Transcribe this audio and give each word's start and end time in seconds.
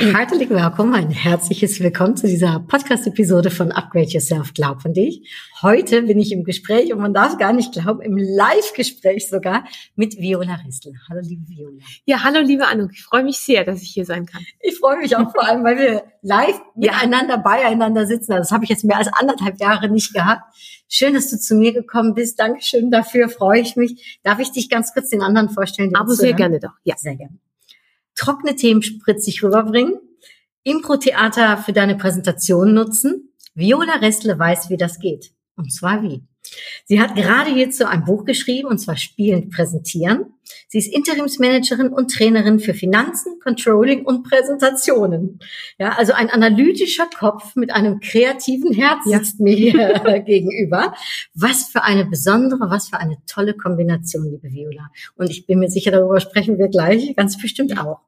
herzlich 0.14 0.48
willkommen, 0.48 0.94
ein 0.94 1.10
herzliches 1.10 1.78
Willkommen 1.78 2.16
zu 2.16 2.26
dieser 2.26 2.60
Podcast-Episode 2.60 3.50
von 3.50 3.70
Upgrade 3.70 4.08
Yourself, 4.08 4.54
Glaub 4.54 4.82
an 4.86 4.94
dich. 4.94 5.28
Heute 5.60 6.00
bin 6.04 6.18
ich 6.18 6.32
im 6.32 6.42
Gespräch 6.42 6.90
und 6.94 7.00
man 7.00 7.12
darf 7.12 7.36
gar 7.36 7.52
nicht 7.52 7.72
glauben, 7.72 8.00
im 8.00 8.16
Live-Gespräch 8.16 9.28
sogar 9.28 9.64
mit 9.96 10.16
Viola 10.16 10.54
Rissel. 10.64 10.94
Hallo, 11.10 11.20
liebe 11.22 11.46
Viola. 11.46 11.82
Ja, 12.06 12.24
hallo 12.24 12.40
liebe 12.40 12.66
Anuk, 12.66 12.92
ich 12.94 13.02
freue 13.02 13.24
mich 13.24 13.40
sehr, 13.40 13.64
dass 13.64 13.82
ich 13.82 13.90
hier 13.90 14.06
sein 14.06 14.24
kann. 14.24 14.42
Ich 14.60 14.78
freue 14.78 14.96
mich 14.96 15.14
auch 15.16 15.32
vor 15.32 15.46
allem, 15.46 15.64
weil 15.64 15.76
wir 15.76 16.04
live 16.22 16.58
miteinander, 16.74 17.36
beieinander 17.36 18.06
sitzen. 18.06 18.32
Also 18.32 18.44
Das 18.44 18.52
habe 18.52 18.64
ich 18.64 18.70
jetzt 18.70 18.84
mehr 18.84 18.96
als 18.96 19.08
anderthalb 19.08 19.60
Jahre 19.60 19.90
nicht 19.90 20.14
gehabt. 20.14 20.44
Schön, 20.88 21.12
dass 21.12 21.28
du 21.28 21.38
zu 21.38 21.54
mir 21.54 21.74
gekommen 21.74 22.14
bist. 22.14 22.40
Dankeschön 22.40 22.90
dafür, 22.90 23.28
freue 23.28 23.60
ich 23.60 23.76
mich. 23.76 24.18
Darf 24.22 24.38
ich 24.38 24.50
dich 24.50 24.70
ganz 24.70 24.94
kurz 24.94 25.10
den 25.10 25.20
anderen 25.20 25.50
vorstellen? 25.50 25.94
Aber 25.94 26.14
sehr 26.14 26.32
gerne 26.32 26.58
doch. 26.58 26.72
Ja. 26.84 26.96
Sehr 26.96 27.16
gerne. 27.16 27.38
Trockene 28.14 28.56
Themen 28.56 28.82
spritzig 28.82 29.42
rüberbringen, 29.42 29.94
Impro-Theater 30.62 31.56
für 31.58 31.72
deine 31.72 31.96
Präsentation 31.96 32.74
nutzen. 32.74 33.34
Viola 33.54 33.94
Restle 33.94 34.38
weiß, 34.38 34.70
wie 34.70 34.76
das 34.76 34.98
geht. 34.98 35.32
Und 35.56 35.72
zwar 35.72 36.02
wie. 36.02 36.22
Sie 36.84 37.00
hat 37.00 37.14
gerade 37.14 37.52
hierzu 37.52 37.86
ein 37.86 38.04
Buch 38.04 38.24
geschrieben, 38.24 38.68
und 38.68 38.78
zwar 38.78 38.96
Spielend 38.96 39.50
präsentieren. 39.50 40.34
Sie 40.68 40.78
ist 40.78 40.92
Interimsmanagerin 40.92 41.88
und 41.88 42.12
Trainerin 42.12 42.58
für 42.58 42.74
Finanzen, 42.74 43.38
Controlling 43.40 44.04
und 44.04 44.24
Präsentationen. 44.24 45.38
Ja, 45.78 45.90
also 45.90 46.12
ein 46.12 46.30
analytischer 46.30 47.08
Kopf 47.16 47.54
mit 47.56 47.70
einem 47.72 48.00
kreativen 48.00 48.72
Herz 48.72 49.04
sitzt 49.04 49.40
mir 49.40 49.54
hier 49.54 50.22
gegenüber. 50.26 50.94
Was 51.34 51.68
für 51.68 51.82
eine 51.82 52.06
besondere, 52.06 52.70
was 52.70 52.88
für 52.88 52.98
eine 52.98 53.18
tolle 53.26 53.54
Kombination, 53.54 54.30
liebe 54.30 54.50
Viola. 54.50 54.90
Und 55.16 55.30
ich 55.30 55.46
bin 55.46 55.60
mir 55.60 55.70
sicher, 55.70 55.90
darüber 55.90 56.20
sprechen 56.20 56.58
wir 56.58 56.68
gleich 56.68 57.14
ganz 57.16 57.38
bestimmt 57.38 57.78
auch. 57.78 58.00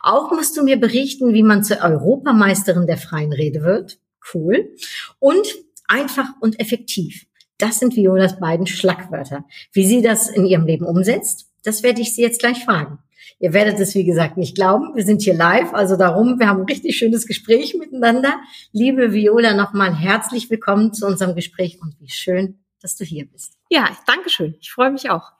Auch 0.00 0.30
musst 0.30 0.56
du 0.56 0.62
mir 0.62 0.78
berichten, 0.78 1.34
wie 1.34 1.42
man 1.42 1.62
zur 1.62 1.78
Europameisterin 1.82 2.86
der 2.86 2.96
freien 2.96 3.32
Rede 3.32 3.62
wird. 3.62 3.98
Cool. 4.32 4.74
Und 5.18 5.46
einfach 5.86 6.28
und 6.40 6.60
effektiv. 6.60 7.26
Das 7.58 7.80
sind 7.80 7.96
Violas 7.96 8.38
beiden 8.38 8.68
Schlagwörter. 8.68 9.44
Wie 9.72 9.84
sie 9.84 10.00
das 10.00 10.28
in 10.28 10.46
ihrem 10.46 10.64
Leben 10.64 10.86
umsetzt, 10.86 11.50
das 11.64 11.82
werde 11.82 12.00
ich 12.00 12.14
sie 12.14 12.22
jetzt 12.22 12.38
gleich 12.38 12.64
fragen. 12.64 13.00
Ihr 13.40 13.52
werdet 13.52 13.78
es, 13.80 13.94
wie 13.96 14.04
gesagt, 14.04 14.36
nicht 14.36 14.54
glauben. 14.54 14.94
Wir 14.94 15.04
sind 15.04 15.22
hier 15.22 15.34
live, 15.34 15.74
also 15.74 15.96
darum, 15.96 16.38
wir 16.38 16.48
haben 16.48 16.60
ein 16.60 16.66
richtig 16.66 16.96
schönes 16.96 17.26
Gespräch 17.26 17.74
miteinander. 17.74 18.40
Liebe 18.72 19.12
Viola, 19.12 19.54
nochmal 19.54 19.94
herzlich 19.94 20.50
willkommen 20.50 20.92
zu 20.92 21.06
unserem 21.06 21.34
Gespräch 21.34 21.80
und 21.82 21.96
wie 22.00 22.08
schön, 22.08 22.60
dass 22.80 22.96
du 22.96 23.04
hier 23.04 23.26
bist. 23.26 23.54
Ja, 23.70 23.88
danke 24.06 24.30
schön. 24.30 24.54
Ich 24.60 24.70
freue 24.70 24.90
mich 24.90 25.10
auch. 25.10 25.32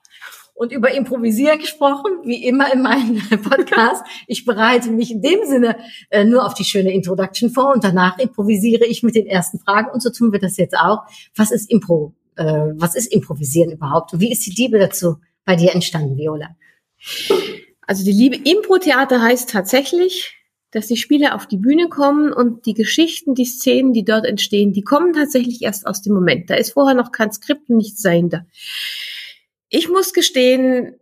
Und 0.59 0.73
über 0.73 0.93
Improvisieren 0.93 1.57
gesprochen, 1.57 2.11
wie 2.25 2.45
immer 2.45 2.73
in 2.73 2.81
meinem 2.81 3.21
Podcast. 3.43 4.03
Ich 4.27 4.43
bereite 4.43 4.91
mich 4.91 5.09
in 5.09 5.21
dem 5.21 5.45
Sinne 5.45 5.77
äh, 6.09 6.25
nur 6.25 6.45
auf 6.45 6.53
die 6.53 6.65
schöne 6.65 6.91
Introduction 6.91 7.49
vor 7.49 7.71
und 7.73 7.85
danach 7.85 8.19
improvisiere 8.19 8.83
ich 8.85 9.01
mit 9.01 9.15
den 9.15 9.25
ersten 9.25 9.59
Fragen 9.59 9.89
und 9.89 10.03
so 10.03 10.09
tun 10.09 10.33
wir 10.33 10.39
das 10.39 10.57
jetzt 10.57 10.75
auch. 10.75 11.03
Was 11.33 11.51
ist 11.51 11.71
Impro? 11.71 12.13
Äh, 12.35 12.73
was 12.75 12.95
ist 12.95 13.07
Improvisieren 13.07 13.71
überhaupt? 13.71 14.19
Wie 14.19 14.33
ist 14.33 14.45
die 14.47 14.51
Liebe 14.51 14.79
dazu 14.79 15.15
bei 15.45 15.55
dir 15.55 15.73
entstanden, 15.73 16.17
Viola? 16.17 16.49
Also 17.87 18.03
die 18.03 18.11
liebe 18.11 18.35
Impro-Theater 18.35 19.21
heißt 19.21 19.49
tatsächlich, 19.49 20.35
dass 20.71 20.87
die 20.87 20.97
Spieler 20.97 21.35
auf 21.35 21.47
die 21.47 21.55
Bühne 21.55 21.87
kommen 21.87 22.33
und 22.33 22.65
die 22.65 22.73
Geschichten, 22.73 23.33
die 23.33 23.45
Szenen, 23.45 23.93
die 23.93 24.03
dort 24.03 24.25
entstehen, 24.25 24.73
die 24.73 24.83
kommen 24.83 25.13
tatsächlich 25.13 25.61
erst 25.61 25.87
aus 25.87 26.01
dem 26.01 26.15
Moment. 26.15 26.49
Da 26.49 26.55
ist 26.55 26.73
vorher 26.73 26.95
noch 26.95 27.13
kein 27.13 27.31
Skript 27.31 27.69
und 27.69 27.77
nichts 27.77 28.01
dahinter. 28.01 28.45
Ich 29.69 29.89
muss 29.89 30.13
gestehen, 30.13 30.95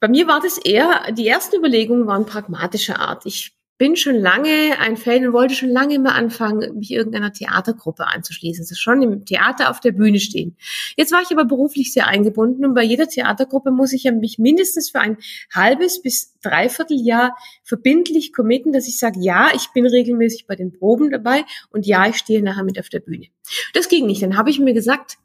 bei 0.00 0.08
mir 0.08 0.26
war 0.26 0.40
das 0.40 0.58
eher, 0.58 1.12
die 1.12 1.26
ersten 1.26 1.56
Überlegungen 1.56 2.06
waren 2.06 2.26
pragmatischer 2.26 3.00
Art. 3.00 3.26
Ich 3.26 3.54
bin 3.80 3.96
schon 3.96 4.16
lange 4.16 4.78
ein 4.78 4.98
Fan 4.98 5.26
und 5.26 5.32
wollte 5.32 5.54
schon 5.54 5.70
lange 5.70 5.98
mal 5.98 6.12
anfangen, 6.12 6.76
mich 6.76 6.90
irgendeiner 6.90 7.32
Theatergruppe 7.32 8.06
anzuschließen. 8.06 8.62
Also 8.62 8.74
schon 8.74 9.00
im 9.00 9.24
Theater 9.24 9.70
auf 9.70 9.80
der 9.80 9.92
Bühne 9.92 10.20
stehen. 10.20 10.54
Jetzt 10.98 11.12
war 11.12 11.22
ich 11.22 11.30
aber 11.30 11.46
beruflich 11.46 11.90
sehr 11.90 12.06
eingebunden 12.06 12.66
und 12.66 12.74
bei 12.74 12.82
jeder 12.82 13.08
Theatergruppe 13.08 13.70
muss 13.70 13.94
ich 13.94 14.04
ja 14.04 14.12
mich 14.12 14.38
mindestens 14.38 14.90
für 14.90 15.00
ein 15.00 15.16
halbes 15.54 16.02
bis 16.02 16.38
dreiviertel 16.42 17.00
Jahr 17.00 17.34
verbindlich 17.64 18.34
committen, 18.34 18.74
dass 18.74 18.86
ich 18.86 18.98
sage, 18.98 19.18
ja, 19.18 19.48
ich 19.54 19.68
bin 19.72 19.86
regelmäßig 19.86 20.46
bei 20.46 20.56
den 20.56 20.72
Proben 20.72 21.10
dabei 21.10 21.46
und 21.70 21.86
ja, 21.86 22.06
ich 22.06 22.16
stehe 22.16 22.42
nachher 22.42 22.64
mit 22.64 22.78
auf 22.78 22.90
der 22.90 23.00
Bühne. 23.00 23.28
Das 23.72 23.88
ging 23.88 24.06
nicht. 24.06 24.22
Dann 24.22 24.36
habe 24.36 24.50
ich 24.50 24.58
mir 24.58 24.74
gesagt, 24.74 25.16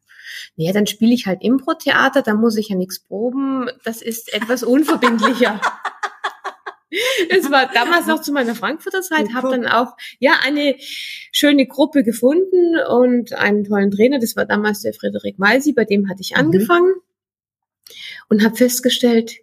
naja, 0.56 0.74
dann 0.74 0.88
spiele 0.88 1.14
ich 1.14 1.26
halt 1.28 1.42
Impro-Theater, 1.44 2.22
da 2.22 2.34
muss 2.34 2.58
ich 2.58 2.70
ja 2.70 2.76
nichts 2.76 3.00
proben. 3.00 3.70
Das 3.84 4.02
ist 4.02 4.34
etwas 4.34 4.64
unverbindlicher. 4.64 5.60
Es 7.30 7.52
war 7.52 7.70
damals 7.74 8.06
noch 8.06 8.22
zu 8.22 8.32
meiner 8.32 8.56
Frankfurter 8.56 9.02
Zeit, 9.02 9.34
habe 9.34 9.50
dann 9.50 9.66
auch 9.68 9.98
ja 10.20 10.36
eine 10.46 10.76
schöne 10.80 11.66
Gruppe 11.68 12.04
gefunden 12.04 12.78
und 12.88 13.34
einen 13.34 13.66
tollen 13.66 13.92
Trainer. 13.92 14.20
Das 14.20 14.36
war 14.38 14.46
damals 14.46 14.82
der 14.82 14.94
Frederik 14.94 15.38
Malsi, 15.38 15.74
bei 15.74 15.84
dem 15.84 16.08
hatte 16.10 16.22
ich 16.22 16.32
Mhm. 16.32 16.38
angefangen 16.38 16.94
und 18.30 18.46
habe 18.46 18.56
festgestellt, 18.56 19.38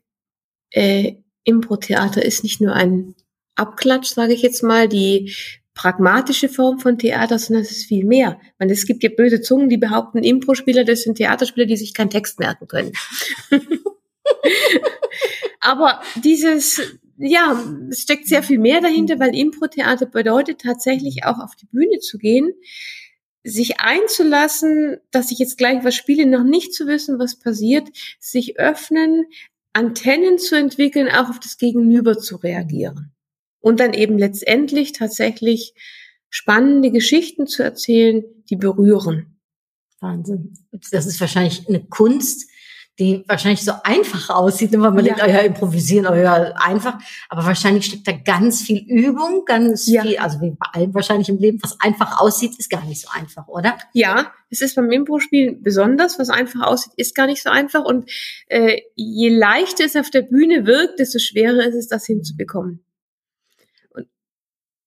äh, 0.71 1.17
Impro-Theater 1.45 2.25
ist 2.25 2.43
nicht 2.43 2.61
nur 2.61 2.73
ein 2.73 3.15
Abklatsch, 3.57 4.15
sage 4.15 4.33
ich 4.33 4.41
jetzt 4.41 4.63
mal, 4.63 4.89
die 4.89 5.35
pragmatische 5.75 6.49
Form 6.49 6.79
von 6.79 6.99
Theater, 6.99 7.39
sondern 7.39 7.63
es 7.63 7.71
ist 7.71 7.87
viel 7.87 8.05
mehr. 8.05 8.39
Man, 8.59 8.69
es 8.71 8.87
gibt 8.87 9.03
ja 9.03 9.11
böse 9.11 9.41
Zungen, 9.41 9.69
die 9.69 9.79
behaupten, 9.79 10.23
Impro-Spieler, 10.23 10.85
das 10.85 11.03
sind 11.03 11.17
Theaterspieler, 11.17 11.67
die 11.67 11.77
sich 11.77 11.95
keinen 11.95 12.11
Text 12.11 12.39
merken 12.39 12.69
können. 12.69 12.93
Aber 15.61 16.03
dieses, 16.23 16.81
ja, 17.17 17.63
es 17.91 18.01
steckt 18.01 18.27
sehr 18.27 18.43
viel 18.43 18.59
mehr 18.59 18.81
dahinter, 18.81 19.19
weil 19.19 19.35
Impro-Theater 19.35 20.07
bedeutet 20.07 20.61
tatsächlich 20.61 21.25
auch 21.25 21.39
auf 21.39 21.57
die 21.57 21.67
Bühne 21.67 22.01
zu 22.01 22.19
gehen, 22.19 22.53
sich 23.45 23.81
einzulassen, 23.81 24.99
dass 25.11 25.31
ich 25.31 25.39
jetzt 25.39 25.59
gleich 25.59 25.85
was 25.85 25.95
spiele, 25.95 26.27
noch 26.27 26.45
nicht 26.45 26.75
zu 26.75 26.87
wissen, 26.87 27.19
was 27.19 27.39
passiert, 27.39 27.89
sich 28.21 28.59
öffnen, 28.59 29.27
Antennen 29.73 30.39
zu 30.39 30.57
entwickeln, 30.57 31.09
auch 31.09 31.31
auf 31.31 31.41
das 31.41 31.57
Gegenüber 31.57 32.19
zu 32.19 32.37
reagieren. 32.37 33.13
Und 33.63 33.81
dann 33.81 33.95
eben 33.95 34.19
letztendlich 34.19 34.93
tatsächlich 34.93 35.75
spannende 36.29 36.91
Geschichten 36.91 37.47
zu 37.47 37.63
erzählen, 37.63 38.23
die 38.51 38.57
berühren. 38.57 39.39
Wahnsinn. 40.01 40.53
Das 40.91 41.07
ist 41.07 41.21
wahrscheinlich 41.21 41.69
eine 41.69 41.85
Kunst, 41.87 42.51
die 42.99 43.25
wahrscheinlich 43.27 43.65
so 43.65 43.73
einfach 43.85 44.29
aussieht, 44.31 44.73
wenn 44.73 44.81
man 44.81 44.97
Ja. 44.97 45.03
denkt, 45.03 45.21
oh 45.25 45.29
ja, 45.31 45.39
improvisieren, 45.39 46.07
oh 46.07 46.15
ja, 46.15 46.35
einfach. 46.57 46.99
Aber 47.29 47.45
wahrscheinlich 47.47 47.87
steckt 47.87 48.07
da 48.07 48.13
ganz 48.13 48.63
viel 48.63 48.85
Übung, 48.87 49.45
ganz 49.47 49.85
viel, 49.85 50.19
also 50.19 50.41
wie 50.41 50.51
bei 50.51 50.67
allem 50.73 50.93
wahrscheinlich 50.95 51.29
im 51.31 51.39
Leben, 51.39 51.59
was 51.63 51.81
einfach 51.81 52.21
aussieht, 52.21 52.59
ist 52.59 52.69
gar 52.69 52.85
nicht 52.85 53.01
so 53.01 53.09
einfach, 53.13 53.49
oder? 53.49 53.79
Ja, 53.95 54.33
es 54.51 54.61
ist 54.61 54.75
beim 54.75 54.91
Impro-Spielen 54.91 55.63
besonders, 55.63 56.19
was 56.19 56.29
einfach 56.29 56.67
aussieht, 56.67 56.93
ist 56.97 57.15
gar 57.15 57.27
nicht 57.27 57.43
so 57.43 57.49
einfach. 57.49 57.85
Und 57.85 58.11
äh, 58.49 58.81
je 58.95 59.31
leichter 59.31 59.85
es 59.85 59.97
auf 59.97 60.11
der 60.11 60.23
Bühne 60.23 60.67
wirkt, 60.67 60.99
desto 60.99 61.19
schwerer 61.19 61.65
ist 61.67 61.75
es, 61.75 61.89
das 61.89 62.05
hinzubekommen. 62.05 62.85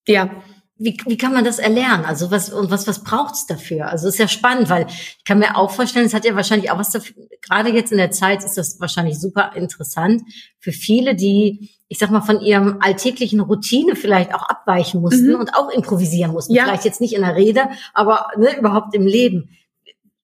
Ja, 0.08 0.30
Wie, 0.78 0.98
wie 1.08 1.18
kann 1.18 1.34
man 1.34 1.46
das 1.46 1.58
erlernen? 1.58 2.04
Also 2.06 2.32
was 2.32 2.52
und 2.52 2.70
was 2.70 2.86
was 2.86 3.02
braucht's 3.04 3.46
dafür? 3.48 3.88
Also 3.90 4.10
ist 4.10 4.20
ja 4.20 4.28
spannend, 4.28 4.70
weil 4.70 4.88
ich 4.90 5.24
kann 5.24 5.40
mir 5.40 5.56
auch 5.56 5.72
vorstellen, 5.72 6.06
es 6.06 6.14
hat 6.14 6.26
ja 6.26 6.36
wahrscheinlich 6.36 6.70
auch 6.70 6.78
was 6.78 6.92
dafür. 6.92 7.16
Gerade 7.42 7.70
jetzt 7.70 7.92
in 7.94 7.98
der 7.98 8.12
Zeit 8.12 8.44
ist 8.44 8.58
das 8.58 8.78
wahrscheinlich 8.82 9.18
super 9.20 9.52
interessant 9.56 10.22
für 10.60 10.74
viele, 10.74 11.16
die 11.16 11.70
ich 11.88 11.98
sag 12.00 12.10
mal 12.12 12.22
von 12.22 12.42
ihrem 12.42 12.78
alltäglichen 12.82 13.40
Routine 13.40 13.96
vielleicht 13.96 14.34
auch 14.34 14.42
abweichen 14.50 15.02
mussten 15.02 15.30
Mhm. 15.34 15.40
und 15.40 15.56
auch 15.56 15.70
improvisieren 15.70 16.32
mussten. 16.34 16.54
Ja. 16.54 16.64
Vielleicht 16.66 16.84
jetzt 16.86 17.00
nicht 17.00 17.14
in 17.14 17.22
der 17.22 17.36
Rede, 17.36 17.70
aber 17.94 18.28
ne, 18.38 18.58
überhaupt 18.58 18.94
im 18.96 19.06
Leben. 19.08 19.50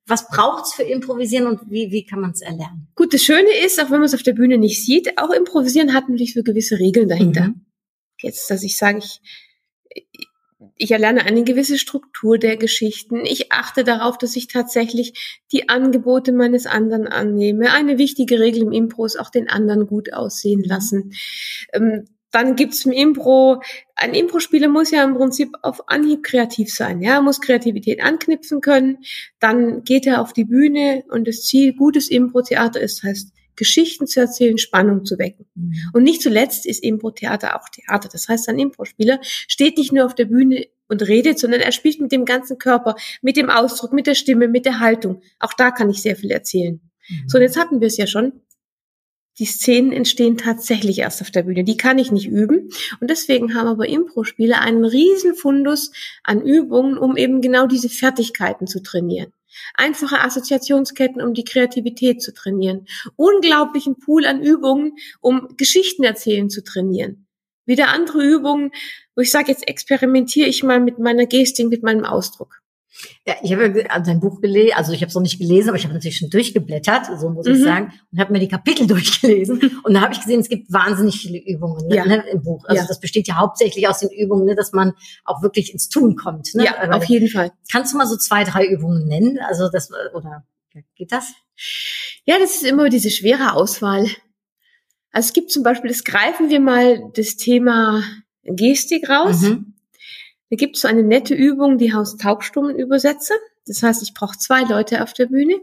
Was 0.07 0.27
braucht's 0.27 0.73
für 0.73 0.83
Improvisieren 0.83 1.47
und 1.47 1.61
wie 1.69 1.91
wie 1.91 2.03
kann 2.05 2.19
man 2.19 2.31
es 2.31 2.41
erlernen? 2.41 2.87
gut, 2.95 3.13
das 3.13 3.21
Schöne 3.23 3.51
ist, 3.63 3.79
auch 3.79 3.85
wenn 3.91 3.99
man 3.99 4.09
es 4.09 4.13
auf 4.15 4.23
der 4.23 4.33
Bühne 4.33 4.57
nicht 4.57 4.83
sieht, 4.85 5.17
auch 5.17 5.29
Improvisieren 5.29 5.93
hat 5.93 6.09
natürlich 6.09 6.33
so 6.33 6.43
gewisse 6.43 6.77
Regeln 6.79 7.07
dahinter. 7.07 7.49
Mhm. 7.49 7.65
Jetzt, 8.21 8.49
dass 8.51 8.63
ich 8.63 8.75
sage, 8.77 8.97
ich, 8.97 9.21
ich 10.77 10.91
erlerne 10.91 11.25
eine 11.25 11.43
gewisse 11.43 11.77
Struktur 11.77 12.37
der 12.37 12.57
Geschichten. 12.57 13.25
Ich 13.25 13.51
achte 13.51 13.83
darauf, 13.83 14.17
dass 14.17 14.35
ich 14.35 14.47
tatsächlich 14.47 15.41
die 15.51 15.69
Angebote 15.69 16.31
meines 16.31 16.67
anderen 16.67 17.07
annehme. 17.07 17.71
Eine 17.71 17.97
wichtige 17.97 18.39
Regel 18.39 18.63
im 18.63 18.71
Impro 18.71 19.05
ist 19.05 19.19
auch 19.19 19.29
den 19.29 19.49
anderen 19.49 19.87
gut 19.87 20.13
aussehen 20.13 20.63
lassen. 20.63 21.13
Ähm, 21.73 22.05
dann 22.31 22.55
gibt's 22.55 22.85
im 22.85 22.93
Impro, 22.93 23.61
ein 23.95 24.13
Impro-Spieler 24.13 24.69
muss 24.69 24.91
ja 24.91 25.03
im 25.03 25.15
Prinzip 25.15 25.49
auf 25.63 25.89
Anhieb 25.89 26.23
kreativ 26.23 26.73
sein, 26.73 27.01
ja, 27.01 27.21
muss 27.21 27.41
Kreativität 27.41 28.01
anknüpfen 28.01 28.61
können, 28.61 28.99
dann 29.39 29.83
geht 29.83 30.07
er 30.07 30.21
auf 30.21 30.31
die 30.31 30.45
Bühne 30.45 31.03
und 31.09 31.27
das 31.27 31.43
Ziel 31.43 31.73
gutes 31.73 32.09
Impro-Theater 32.09 32.79
ist, 32.79 33.03
heißt, 33.03 33.33
Geschichten 33.55 34.07
zu 34.07 34.19
erzählen, 34.19 34.57
Spannung 34.57 35.05
zu 35.05 35.17
wecken. 35.19 35.45
Mhm. 35.55 35.73
Und 35.93 36.03
nicht 36.03 36.21
zuletzt 36.21 36.65
ist 36.65 36.83
Impro-Theater 36.83 37.59
auch 37.59 37.69
Theater. 37.69 38.09
Das 38.11 38.27
heißt, 38.27 38.49
ein 38.49 38.59
Impro-Spieler 38.59 39.19
steht 39.21 39.77
nicht 39.77 39.91
nur 39.91 40.05
auf 40.05 40.15
der 40.15 40.25
Bühne 40.25 40.67
und 40.87 41.07
redet, 41.07 41.39
sondern 41.39 41.61
er 41.61 41.71
spielt 41.71 42.01
mit 42.01 42.11
dem 42.11 42.25
ganzen 42.25 42.57
Körper, 42.57 42.95
mit 43.21 43.37
dem 43.37 43.49
Ausdruck, 43.49 43.93
mit 43.93 44.07
der 44.07 44.15
Stimme, 44.15 44.47
mit 44.47 44.65
der 44.65 44.79
Haltung. 44.79 45.21
Auch 45.39 45.53
da 45.53 45.71
kann 45.71 45.89
ich 45.89 46.01
sehr 46.01 46.15
viel 46.15 46.31
erzählen. 46.31 46.81
Mhm. 47.09 47.29
So, 47.29 47.37
und 47.37 47.43
jetzt 47.43 47.57
hatten 47.57 47.79
wir 47.79 47.87
es 47.87 47.97
ja 47.97 48.07
schon. 48.07 48.33
Die 49.39 49.45
Szenen 49.45 49.93
entstehen 49.93 50.37
tatsächlich 50.37 50.99
erst 50.99 51.21
auf 51.21 51.31
der 51.31 51.43
Bühne. 51.43 51.63
Die 51.63 51.77
kann 51.77 51.97
ich 51.97 52.11
nicht 52.11 52.27
üben. 52.27 52.69
Und 52.99 53.09
deswegen 53.09 53.55
haben 53.55 53.67
aber 53.67 53.87
Impro-Spieler 53.87 54.59
einen 54.59 54.83
riesen 54.83 55.35
Fundus 55.35 55.91
an 56.23 56.41
Übungen, 56.41 56.97
um 56.97 57.15
eben 57.15 57.41
genau 57.41 57.65
diese 57.65 57.89
Fertigkeiten 57.89 58.67
zu 58.67 58.83
trainieren. 58.83 59.31
Einfache 59.75 60.19
Assoziationsketten, 60.21 61.21
um 61.21 61.33
die 61.33 61.43
Kreativität 61.43 62.21
zu 62.21 62.33
trainieren. 62.33 62.85
Unglaublichen 63.15 63.99
Pool 63.99 64.25
an 64.25 64.41
Übungen, 64.41 64.93
um 65.19 65.55
Geschichten 65.57 66.03
erzählen 66.03 66.49
zu 66.49 66.63
trainieren. 66.63 67.27
Wieder 67.65 67.89
andere 67.89 68.23
Übungen, 68.23 68.71
wo 69.15 69.21
ich 69.21 69.31
sage, 69.31 69.51
jetzt 69.51 69.67
experimentiere 69.67 70.47
ich 70.47 70.63
mal 70.63 70.79
mit 70.79 70.99
meiner 70.99 71.25
Gestik, 71.25 71.67
mit 71.67 71.83
meinem 71.83 72.05
Ausdruck. 72.05 72.61
Ja, 73.25 73.35
ich 73.41 73.53
habe 73.53 73.85
sein 74.03 74.19
Buch 74.19 74.41
gelesen, 74.41 74.73
also 74.75 74.91
ich 74.91 75.01
habe 75.01 75.07
es 75.09 75.15
noch 75.15 75.21
nicht 75.21 75.39
gelesen, 75.39 75.69
aber 75.69 75.77
ich 75.77 75.85
habe 75.85 75.93
natürlich 75.93 76.17
schon 76.17 76.29
durchgeblättert, 76.29 77.07
so 77.19 77.29
muss 77.29 77.47
ich 77.47 77.57
Mhm. 77.59 77.63
sagen, 77.63 77.93
und 78.11 78.19
habe 78.19 78.33
mir 78.33 78.39
die 78.39 78.49
Kapitel 78.49 78.85
durchgelesen. 78.87 79.79
Und 79.83 79.93
da 79.93 80.01
habe 80.01 80.13
ich 80.13 80.19
gesehen, 80.19 80.41
es 80.41 80.49
gibt 80.49 80.71
wahnsinnig 80.73 81.19
viele 81.19 81.39
Übungen 81.39 81.87
ne, 81.87 81.95
Ja. 81.95 82.05
ne, 82.05 82.23
im 82.31 82.41
Buch. 82.43 82.65
Also 82.65 82.81
Ja. 82.81 82.87
das 82.87 82.99
besteht 82.99 83.27
ja 83.27 83.37
hauptsächlich 83.37 83.87
aus 83.87 83.99
den 83.99 84.09
Übungen, 84.09 84.45
ne, 84.45 84.55
dass 84.55 84.73
man 84.73 84.93
auch 85.23 85.41
wirklich 85.41 85.71
ins 85.71 85.87
Tun 85.89 86.15
kommt. 86.17 86.53
Ne? 86.53 86.65
Ja, 86.65 86.77
Aber 86.81 86.97
auf 86.97 87.05
jeden 87.05 87.29
Fall. 87.29 87.51
Kannst 87.71 87.93
du 87.93 87.97
mal 87.97 88.07
so 88.07 88.17
zwei, 88.17 88.43
drei 88.43 88.65
Übungen 88.65 89.07
nennen? 89.07 89.39
Also 89.39 89.69
das 89.69 89.89
oder 90.13 90.43
geht 90.95 91.11
das? 91.11 91.31
Ja, 92.25 92.39
das 92.39 92.55
ist 92.55 92.63
immer 92.63 92.89
diese 92.89 93.09
schwere 93.09 93.53
Auswahl. 93.53 94.05
Also 95.13 95.27
es 95.27 95.33
gibt 95.33 95.51
zum 95.51 95.63
Beispiel, 95.63 95.89
das 95.89 96.03
greifen 96.03 96.49
wir 96.49 96.59
mal 96.59 97.01
das 97.15 97.35
Thema 97.37 98.03
Gestik 98.43 99.09
raus. 99.09 99.41
Mhm. 99.41 99.75
Da 100.51 100.57
gibt 100.57 100.75
es 100.75 100.81
so 100.81 100.87
eine 100.89 101.01
nette 101.03 101.33
Übung, 101.33 101.77
die 101.77 101.93
heißt 101.93 102.19
Taubstummenübersetzer. 102.21 103.33
Das 103.65 103.81
heißt, 103.83 104.03
ich 104.03 104.13
brauche 104.13 104.37
zwei 104.37 104.63
Leute 104.63 105.01
auf 105.01 105.13
der 105.13 105.27
Bühne. 105.27 105.55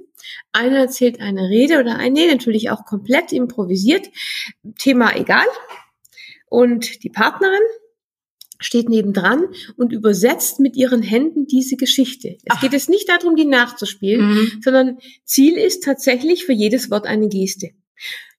Einer 0.52 0.78
erzählt 0.78 1.20
eine 1.20 1.48
Rede 1.48 1.78
oder 1.78 1.96
eine, 1.96 2.26
natürlich 2.26 2.70
auch 2.70 2.84
komplett 2.86 3.32
improvisiert. 3.32 4.08
Thema 4.78 5.14
egal. 5.14 5.46
Und 6.48 7.02
die 7.04 7.10
Partnerin 7.10 7.60
steht 8.60 8.88
nebendran 8.88 9.44
und 9.76 9.92
übersetzt 9.92 10.58
mit 10.58 10.74
ihren 10.74 11.02
Händen 11.02 11.46
diese 11.46 11.76
Geschichte. 11.76 12.38
Es 12.44 12.56
Ach. 12.56 12.60
geht 12.60 12.72
es 12.74 12.88
nicht 12.88 13.08
darum, 13.08 13.36
die 13.36 13.44
nachzuspielen, 13.44 14.26
Mhm. 14.26 14.60
sondern 14.64 14.98
Ziel 15.24 15.56
ist 15.56 15.84
tatsächlich 15.84 16.44
für 16.46 16.52
jedes 16.54 16.90
Wort 16.90 17.06
eine 17.06 17.28
Geste. 17.28 17.70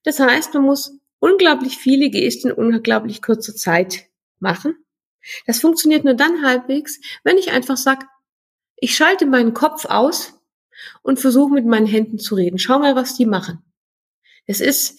Das 0.02 0.18
heißt, 0.18 0.52
man 0.54 0.64
muss 0.64 0.98
unglaublich 1.20 1.76
viele 1.76 2.10
Gesten 2.10 2.48
in 2.48 2.54
unglaublich 2.54 3.22
kurzer 3.22 3.54
Zeit 3.54 4.06
machen. 4.40 4.74
Das 5.46 5.60
funktioniert 5.60 6.04
nur 6.04 6.14
dann 6.14 6.44
halbwegs, 6.44 7.00
wenn 7.24 7.38
ich 7.38 7.50
einfach 7.52 7.76
sage, 7.76 8.06
ich 8.76 8.94
schalte 8.96 9.26
meinen 9.26 9.54
Kopf 9.54 9.84
aus 9.84 10.40
und 11.02 11.20
versuche 11.20 11.52
mit 11.52 11.66
meinen 11.66 11.86
Händen 11.86 12.18
zu 12.18 12.34
reden. 12.34 12.58
Schau 12.58 12.78
mal, 12.78 12.96
was 12.96 13.16
die 13.16 13.26
machen. 13.26 13.62
Es 14.46 14.60
ist 14.60 14.98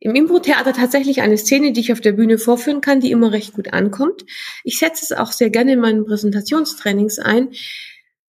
im 0.00 0.14
Impro-Theater 0.14 0.72
tatsächlich 0.72 1.22
eine 1.22 1.38
Szene, 1.38 1.72
die 1.72 1.80
ich 1.80 1.92
auf 1.92 2.00
der 2.00 2.12
Bühne 2.12 2.38
vorführen 2.38 2.80
kann, 2.80 3.00
die 3.00 3.10
immer 3.10 3.32
recht 3.32 3.54
gut 3.54 3.72
ankommt. 3.72 4.24
Ich 4.62 4.78
setze 4.78 5.04
es 5.04 5.12
auch 5.12 5.32
sehr 5.32 5.50
gerne 5.50 5.72
in 5.72 5.80
meinen 5.80 6.04
Präsentationstrainings 6.04 7.18
ein, 7.18 7.52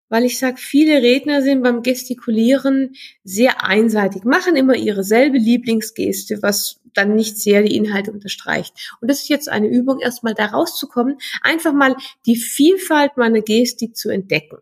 weil 0.10 0.26
ich 0.26 0.40
sage, 0.40 0.58
viele 0.58 1.02
Redner 1.02 1.42
sind 1.42 1.64
beim 1.64 1.84
Gestikulieren 1.84 2.94
sehr 3.24 3.64
einseitig, 3.64 4.24
machen 4.24 4.56
immer 4.56 4.76
ihre 4.76 5.04
selbe 5.04 5.38
Lieblingsgeste, 5.38 6.42
was 6.42 6.80
dann 6.94 7.16
nicht 7.16 7.38
sehr 7.38 7.62
die 7.62 7.76
Inhalte 7.76 8.12
unterstreicht. 8.12 8.74
Und 9.02 9.10
das 9.10 9.22
ist 9.22 9.30
jetzt 9.30 9.50
eine 9.50 9.68
Übung, 9.68 10.00
erstmal 10.00 10.34
da 10.34 10.46
rauszukommen, 10.48 11.18
einfach 11.42 11.74
mal 11.74 11.96
die 12.26 12.38
Vielfalt 12.38 13.18
meiner 13.18 13.42
Gestik 13.42 13.96
zu 13.96 14.10
entdecken. 14.10 14.58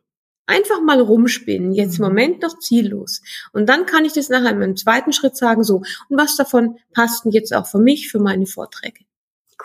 Einfach 0.46 0.82
mal 0.82 1.00
rumspinnen, 1.00 1.72
jetzt 1.72 2.00
im 2.00 2.06
Mhm. 2.06 2.10
Moment 2.10 2.42
noch 2.42 2.60
ziellos. 2.60 3.22
Und 3.54 3.70
dann 3.70 3.86
kann 3.86 4.04
ich 4.04 4.14
das 4.14 4.30
nachher 4.30 4.52
in 4.52 4.60
meinem 4.60 4.76
zweiten 4.76 5.14
Schritt 5.14 5.38
sagen, 5.38 5.64
so, 5.64 5.78
und 5.78 6.18
was 6.18 6.36
davon 6.36 6.80
passt 6.92 7.24
denn 7.24 7.32
jetzt 7.32 7.54
auch 7.54 7.66
für 7.66 7.80
mich, 7.80 8.10
für 8.10 8.20
meine 8.20 8.46
Vorträge? 8.46 9.06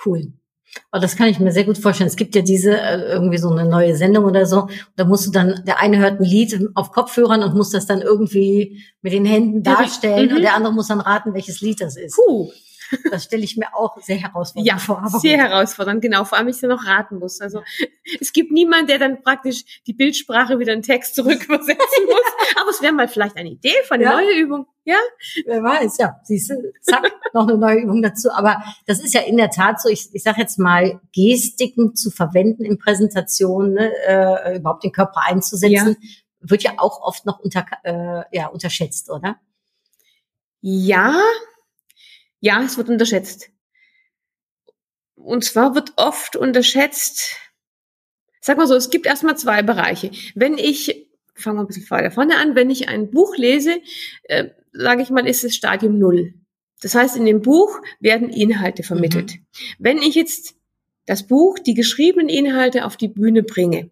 Cool. 0.05 0.33
Aber 0.91 1.01
das 1.01 1.17
kann 1.17 1.29
ich 1.29 1.39
mir 1.39 1.53
sehr 1.53 1.65
gut 1.65 1.79
vorstellen. 1.79 2.09
Es 2.09 2.17
gibt 2.17 2.35
ja 2.35 2.43
diese 2.43 2.79
äh, 2.79 3.13
irgendwie 3.13 3.39
so 3.39 3.51
eine 3.51 3.69
neue 3.69 3.97
Sendung 3.97 4.25
oder 4.25 4.47
so. 4.47 4.69
Da 4.97 5.05
musst 5.05 5.27
du 5.27 5.31
dann, 5.31 5.63
der 5.67 5.81
eine 5.81 5.99
hört 5.99 6.21
ein 6.21 6.25
Lied 6.25 6.59
auf 6.75 6.93
Kopfhörern 6.93 7.43
und 7.43 7.55
muss 7.55 7.71
das 7.71 7.87
dann 7.87 8.01
irgendwie 8.01 8.83
mit 9.03 9.13
den 9.13 9.25
Händen 9.25 9.63
darstellen 9.63 10.31
mhm. 10.31 10.37
und 10.37 10.43
der 10.43 10.55
andere 10.55 10.73
muss 10.73 10.89
dann 10.89 11.01
raten, 11.01 11.35
welches 11.35 11.61
Lied 11.61 11.81
das 11.81 11.97
ist. 11.97 12.17
Puh, 12.17 12.51
Das 13.11 13.25
stelle 13.25 13.45
ich 13.45 13.57
mir 13.57 13.75
auch 13.75 14.01
sehr 14.01 14.17
herausfordernd 14.17 14.67
ja, 14.67 14.79
vor. 14.79 14.99
aber 14.99 15.19
sehr 15.19 15.39
herausfordernd, 15.39 16.01
genau, 16.03 16.25
vor 16.25 16.39
allem, 16.39 16.49
ich 16.49 16.61
dann 16.61 16.71
noch 16.71 16.87
raten 16.87 17.19
muss. 17.19 17.41
Also, 17.41 17.63
es 18.21 18.33
gibt 18.33 18.51
niemanden, 18.53 18.87
der 18.89 18.99
dann 18.99 19.23
praktisch 19.23 19.83
die 19.87 19.93
Bildsprache 19.93 20.59
wieder 20.59 20.73
in 20.73 20.83
Text 20.83 21.15
zurückübersetzen 21.15 21.77
muss. 22.07 22.23
Aber 22.61 22.71
es 22.71 22.81
wäre 22.83 22.93
mal 22.93 23.09
vielleicht 23.09 23.37
eine 23.37 23.51
Idee 23.51 23.75
für 23.85 23.95
eine 23.95 24.05
Ja. 24.05 24.13
neue 24.13 24.35
Übung. 24.39 24.67
Ja, 24.85 24.97
Wer 25.45 25.63
weiß, 25.63 25.99
ja. 25.99 26.19
Siehst 26.25 26.49
du, 26.51 26.73
zack, 26.81 27.13
noch 27.35 27.47
eine 27.47 27.59
neue 27.59 27.81
Übung 27.81 28.01
dazu. 28.01 28.31
Aber 28.31 28.63
das 28.87 29.01
ist 29.01 29.13
ja 29.13 29.21
in 29.21 29.37
der 29.37 29.51
Tat 29.51 29.81
so, 29.83 29.89
ich, 29.91 30.09
ich 30.15 30.23
sage 30.23 30.41
jetzt 30.41 30.59
mal, 30.59 31.01
Gestiken 31.15 31.95
zu 31.95 32.11
verwenden 32.11 32.65
in 32.65 32.79
Präsentationen, 32.79 33.75
ne, 33.75 33.93
äh, 34.07 34.57
überhaupt 34.57 34.85
den 34.85 34.93
Körper 34.93 35.23
einzusetzen, 35.27 35.97
wird 36.41 36.63
ja 36.63 36.73
auch 36.79 37.03
oft 37.03 37.27
noch 37.27 37.39
unter, 37.41 37.67
äh, 37.83 38.23
ja, 38.33 38.47
unterschätzt, 38.47 39.11
oder? 39.11 39.37
Ja, 40.61 41.21
ja, 42.41 42.63
es 42.63 42.77
wird 42.77 42.89
unterschätzt. 42.89 43.51
Und 45.15 45.45
zwar 45.45 45.75
wird 45.75 45.93
oft 45.97 46.37
unterschätzt, 46.37 47.37
sag 48.41 48.57
mal 48.57 48.67
so, 48.67 48.75
es 48.75 48.91
gibt 48.91 49.07
erstmal 49.07 49.37
zwei 49.37 49.63
Bereiche. 49.63 50.11
Wenn 50.35 50.57
ich, 50.59 51.09
fangen 51.35 51.57
wir 51.57 51.63
ein 51.63 51.67
bisschen 51.67 51.91
weiter 51.91 52.11
vorne 52.11 52.37
an, 52.37 52.55
wenn 52.55 52.71
ich 52.71 52.89
ein 52.89 53.11
Buch 53.11 53.37
lese, 53.37 53.81
äh, 54.25 54.51
sage 54.73 55.03
ich 55.03 55.11
mal, 55.11 55.27
ist 55.27 55.45
es 55.45 55.57
Stadium 55.57 55.99
Null. 55.99 56.35
Das 56.81 56.95
heißt, 56.95 57.17
in 57.17 57.27
dem 57.27 57.43
Buch 57.43 57.81
werden 57.99 58.31
Inhalte 58.31 58.85
vermittelt. 58.85 59.39
Wenn 59.79 59.99
ich 59.99 60.15
jetzt 60.15 60.55
das 61.07 61.27
Buch, 61.27 61.59
die 61.59 61.75
geschriebenen 61.75 62.29
Inhalte 62.29 62.85
auf 62.85 62.97
die 62.97 63.09
Bühne 63.09 63.43
bringe, 63.43 63.91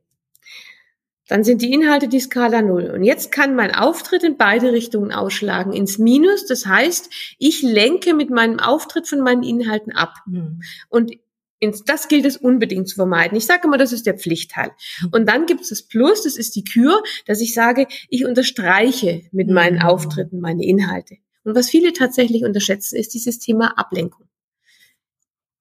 dann 1.29 1.45
sind 1.45 1.63
die 1.63 1.73
Inhalte 1.73 2.09
die 2.09 2.21
Skala 2.21 2.63
Null. 2.63 2.91
Und 2.91 3.03
jetzt 3.03 3.33
kann 3.33 3.57
mein 3.57 3.75
Auftritt 3.75 4.23
in 4.23 4.37
beide 4.37 4.73
Richtungen 4.73 5.13
ausschlagen, 5.13 5.73
ins 5.73 5.99
Minus. 5.99 6.47
Das 6.47 6.67
heißt, 6.67 7.11
ich 7.39 7.63
lenke 7.63 8.15
mit 8.15 8.31
meinem 8.31 8.61
Auftritt 8.61 9.09
von 9.09 9.21
meinen 9.21 9.43
Inhalten 9.43 9.93
ab. 9.93 10.15
Hm. 10.27 10.61
Und 10.89 11.13
ins, 11.59 11.85
das 11.85 12.09
gilt 12.09 12.27
es 12.27 12.37
unbedingt 12.37 12.89
zu 12.89 12.97
vermeiden. 12.97 13.37
Ich 13.37 13.47
sage 13.47 13.63
immer, 13.65 13.79
das 13.79 13.93
ist 13.93 14.07
der 14.07 14.19
Pflichtteil. 14.19 14.71
Und 15.11 15.27
dann 15.29 15.47
gibt 15.47 15.63
es 15.63 15.71
das 15.71 15.83
Plus, 15.83 16.23
das 16.23 16.37
ist 16.37 16.55
die 16.55 16.65
Kür, 16.65 17.03
dass 17.27 17.41
ich 17.41 17.55
sage, 17.55 17.87
ich 18.09 18.25
unterstreiche 18.25 19.23
mit 19.33 19.49
meinen 19.49 19.77
Mhm. 19.77 19.83
Auftritten 19.83 20.41
meine 20.41 20.65
Inhalte. 20.65 21.17
Und 21.45 21.55
was 21.55 21.71
viele 21.71 21.93
tatsächlich 21.93 22.45
unterschätzen, 22.45 22.97
ist 22.97 23.15
dieses 23.15 23.39
Thema 23.39 23.79
Ablenkung. 23.79 24.27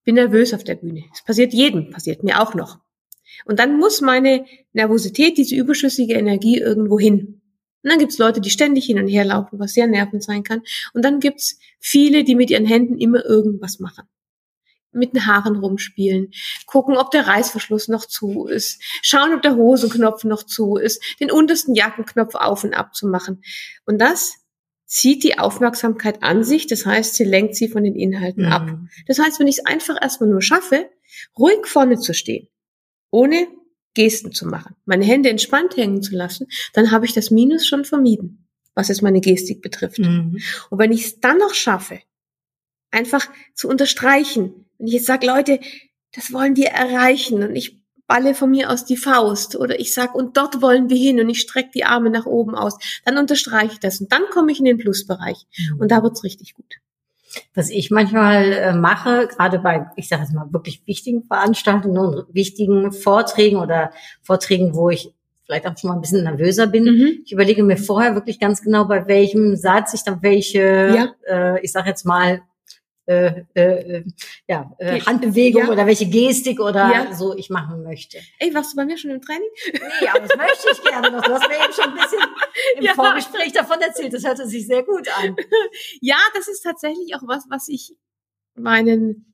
Bin 0.03 0.15
nervös 0.15 0.53
auf 0.53 0.63
der 0.63 0.75
Bühne. 0.75 1.05
Es 1.13 1.23
passiert 1.23 1.53
jedem, 1.53 1.89
passiert 1.89 2.23
mir 2.23 2.41
auch 2.41 2.53
noch. 2.53 2.79
Und 3.45 3.59
dann 3.59 3.77
muss 3.77 4.01
meine 4.01 4.45
Nervosität, 4.73 5.37
diese 5.37 5.55
überschüssige 5.55 6.13
Energie 6.13 6.57
irgendwo 6.57 6.99
hin. 6.99 7.41
Und 7.85 7.91
dann 7.91 7.99
gibt's 7.99 8.17
Leute, 8.17 8.41
die 8.41 8.49
ständig 8.49 8.85
hin 8.85 8.97
und 8.97 9.07
her 9.07 9.25
laufen, 9.25 9.59
was 9.59 9.73
sehr 9.73 9.85
nervend 9.85 10.23
sein 10.23 10.43
kann. 10.43 10.63
Und 10.93 11.05
dann 11.05 11.19
gibt's 11.19 11.59
viele, 11.79 12.23
die 12.23 12.33
mit 12.33 12.49
ihren 12.49 12.65
Händen 12.65 12.97
immer 12.97 13.23
irgendwas 13.23 13.79
machen. 13.79 14.07
Mit 14.91 15.13
den 15.13 15.27
Haaren 15.27 15.57
rumspielen, 15.57 16.31
gucken, 16.65 16.97
ob 16.97 17.11
der 17.11 17.27
Reißverschluss 17.27 17.89
noch 17.89 18.05
zu 18.05 18.47
ist, 18.47 18.81
schauen, 19.03 19.33
ob 19.33 19.43
der 19.43 19.55
Hosenknopf 19.55 20.23
noch 20.23 20.43
zu 20.43 20.77
ist, 20.77 20.99
den 21.19 21.29
untersten 21.29 21.75
Jackenknopf 21.75 22.33
auf 22.33 22.63
und 22.63 22.73
ab 22.73 22.95
zu 22.95 23.07
machen. 23.07 23.43
Und 23.85 23.99
das 23.99 24.33
zieht 24.85 25.23
die 25.23 25.37
Aufmerksamkeit 25.37 26.23
an 26.23 26.43
sich, 26.43 26.65
das 26.65 26.85
heißt, 26.85 27.13
sie 27.13 27.25
lenkt 27.25 27.55
sie 27.55 27.67
von 27.67 27.83
den 27.83 27.95
Inhalten 27.95 28.45
ab. 28.45 28.67
Hm. 28.67 28.89
Das 29.07 29.19
heißt, 29.19 29.39
wenn 29.39 29.47
ich 29.47 29.59
es 29.59 29.65
einfach 29.65 30.01
erstmal 30.01 30.29
nur 30.29 30.41
schaffe, 30.41 30.89
ruhig 31.37 31.65
vorne 31.65 31.99
zu 31.99 32.13
stehen, 32.13 32.47
ohne 33.15 33.47
Gesten 33.93 34.33
zu 34.33 34.45
machen, 34.45 34.75
meine 34.83 35.05
Hände 35.05 35.29
entspannt 35.29 35.77
hängen 35.77 36.01
zu 36.01 36.13
lassen, 36.15 36.47
dann 36.73 36.91
habe 36.91 37.05
ich 37.05 37.13
das 37.13 37.31
Minus 37.31 37.65
schon 37.65 37.85
vermieden, 37.85 38.45
was 38.73 38.89
jetzt 38.89 39.01
meine 39.01 39.21
Gestik 39.21 39.61
betrifft. 39.61 39.99
Mhm. 39.99 40.37
Und 40.69 40.79
wenn 40.79 40.91
ich 40.91 41.05
es 41.05 41.19
dann 41.21 41.37
noch 41.37 41.53
schaffe, 41.53 42.01
einfach 42.91 43.25
zu 43.53 43.69
unterstreichen, 43.69 44.65
wenn 44.77 44.87
ich 44.87 44.93
jetzt 44.93 45.05
sage, 45.05 45.25
Leute, 45.25 45.61
das 46.13 46.33
wollen 46.33 46.57
wir 46.57 46.67
erreichen 46.67 47.41
und 47.41 47.55
ich 47.55 47.81
balle 48.05 48.35
von 48.35 48.51
mir 48.51 48.69
aus 48.69 48.83
die 48.83 48.97
Faust 48.97 49.55
oder 49.55 49.79
ich 49.79 49.93
sag 49.93 50.13
und 50.13 50.35
dort 50.35 50.61
wollen 50.61 50.89
wir 50.89 50.97
hin 50.97 51.19
und 51.21 51.29
ich 51.29 51.39
strecke 51.39 51.71
die 51.73 51.85
Arme 51.85 52.09
nach 52.09 52.25
oben 52.25 52.53
aus, 52.53 52.77
dann 53.05 53.17
unterstreiche 53.17 53.73
ich 53.73 53.79
das 53.79 54.01
und 54.01 54.11
dann 54.11 54.23
komme 54.29 54.51
ich 54.51 54.59
in 54.59 54.65
den 54.65 54.77
Plusbereich 54.77 55.47
und 55.79 55.89
da 55.89 56.03
wird's 56.03 56.23
richtig 56.23 56.53
gut. 56.53 56.75
Was 57.53 57.69
ich 57.69 57.91
manchmal 57.91 58.51
äh, 58.53 58.73
mache, 58.73 59.27
gerade 59.27 59.59
bei, 59.59 59.87
ich 59.95 60.07
sage 60.07 60.23
jetzt 60.23 60.33
mal, 60.33 60.47
wirklich 60.51 60.81
wichtigen 60.85 61.23
Veranstaltungen 61.23 61.97
und 61.97 62.33
wichtigen 62.33 62.91
Vorträgen 62.91 63.57
oder 63.57 63.91
Vorträgen, 64.21 64.75
wo 64.75 64.89
ich 64.89 65.13
vielleicht 65.45 65.67
auch 65.67 65.77
schon 65.77 65.89
mal 65.89 65.95
ein 65.95 66.01
bisschen 66.01 66.23
nervöser 66.23 66.67
bin. 66.67 66.85
Mhm. 66.85 67.19
Ich 67.25 67.31
überlege 67.31 67.63
mir 67.63 67.77
vorher 67.77 68.15
wirklich 68.15 68.39
ganz 68.39 68.61
genau, 68.61 68.85
bei 68.85 69.07
welchem 69.07 69.55
Satz 69.55 69.93
ich 69.93 70.03
dann 70.03 70.21
welche, 70.21 70.59
Ja. 70.95 71.13
äh, 71.27 71.61
ich 71.63 71.71
sage 71.71 71.89
jetzt 71.89 72.05
mal, 72.05 72.41
äh, 73.07 73.43
äh, 73.53 74.03
ja, 74.47 74.75
äh, 74.79 74.99
Handbewegung 75.01 75.63
ja. 75.63 75.69
oder 75.71 75.85
welche 75.85 76.07
Gestik 76.07 76.59
oder 76.59 76.91
Ja. 76.91 77.13
so 77.15 77.35
ich 77.37 77.49
machen 77.49 77.83
möchte. 77.83 78.19
Ey, 78.39 78.53
warst 78.53 78.73
du 78.73 78.77
bei 78.77 78.85
mir 78.85 78.97
schon 78.97 79.11
im 79.11 79.21
Training? 79.21 79.47
Nee, 79.73 80.07
aber 80.07 80.21
das 80.27 80.35
möchte 80.37 80.67
ich 80.73 80.81
gerne 80.83 81.11
noch. 81.11 81.21
Du 81.23 81.31
hast 81.33 81.47
mir 81.47 81.55
eben 81.55 81.73
schon 81.73 81.85
ein 81.91 81.95
bisschen 81.95 82.19
im 82.77 82.83
Ja. 82.83 82.93
Vorgespräch 82.93 83.51
davon 83.53 83.79
erzählt. 83.81 84.13
Das 84.13 84.25
hörte 84.25 84.47
sich 84.47 84.65
sehr 84.67 84.83
gut 84.83 85.07
an. 85.17 85.35
Ja, 86.01 86.17
das 86.33 86.47
ist 86.47 86.61
tatsächlich 86.61 87.15
auch 87.15 87.23
was, 87.27 87.45
was 87.49 87.67
ich 87.67 87.93
meinen 88.55 89.33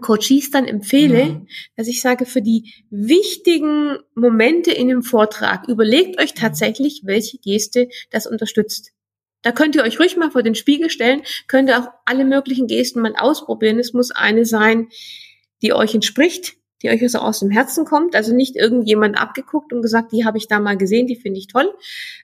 Coaches 0.00 0.50
dann 0.50 0.66
empfehle, 0.66 1.24
Mhm. 1.26 1.48
dass 1.76 1.86
ich 1.88 2.00
sage, 2.02 2.26
für 2.26 2.42
die 2.42 2.72
wichtigen 2.90 3.98
Momente 4.14 4.70
in 4.72 4.88
dem 4.88 5.02
Vortrag, 5.02 5.68
überlegt 5.68 6.20
euch 6.20 6.34
tatsächlich, 6.34 7.02
welche 7.04 7.38
Geste 7.38 7.88
das 8.10 8.26
unterstützt. 8.26 8.92
Da 9.46 9.52
könnt 9.52 9.76
ihr 9.76 9.84
euch 9.84 10.00
ruhig 10.00 10.16
mal 10.16 10.32
vor 10.32 10.42
den 10.42 10.56
Spiegel 10.56 10.90
stellen, 10.90 11.22
könnt 11.46 11.68
ihr 11.68 11.78
auch 11.78 11.88
alle 12.04 12.24
möglichen 12.24 12.66
Gesten 12.66 13.00
mal 13.00 13.14
ausprobieren. 13.16 13.78
Es 13.78 13.92
muss 13.92 14.10
eine 14.10 14.44
sein, 14.44 14.88
die 15.62 15.72
euch 15.72 15.94
entspricht, 15.94 16.54
die 16.82 16.88
euch 16.90 17.00
also 17.00 17.18
aus 17.20 17.38
dem 17.38 17.50
Herzen 17.50 17.84
kommt, 17.84 18.16
also 18.16 18.34
nicht 18.34 18.56
irgendjemand 18.56 19.16
abgeguckt 19.16 19.72
und 19.72 19.82
gesagt, 19.82 20.10
die 20.10 20.24
habe 20.24 20.36
ich 20.36 20.48
da 20.48 20.58
mal 20.58 20.76
gesehen, 20.76 21.06
die 21.06 21.14
finde 21.14 21.38
ich 21.38 21.46
toll, 21.46 21.72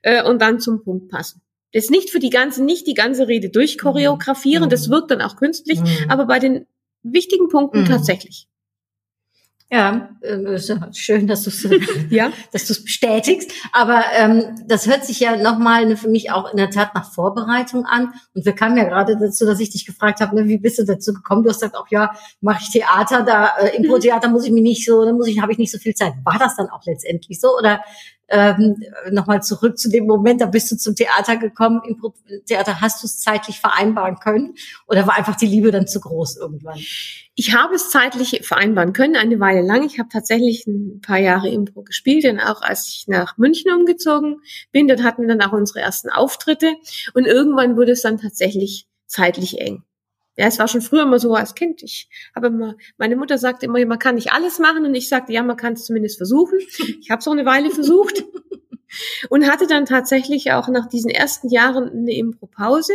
äh, 0.02 0.24
und 0.24 0.42
dann 0.42 0.58
zum 0.58 0.82
Punkt 0.82 1.10
passen. 1.12 1.42
Das 1.72 1.90
nicht 1.90 2.10
für 2.10 2.18
die 2.18 2.30
ganze, 2.30 2.64
nicht 2.64 2.88
die 2.88 2.94
ganze 2.94 3.28
Rede 3.28 3.50
durchchoreografieren, 3.50 4.64
Mhm. 4.64 4.70
das 4.70 4.90
wirkt 4.90 5.12
dann 5.12 5.22
auch 5.22 5.36
künstlich, 5.36 5.78
Mhm. 5.78 5.86
aber 6.10 6.26
bei 6.26 6.40
den 6.40 6.66
wichtigen 7.04 7.48
Punkten 7.48 7.82
Mhm. 7.82 7.86
tatsächlich. 7.86 8.48
Ja, 9.72 10.10
äh, 10.20 10.56
ist 10.56 10.68
ja 10.68 10.92
schön, 10.92 11.26
dass 11.26 11.44
du 11.44 11.48
es 11.48 11.66
Ja. 12.10 12.30
dass 12.52 12.66
du 12.66 12.74
es 12.74 12.84
bestätigst. 12.84 13.50
Aber 13.72 14.04
ähm, 14.14 14.44
das 14.66 14.86
hört 14.86 15.06
sich 15.06 15.18
ja 15.18 15.34
nochmal 15.34 15.96
für 15.96 16.10
mich 16.10 16.30
auch 16.30 16.50
in 16.50 16.58
der 16.58 16.68
Tat 16.68 16.94
nach 16.94 17.10
Vorbereitung 17.10 17.86
an. 17.86 18.12
Und 18.34 18.44
wir 18.44 18.52
kamen 18.52 18.76
ja 18.76 18.84
gerade 18.84 19.16
dazu, 19.16 19.46
dass 19.46 19.60
ich 19.60 19.70
dich 19.70 19.86
gefragt 19.86 20.20
habe, 20.20 20.36
ne, 20.36 20.46
wie 20.46 20.58
bist 20.58 20.78
du 20.78 20.84
dazu 20.84 21.14
gekommen? 21.14 21.42
Du 21.42 21.48
hast 21.48 21.60
gesagt, 21.60 21.78
auch 21.78 21.88
ja, 21.88 22.12
mache 22.42 22.60
ich 22.62 22.70
Theater, 22.70 23.22
da 23.22 23.46
äh, 23.60 23.74
Impro-Theater 23.78 24.28
muss 24.28 24.44
ich 24.44 24.52
mir 24.52 24.62
nicht 24.62 24.84
so, 24.84 25.06
da 25.06 25.12
muss 25.14 25.26
ich, 25.26 25.40
habe 25.40 25.52
ich 25.52 25.58
nicht 25.58 25.72
so 25.72 25.78
viel 25.78 25.94
Zeit. 25.94 26.12
War 26.22 26.38
das 26.38 26.54
dann 26.56 26.68
auch 26.68 26.84
letztendlich 26.84 27.40
so? 27.40 27.56
Oder 27.56 27.82
ähm, 28.32 28.82
nochmal 29.10 29.42
zurück 29.42 29.78
zu 29.78 29.90
dem 29.90 30.06
Moment, 30.06 30.40
da 30.40 30.46
bist 30.46 30.72
du 30.72 30.76
zum 30.76 30.96
Theater 30.96 31.36
gekommen, 31.36 31.82
Impro-Theater, 31.86 32.80
hast 32.80 33.02
du 33.02 33.06
es 33.06 33.20
zeitlich 33.20 33.60
vereinbaren 33.60 34.16
können? 34.16 34.54
Oder 34.88 35.06
war 35.06 35.16
einfach 35.16 35.36
die 35.36 35.46
Liebe 35.46 35.70
dann 35.70 35.86
zu 35.86 36.00
groß 36.00 36.38
irgendwann? 36.38 36.78
Ich 37.34 37.54
habe 37.54 37.74
es 37.74 37.90
zeitlich 37.90 38.40
vereinbaren 38.42 38.94
können, 38.94 39.16
eine 39.16 39.38
Weile 39.38 39.60
lang. 39.60 39.84
Ich 39.84 39.98
habe 39.98 40.08
tatsächlich 40.10 40.66
ein 40.66 41.00
paar 41.00 41.18
Jahre 41.18 41.48
Impro 41.50 41.82
gespielt, 41.82 42.24
denn 42.24 42.40
auch 42.40 42.62
als 42.62 42.88
ich 42.88 43.04
nach 43.06 43.36
München 43.36 43.70
umgezogen 43.72 44.40
bin, 44.70 44.88
dort 44.88 45.02
hatten 45.02 45.22
wir 45.22 45.28
dann 45.28 45.46
auch 45.46 45.52
unsere 45.52 45.80
ersten 45.80 46.08
Auftritte 46.08 46.72
und 47.14 47.26
irgendwann 47.26 47.76
wurde 47.76 47.92
es 47.92 48.02
dann 48.02 48.18
tatsächlich 48.18 48.86
zeitlich 49.06 49.60
eng. 49.60 49.84
Ja, 50.36 50.46
es 50.46 50.58
war 50.58 50.66
schon 50.66 50.80
früher 50.80 51.02
immer 51.02 51.18
so 51.18 51.34
als 51.34 51.54
Kind. 51.54 51.82
Ich 51.82 52.08
habe 52.34 52.46
immer, 52.46 52.76
meine 52.96 53.16
Mutter 53.16 53.36
sagte 53.36 53.66
immer, 53.66 53.84
man 53.84 53.98
kann 53.98 54.14
nicht 54.14 54.32
alles 54.32 54.58
machen 54.58 54.86
und 54.86 54.94
ich 54.94 55.08
sagte, 55.08 55.32
ja, 55.32 55.42
man 55.42 55.56
kann 55.56 55.74
es 55.74 55.84
zumindest 55.84 56.16
versuchen. 56.16 56.58
Ich 57.00 57.10
habe 57.10 57.20
es 57.20 57.28
auch 57.28 57.32
eine 57.32 57.44
Weile 57.44 57.70
versucht 57.70 58.24
und 59.28 59.46
hatte 59.46 59.66
dann 59.66 59.84
tatsächlich 59.84 60.52
auch 60.52 60.68
nach 60.68 60.88
diesen 60.88 61.10
ersten 61.10 61.50
Jahren 61.50 61.90
eine 61.90 62.14
Impro-Pause. 62.14 62.94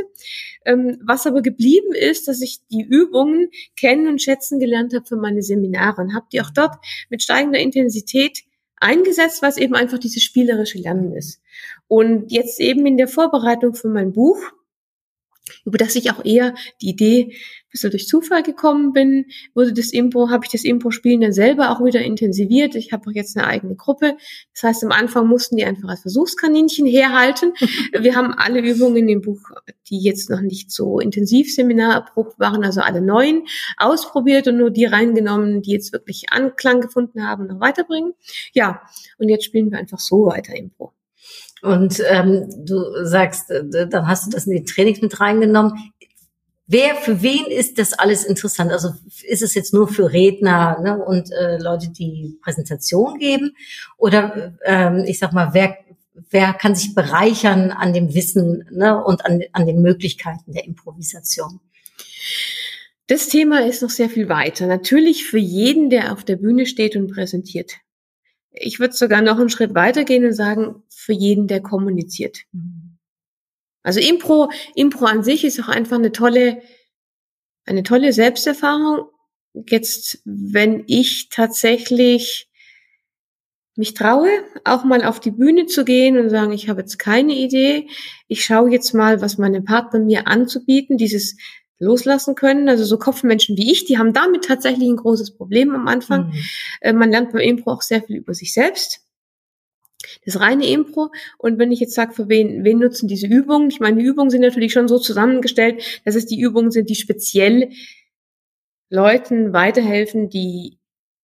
Ähm, 0.66 1.00
was 1.04 1.28
aber 1.28 1.44
geblieben 1.44 1.94
ist, 1.94 2.28
dass 2.28 2.42
ich 2.42 2.60
die 2.72 2.84
Übungen 2.84 3.50
kennen 3.76 4.08
und 4.08 4.22
schätzen 4.22 4.60
gelernt 4.60 4.96
habe 4.96 5.06
für 5.06 5.18
meine 5.18 5.44
Seminare 5.44 6.02
und 6.02 6.16
habe 6.16 6.26
die 6.32 6.42
auch 6.42 6.50
dort 6.50 6.76
mit 7.10 7.22
steigender 7.22 7.60
Intensität 7.60 8.40
eingesetzt, 8.78 9.42
was 9.42 9.58
eben 9.58 9.76
einfach 9.76 10.00
dieses 10.00 10.24
spielerische 10.24 10.80
Lernen 10.80 11.16
ist. 11.16 11.42
Und 11.88 12.32
jetzt 12.32 12.60
eben 12.60 12.86
in 12.86 12.98
der 12.98 13.08
Vorbereitung 13.08 13.76
für 13.76 13.90
mein 13.90 14.14
Buch, 14.14 14.38
über 15.68 15.78
das 15.78 15.96
ich 15.96 16.10
auch 16.12 16.24
eher 16.24 16.56
die 16.82 16.90
Idee 16.90 17.24
ein 17.34 17.72
bisschen 17.72 17.92
durch 17.92 18.08
Zufall 18.08 18.42
gekommen 18.42 18.94
bin, 18.94 19.26
wurde 19.54 19.74
das 19.74 19.92
Impro, 19.92 20.30
habe 20.30 20.46
ich 20.46 20.52
das 20.52 20.64
Impro-Spielen 20.64 21.20
dann 21.20 21.34
selber 21.34 21.72
auch 21.72 21.84
wieder 21.84 22.00
intensiviert. 22.02 22.76
Ich 22.76 22.94
habe 22.94 23.10
auch 23.10 23.14
jetzt 23.14 23.36
eine 23.36 23.46
eigene 23.46 23.76
Gruppe. 23.76 24.16
Das 24.54 24.64
heißt, 24.64 24.84
am 24.86 24.92
Anfang 24.92 25.28
mussten 25.28 25.58
die 25.58 25.66
einfach 25.66 25.90
als 25.90 26.02
Versuchskaninchen 26.02 26.88
herhalten. 26.88 27.54
Wir 28.00 28.16
haben 28.16 28.34
alle 28.34 28.62
Übungen 28.62 28.96
in 28.96 29.08
dem 29.08 29.22
Buch, 29.22 29.42
die 29.90 30.00
jetzt 30.00 30.30
noch 30.30 30.40
nicht 30.42 30.72
so 30.72 31.00
intensiv 31.02 31.54
Seminar 31.54 31.96
erprobt 31.96 32.40
waren, 32.40 32.64
also 32.64 32.80
alle 32.80 33.02
neuen, 33.02 33.46
ausprobiert 33.76 34.48
und 34.48 34.58
nur 34.58 34.72
die 34.72 34.86
reingenommen, 34.86 35.62
die 35.62 35.72
jetzt 35.72 35.92
wirklich 35.92 36.28
Anklang 36.32 36.80
gefunden 36.80 37.28
haben, 37.28 37.48
noch 37.48 37.60
weiterbringen. 37.60 38.14
Ja, 38.54 38.84
und 39.18 39.28
jetzt 39.28 39.44
spielen 39.44 39.70
wir 39.70 39.80
einfach 39.80 40.00
so 40.00 40.28
weiter 40.28 40.56
Impro. 40.56 40.94
Und 41.62 42.02
ähm, 42.10 42.48
du 42.66 43.06
sagst, 43.06 43.50
äh, 43.52 43.88
dann 43.88 44.08
hast 44.08 44.28
du 44.28 44.32
das 44.32 44.48
in 44.48 44.58
die 44.58 44.64
Trainings 44.64 45.02
mit 45.02 45.20
reingenommen. 45.20 45.74
Wer, 46.68 46.96
für 46.96 47.22
wen 47.22 47.46
ist 47.46 47.80
das 47.80 47.94
alles 47.94 48.26
interessant? 48.26 48.72
Also 48.72 48.94
ist 49.24 49.42
es 49.42 49.56
jetzt 49.56 49.74
nur 49.74 49.88
für 49.88 50.12
Redner 50.12 50.80
ne, 50.82 50.98
und 50.98 51.32
äh, 51.32 51.58
Leute, 51.58 51.90
die 51.90 52.38
Präsentation 52.42 53.18
geben? 53.20 53.56
Oder 53.98 54.54
ähm, 54.66 55.06
ich 55.08 55.18
sag 55.18 55.32
mal, 55.32 55.54
wer, 55.54 55.78
wer 56.30 56.54
kann 56.54 56.76
sich 56.76 56.94
bereichern 56.94 57.72
an 57.72 57.94
dem 57.94 58.14
Wissen 58.14 58.66
ne, 58.70 59.02
und 59.02 59.26
an, 59.26 59.42
an 59.54 59.66
den 59.66 59.82
Möglichkeiten 59.82 60.52
der 60.52 60.66
Improvisation? 60.66 61.62
Das 63.08 63.30
Thema 63.30 63.66
ist 63.66 63.82
noch 63.82 63.90
sehr 63.90 64.10
viel 64.10 64.28
weiter. 64.28 64.68
Natürlich 64.68 65.26
für 65.26 65.38
jeden, 65.38 65.90
der 65.90 66.12
auf 66.12 66.26
der 66.26 66.36
Bühne 66.36 66.66
steht 66.66 66.98
und 66.98 67.10
präsentiert. 67.10 67.76
Ich 68.60 68.80
würde 68.80 68.94
sogar 68.96 69.22
noch 69.22 69.40
einen 69.40 69.50
Schritt 69.50 69.76
weitergehen 69.76 70.26
und 70.26 70.34
sagen, 70.34 70.84
für 70.90 71.14
jeden, 71.14 71.48
der 71.48 71.62
kommuniziert. 71.62 72.44
Also 73.84 74.00
Impro, 74.00 74.52
Impro 74.76 75.06
an 75.06 75.24
sich 75.24 75.46
ist 75.46 75.60
auch 75.62 75.70
einfach 75.70 75.98
eine 75.98 76.12
tolle, 76.12 76.62
eine 77.66 77.84
tolle 77.84 78.12
Selbsterfahrung. 78.14 79.10
Jetzt, 79.54 80.22
wenn 80.26 80.84
ich 80.88 81.30
tatsächlich 81.30 82.50
mich 83.78 83.94
traue, 83.94 84.30
auch 84.66 84.84
mal 84.84 85.04
auf 85.04 85.20
die 85.20 85.32
Bühne 85.32 85.68
zu 85.68 85.86
gehen 85.86 86.18
und 86.18 86.30
sagen, 86.30 86.52
ich 86.52 86.68
habe 86.68 86.82
jetzt 86.82 86.98
keine 86.98 87.34
Idee. 87.34 87.88
Ich 88.28 88.44
schaue 88.44 88.72
jetzt 88.72 88.94
mal, 88.94 89.22
was 89.22 89.38
meine 89.38 89.62
Partner 89.62 90.00
mir 90.00 90.28
anzubieten, 90.28 90.98
dieses 90.98 91.38
loslassen 91.80 92.36
können. 92.36 92.70
Also 92.70 92.84
so 92.84 92.98
Kopfmenschen 92.98 93.58
wie 93.58 93.72
ich, 93.72 93.86
die 93.86 93.98
haben 93.98 94.14
damit 94.14 94.46
tatsächlich 94.46 94.90
ein 94.90 94.96
großes 94.96 95.32
Problem 95.36 95.74
am 95.76 95.88
Anfang. 95.88 96.28
Mhm. 96.28 96.34
Äh, 96.82 96.94
Man 96.94 97.12
lernt 97.12 97.32
beim 97.32 97.42
Impro 97.42 97.72
auch 97.72 97.82
sehr 97.82 98.02
viel 98.02 98.18
über 98.18 98.34
sich 98.34 98.54
selbst. 98.54 99.02
Das 100.26 100.40
reine 100.40 100.68
Impro. 100.68 101.12
Und 101.38 101.60
wenn 101.60 101.72
ich 101.72 101.80
jetzt 101.80 101.94
sage, 101.94 102.14
für 102.14 102.30
wen, 102.30 102.64
wen 102.64 102.80
nutzen 102.80 103.08
diese 103.08 103.28
Übungen? 103.28 103.70
Ich 103.70 103.80
meine, 103.80 103.98
die 103.98 104.06
Übungen 104.06 104.30
sind 104.30 104.42
natürlich 104.42 104.74
schon 104.74 104.88
so 104.88 105.00
zusammengestellt, 105.00 106.02
dass 106.06 106.16
es 106.16 106.26
die 106.26 106.40
Übungen 106.40 106.72
sind, 106.72 106.90
die 106.90 106.96
speziell 106.96 107.72
Leuten 108.90 109.54
weiterhelfen, 109.54 110.30
die 110.30 110.78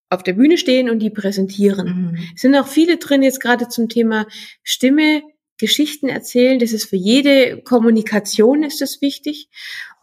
auf 0.10 0.24
der 0.24 0.34
Bühne 0.34 0.58
stehen 0.58 0.90
und 0.90 1.00
die 1.00 1.10
präsentieren. 1.10 2.12
Mhm. 2.12 2.18
Es 2.36 2.42
sind 2.42 2.56
auch 2.56 2.68
viele 2.68 2.98
drin 2.98 3.24
jetzt 3.24 3.40
gerade 3.40 3.68
zum 3.68 3.90
Thema 3.90 4.28
Stimme, 4.64 5.24
Geschichten 5.58 6.10
erzählen. 6.10 6.60
Das 6.60 6.72
ist 6.72 6.86
für 6.86 6.96
jede 6.96 7.62
Kommunikation 7.62 8.64
ist 8.64 8.82
das 8.82 9.02
wichtig. 9.02 9.50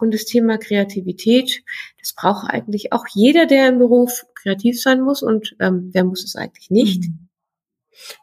Und 0.01 0.13
das 0.15 0.25
Thema 0.25 0.59
Kreativität, 0.59 1.63
das 1.99 2.15
braucht 2.15 2.51
eigentlich 2.51 2.93
auch 2.93 3.07
jeder, 3.13 3.47
der 3.47 3.69
im 3.69 3.79
Beruf 3.79 4.27
kreativ 4.35 4.81
sein 4.81 5.01
muss. 5.01 5.23
Und 5.23 5.57
ähm, 5.61 5.91
wer 5.93 6.05
muss 6.05 6.25
es 6.25 6.37
eigentlich 6.37 6.71
nicht? 6.71 7.05
Mhm. 7.05 7.30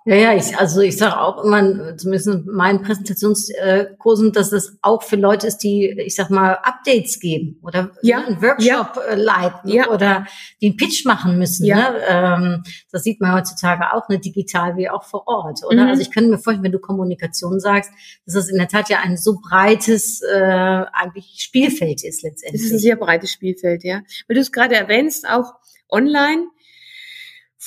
Ja, 0.06 0.16
ja, 0.16 0.34
ich, 0.36 0.58
also 0.58 0.82
ich 0.82 0.98
sage 0.98 1.20
auch 1.20 1.44
immer, 1.44 1.98
zumindest 1.98 2.28
in 2.28 2.46
meinen 2.46 2.82
Präsentationskursen, 2.82 4.32
dass 4.32 4.50
das 4.50 4.78
auch 4.82 5.04
für 5.04 5.16
Leute 5.16 5.48
ist, 5.48 5.58
die, 5.60 5.90
ich 6.06 6.16
sag 6.16 6.30
mal, 6.30 6.54
Updates 6.64 7.20
geben 7.20 7.60
oder 7.64 7.92
Ja, 8.02 8.20
einen 8.26 8.42
Workshop 8.42 9.00
äh, 9.10 9.16
leiten 9.16 9.70
Ja. 9.72 9.90
oder 9.90 10.26
die 10.62 10.68
einen 10.68 10.78
Pitch 10.78 11.06
machen 11.06 11.38
müssen. 11.38 11.66
Ja. 11.66 11.92
Ne? 11.92 11.98
Ähm, 12.08 12.64
das 12.92 13.04
sieht 13.04 13.22
man 13.22 13.34
heutzutage 13.34 13.94
auch, 13.94 14.08
ne, 14.10 14.20
digital 14.20 14.78
wie 14.78 14.90
auch 14.90 15.04
vor 15.04 15.28
Ort, 15.28 15.60
oder? 15.66 15.84
Mhm. 15.84 15.90
Also 15.90 16.02
ich 16.02 16.12
könnte 16.12 16.30
mir 16.30 16.38
vorstellen, 16.40 16.64
wenn 16.64 16.72
du 16.72 16.80
Kommunikation 16.80 17.60
sagst, 17.60 17.92
dass 18.26 18.36
das 18.36 18.50
in 18.50 18.58
der 18.58 18.68
Tat 18.68 18.90
ja 18.90 19.00
ein 19.04 19.18
so 19.18 19.38
breites 19.42 20.22
äh, 20.22 20.86
eigentlich 20.94 21.36
Spielfeld 21.38 22.04
ist 22.04 22.24
Es 22.24 22.24
ist 22.24 22.24
ein 22.24 22.30
letztendlich. 22.32 22.82
sehr 22.82 22.96
breites 22.96 23.32
Spielfeld, 23.32 23.84
ja. 23.84 24.02
Weil 24.28 24.36
du 24.36 24.42
es 24.42 24.52
gerade 24.52 24.76
erwähnst, 24.76 25.28
auch 25.28 25.54
online. 25.90 26.48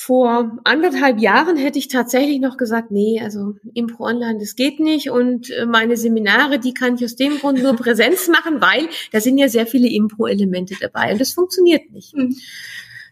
Vor 0.03 0.57
anderthalb 0.63 1.19
Jahren 1.19 1.57
hätte 1.57 1.77
ich 1.77 1.87
tatsächlich 1.87 2.39
noch 2.39 2.57
gesagt, 2.57 2.89
nee, 2.89 3.21
also 3.21 3.53
Impro 3.75 4.05
online, 4.05 4.39
das 4.39 4.55
geht 4.55 4.79
nicht. 4.79 5.11
Und 5.11 5.51
äh, 5.51 5.67
meine 5.67 5.95
Seminare, 5.95 6.57
die 6.57 6.73
kann 6.73 6.95
ich 6.95 7.05
aus 7.05 7.15
dem 7.15 7.37
Grund 7.37 7.61
nur 7.61 7.75
Präsenz 7.75 8.27
machen, 8.27 8.61
weil 8.61 8.89
da 9.11 9.21
sind 9.21 9.37
ja 9.37 9.47
sehr 9.47 9.67
viele 9.67 9.87
Impro-Elemente 9.87 10.73
dabei 10.81 11.11
und 11.11 11.21
das 11.21 11.33
funktioniert 11.33 11.91
nicht. 11.91 12.15
Mhm. 12.15 12.35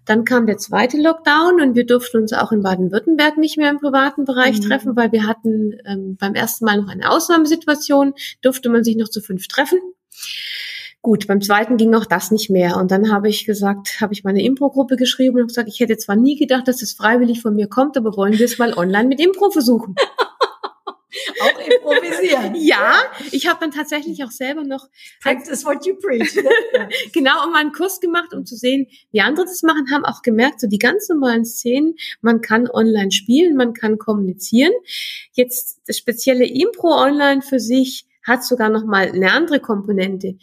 Dann 0.06 0.26
kam 0.26 0.48
der 0.48 0.58
zweite 0.58 1.00
Lockdown 1.00 1.62
und 1.62 1.76
wir 1.76 1.86
durften 1.86 2.18
uns 2.18 2.34
auch 2.34 2.52
in 2.52 2.64
Baden-Württemberg 2.64 3.38
nicht 3.38 3.60
mehr 3.60 3.70
im 3.70 3.78
privaten 3.78 4.26
Bereich 4.26 4.58
Mhm. 4.58 4.64
treffen, 4.64 4.96
weil 4.96 5.12
wir 5.12 5.28
hatten 5.28 5.74
ähm, 5.86 6.18
beim 6.20 6.34
ersten 6.34 6.66
Mal 6.66 6.82
noch 6.82 6.90
eine 6.90 7.12
Ausnahmesituation, 7.12 8.16
durfte 8.42 8.70
man 8.72 8.84
sich 8.84 8.96
noch 8.96 9.10
zu 9.10 9.22
fünf 9.22 9.48
treffen. 9.48 9.78
Gut, 11.02 11.28
beim 11.28 11.42
zweiten 11.42 11.78
ging 11.78 11.94
auch 11.96 12.06
das 12.06 12.30
nicht 12.30 12.50
mehr. 12.50 12.76
Und 12.76 12.92
dann 12.92 13.12
habe 13.12 13.30
ich 13.30 13.46
gesagt, 13.46 14.02
habe 14.02 14.14
ich 14.14 14.26
meine 14.26 14.44
Impro-Gruppe 14.44 14.98
geschrieben 14.98 15.40
und 15.40 15.48
gesagt, 15.48 15.70
ich 15.70 15.80
hätte 15.80 15.98
zwar 15.98 16.18
nie 16.18 16.36
gedacht, 16.36 16.68
dass 16.68 16.82
es 16.82 16.94
freiwillig 16.94 17.42
von 17.42 17.56
mir 17.56 17.68
kommt, 17.68 17.96
aber 17.96 18.18
wollen 18.18 18.38
wir 18.38 18.46
es 18.46 18.58
mal 18.58 18.74
online 18.74 19.08
mit 19.08 19.22
Impro 19.22 19.50
versuchen. 19.50 19.96
Auch 21.42 21.60
improvisieren. 21.60 22.56
Ja, 22.60 23.02
ich 23.32 23.48
habe 23.48 23.60
dann 23.62 23.72
tatsächlich 23.72 24.24
auch 24.24 24.32
selber 24.32 24.64
noch 24.64 24.88
Practice 25.22 25.66
what 25.66 25.86
you 25.86 25.96
preach. 25.96 26.36
Ne? 26.36 26.90
genau 27.14 27.48
um 27.48 27.56
einen 27.56 27.72
Kurs 27.72 28.00
gemacht, 28.00 28.34
um 28.34 28.46
zu 28.46 28.56
sehen, 28.56 28.88
wie 29.12 29.22
andere 29.22 29.46
das 29.46 29.64
machen, 29.64 29.88
haben 29.92 30.06
auch 30.06 30.22
gemerkt, 30.22 30.60
so 30.60 30.68
die 30.68 30.78
ganz 30.78 31.10
normalen 31.10 31.46
Szenen, 31.46 31.96
man 32.22 32.42
kann 32.42 32.70
online 32.70 33.12
spielen, 33.12 33.56
man 33.56 33.74
kann 33.74 33.98
kommunizieren. 33.98 34.74
Jetzt 35.32 35.82
das 35.88 35.98
spezielle 35.98 36.46
Impro 36.46 36.90
online 36.90 37.42
für 37.42 37.60
sich 37.60 38.06
hat 38.24 38.44
sogar 38.44 38.70
noch 38.70 38.86
mal 38.86 39.12
eine 39.12 39.32
andere 39.32 39.60
Komponente. 39.60 40.38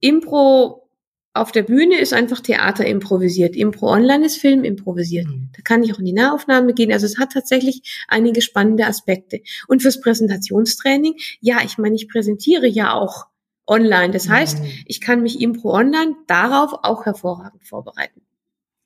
Impro 0.00 0.88
auf 1.32 1.52
der 1.52 1.62
Bühne 1.62 1.98
ist 2.00 2.12
einfach 2.12 2.40
Theater 2.40 2.84
improvisiert. 2.84 3.54
Impro 3.54 3.88
online 3.88 4.26
ist 4.26 4.38
Film 4.38 4.64
improvisiert. 4.64 5.26
Mhm. 5.28 5.50
Da 5.54 5.62
kann 5.62 5.82
ich 5.84 5.94
auch 5.94 5.98
in 6.00 6.04
die 6.06 6.12
Nahaufnahme 6.12 6.74
gehen. 6.74 6.92
Also 6.92 7.06
es 7.06 7.18
hat 7.18 7.32
tatsächlich 7.32 8.04
einige 8.08 8.42
spannende 8.42 8.86
Aspekte. 8.86 9.40
Und 9.68 9.82
fürs 9.82 10.00
Präsentationstraining, 10.00 11.14
ja, 11.40 11.58
ich 11.64 11.78
meine, 11.78 11.94
ich 11.94 12.08
präsentiere 12.08 12.66
ja 12.66 12.94
auch 12.94 13.26
online. 13.66 14.10
Das 14.12 14.28
heißt, 14.28 14.58
Mhm. 14.58 14.68
ich 14.86 15.00
kann 15.00 15.22
mich 15.22 15.40
Impro 15.40 15.72
online 15.72 16.16
darauf 16.26 16.72
auch 16.82 17.06
hervorragend 17.06 17.62
vorbereiten. 17.64 18.22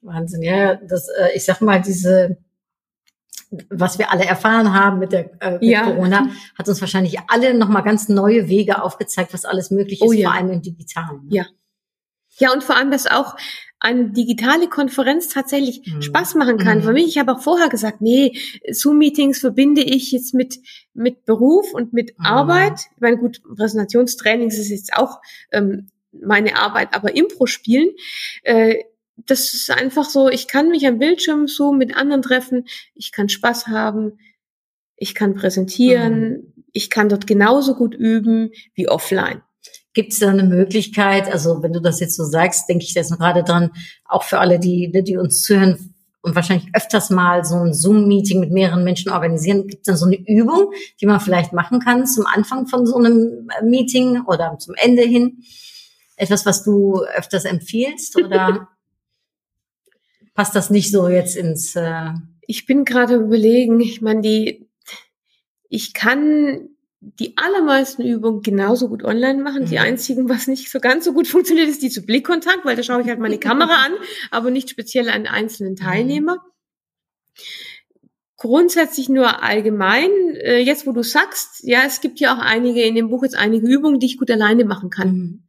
Wahnsinn, 0.02 0.42
ja, 0.42 0.74
das, 0.74 1.08
äh, 1.08 1.34
ich 1.34 1.46
sag 1.46 1.62
mal, 1.62 1.80
diese, 1.80 2.36
was 3.70 3.98
wir 3.98 4.10
alle 4.12 4.24
erfahren 4.24 4.72
haben 4.74 4.98
mit 4.98 5.12
der 5.12 5.30
äh, 5.42 5.52
mit 5.54 5.62
Ja. 5.64 5.82
Corona, 5.84 6.28
hat 6.58 6.68
uns 6.68 6.80
wahrscheinlich 6.80 7.18
alle 7.28 7.54
nochmal 7.54 7.82
ganz 7.82 8.08
neue 8.08 8.48
Wege 8.48 8.82
aufgezeigt, 8.82 9.32
was 9.34 9.44
alles 9.44 9.70
möglich 9.70 10.00
ist, 10.00 10.08
Oh 10.08 10.12
ja. 10.12 10.30
vor 10.30 10.38
allem 10.38 10.50
im 10.50 10.62
Digitalen. 10.62 11.22
ne? 11.26 11.36
Ja. 11.36 11.46
Ja, 12.38 12.52
und 12.52 12.64
vor 12.64 12.76
allem, 12.76 12.90
dass 12.90 13.06
auch 13.06 13.36
eine 13.78 14.10
digitale 14.10 14.68
Konferenz 14.68 15.28
tatsächlich 15.28 15.82
Mhm. 15.86 16.02
Spaß 16.02 16.34
machen 16.36 16.58
kann. 16.58 16.78
Mhm. 16.78 16.82
Für 16.82 16.92
mich, 16.92 17.06
ich 17.06 17.18
habe 17.18 17.32
auch 17.32 17.40
vorher 17.40 17.68
gesagt, 17.68 18.00
nee, 18.00 18.36
Zoom-Meetings 18.70 19.38
verbinde 19.38 19.82
ich 19.82 20.10
jetzt 20.10 20.34
mit, 20.34 20.58
mit 20.94 21.26
Beruf 21.26 21.72
und 21.74 21.92
mit 21.92 22.18
Mhm. 22.18 22.24
Arbeit. 22.24 22.80
Ich 22.94 23.00
meine, 23.00 23.18
gut, 23.18 23.40
Präsentationstrainings 23.56 24.58
ist 24.58 24.70
jetzt 24.70 24.94
auch 24.94 25.20
ähm, 25.52 25.88
meine 26.12 26.56
Arbeit, 26.56 26.88
aber 26.94 27.14
Impro 27.14 27.46
spielen, 27.46 27.90
äh, 28.42 28.76
das 29.16 29.54
ist 29.54 29.70
einfach 29.70 30.04
so, 30.04 30.28
ich 30.28 30.48
kann 30.48 30.68
mich 30.68 30.86
am 30.86 30.98
Bildschirm 30.98 31.46
so 31.46 31.72
mit 31.72 31.96
anderen 31.96 32.22
treffen, 32.22 32.66
ich 32.94 33.12
kann 33.12 33.28
Spaß 33.28 33.68
haben, 33.68 34.18
ich 34.96 35.14
kann 35.14 35.34
präsentieren, 35.34 36.52
ich 36.72 36.90
kann 36.90 37.08
dort 37.08 37.26
genauso 37.26 37.74
gut 37.74 37.94
üben 37.94 38.50
wie 38.74 38.88
offline. 38.88 39.42
Gibt 39.92 40.12
es 40.12 40.18
da 40.18 40.30
eine 40.30 40.42
Möglichkeit, 40.42 41.30
also 41.32 41.62
wenn 41.62 41.72
du 41.72 41.80
das 41.80 42.00
jetzt 42.00 42.16
so 42.16 42.24
sagst, 42.24 42.68
denke 42.68 42.84
ich 42.84 42.94
jetzt 42.94 43.16
gerade 43.16 43.44
dran, 43.44 43.70
auch 44.04 44.24
für 44.24 44.40
alle, 44.40 44.58
die, 44.58 44.88
ne, 44.88 45.02
die 45.02 45.16
uns 45.16 45.42
zuhören 45.42 45.94
und 46.20 46.34
wahrscheinlich 46.34 46.68
öfters 46.74 47.10
mal 47.10 47.44
so 47.44 47.56
ein 47.56 47.74
Zoom-Meeting 47.74 48.40
mit 48.40 48.50
mehreren 48.50 48.82
Menschen 48.82 49.12
organisieren, 49.12 49.68
gibt 49.68 49.82
es 49.82 49.86
dann 49.86 49.96
so 49.96 50.06
eine 50.06 50.16
Übung, 50.16 50.72
die 51.00 51.06
man 51.06 51.20
vielleicht 51.20 51.52
machen 51.52 51.80
kann 51.80 52.06
zum 52.06 52.26
Anfang 52.26 52.66
von 52.66 52.86
so 52.86 52.96
einem 52.96 53.48
äh, 53.60 53.64
Meeting 53.64 54.22
oder 54.22 54.56
zum 54.58 54.74
Ende 54.74 55.02
hin? 55.02 55.44
Etwas, 56.16 56.46
was 56.46 56.64
du 56.64 57.04
öfters 57.16 57.44
empfiehlst 57.44 58.16
oder 58.16 58.68
passt 60.34 60.54
das 60.54 60.70
nicht 60.70 60.90
so 60.90 61.08
jetzt 61.08 61.36
ins 61.36 61.74
äh, 61.76 62.10
Ich 62.46 62.66
bin 62.66 62.84
gerade 62.84 63.16
überlegen, 63.16 63.80
ich 63.80 64.02
meine, 64.02 64.20
die, 64.20 64.68
ich 65.68 65.94
kann 65.94 66.68
die 67.00 67.36
allermeisten 67.36 68.02
Übungen 68.02 68.42
genauso 68.42 68.88
gut 68.88 69.04
online 69.04 69.42
machen. 69.42 69.66
Die 69.66 69.76
Mhm. 69.76 69.82
einzigen, 69.82 70.28
was 70.28 70.46
nicht 70.46 70.70
so 70.70 70.80
ganz 70.80 71.04
so 71.04 71.12
gut 71.12 71.28
funktioniert, 71.28 71.68
ist 71.68 71.82
die 71.82 71.90
zu 71.90 72.02
Blickkontakt, 72.02 72.64
weil 72.64 72.76
da 72.76 72.82
schaue 72.82 73.02
ich 73.02 73.08
halt 73.08 73.20
meine 73.20 73.38
Kamera 73.48 73.84
an, 73.84 73.92
aber 74.30 74.50
nicht 74.50 74.70
speziell 74.70 75.08
an 75.08 75.26
einzelnen 75.26 75.76
Teilnehmer. 75.76 76.38
Grundsätzlich 78.36 79.08
nur 79.08 79.42
allgemein, 79.42 80.10
äh, 80.36 80.58
jetzt 80.58 80.86
wo 80.86 80.92
du 80.92 81.02
sagst, 81.02 81.62
ja, 81.62 81.82
es 81.86 82.00
gibt 82.00 82.20
ja 82.20 82.34
auch 82.34 82.40
einige 82.40 82.82
in 82.82 82.94
dem 82.94 83.08
Buch 83.08 83.22
jetzt 83.22 83.36
einige 83.36 83.66
Übungen, 83.66 84.00
die 84.00 84.06
ich 84.06 84.18
gut 84.18 84.30
alleine 84.30 84.64
machen 84.64 84.90
kann. 84.90 85.44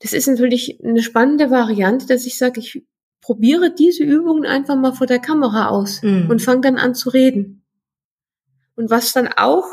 Das 0.00 0.12
ist 0.12 0.26
natürlich 0.26 0.80
eine 0.84 1.02
spannende 1.02 1.50
Variante, 1.50 2.06
dass 2.06 2.26
ich 2.26 2.36
sage, 2.36 2.60
ich 2.60 2.84
probiere 3.24 3.74
diese 3.74 4.04
Übungen 4.04 4.44
einfach 4.44 4.76
mal 4.76 4.92
vor 4.92 5.06
der 5.06 5.18
Kamera 5.18 5.68
aus 5.70 6.02
Mhm. 6.02 6.28
und 6.28 6.42
fange 6.42 6.60
dann 6.60 6.76
an 6.76 6.94
zu 6.94 7.08
reden. 7.08 7.64
Und 8.76 8.90
was 8.90 9.14
dann 9.14 9.28
auch 9.28 9.64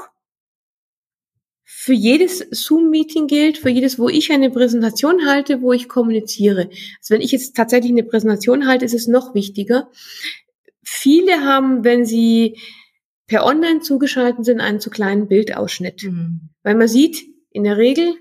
für 1.66 1.92
jedes 1.92 2.40
Zoom-Meeting 2.50 3.28
gilt, 3.28 3.58
für 3.58 3.70
jedes, 3.70 4.00
wo 4.00 4.08
ich 4.08 4.32
eine 4.32 4.52
Präsentation 4.52 5.26
halte, 5.26 5.62
wo 5.62 5.74
ich 5.74 5.90
kommuniziere. 5.90 6.70
Also 7.00 7.14
wenn 7.14 7.20
ich 7.22 7.34
jetzt 7.34 7.56
tatsächlich 7.56 7.92
eine 7.92 8.04
Präsentation 8.04 8.68
halte, 8.68 8.86
ist 8.86 8.94
es 8.94 9.08
noch 9.08 9.34
wichtiger. 9.36 9.90
Viele 10.82 11.44
haben, 11.44 11.84
wenn 11.84 12.06
sie 12.06 12.58
per 13.28 13.46
Online 13.46 13.82
zugeschaltet 13.82 14.46
sind, 14.46 14.62
einen 14.62 14.80
zu 14.80 14.90
kleinen 14.90 15.28
Bildausschnitt. 15.28 16.04
Mhm. 16.04 16.52
Weil 16.64 16.76
man 16.76 16.88
sieht 16.88 17.26
in 17.50 17.66
der 17.66 17.76
Regel, 17.76 18.14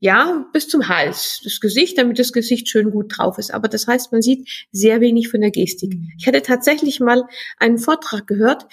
ja, 0.00 0.46
bis 0.52 0.68
zum 0.68 0.88
Hals, 0.88 1.40
das 1.42 1.60
Gesicht, 1.60 1.98
damit 1.98 2.18
das 2.18 2.32
Gesicht 2.32 2.68
schön 2.68 2.90
gut 2.90 3.16
drauf 3.16 3.38
ist. 3.38 3.52
Aber 3.52 3.68
das 3.68 3.86
heißt, 3.86 4.12
man 4.12 4.22
sieht 4.22 4.48
sehr 4.70 5.00
wenig 5.00 5.28
von 5.28 5.40
der 5.40 5.50
Gestik. 5.50 5.94
Mhm. 5.94 6.12
Ich 6.18 6.26
hatte 6.26 6.42
tatsächlich 6.42 7.00
mal 7.00 7.24
einen 7.58 7.78
Vortrag 7.78 8.26
gehört. 8.26 8.66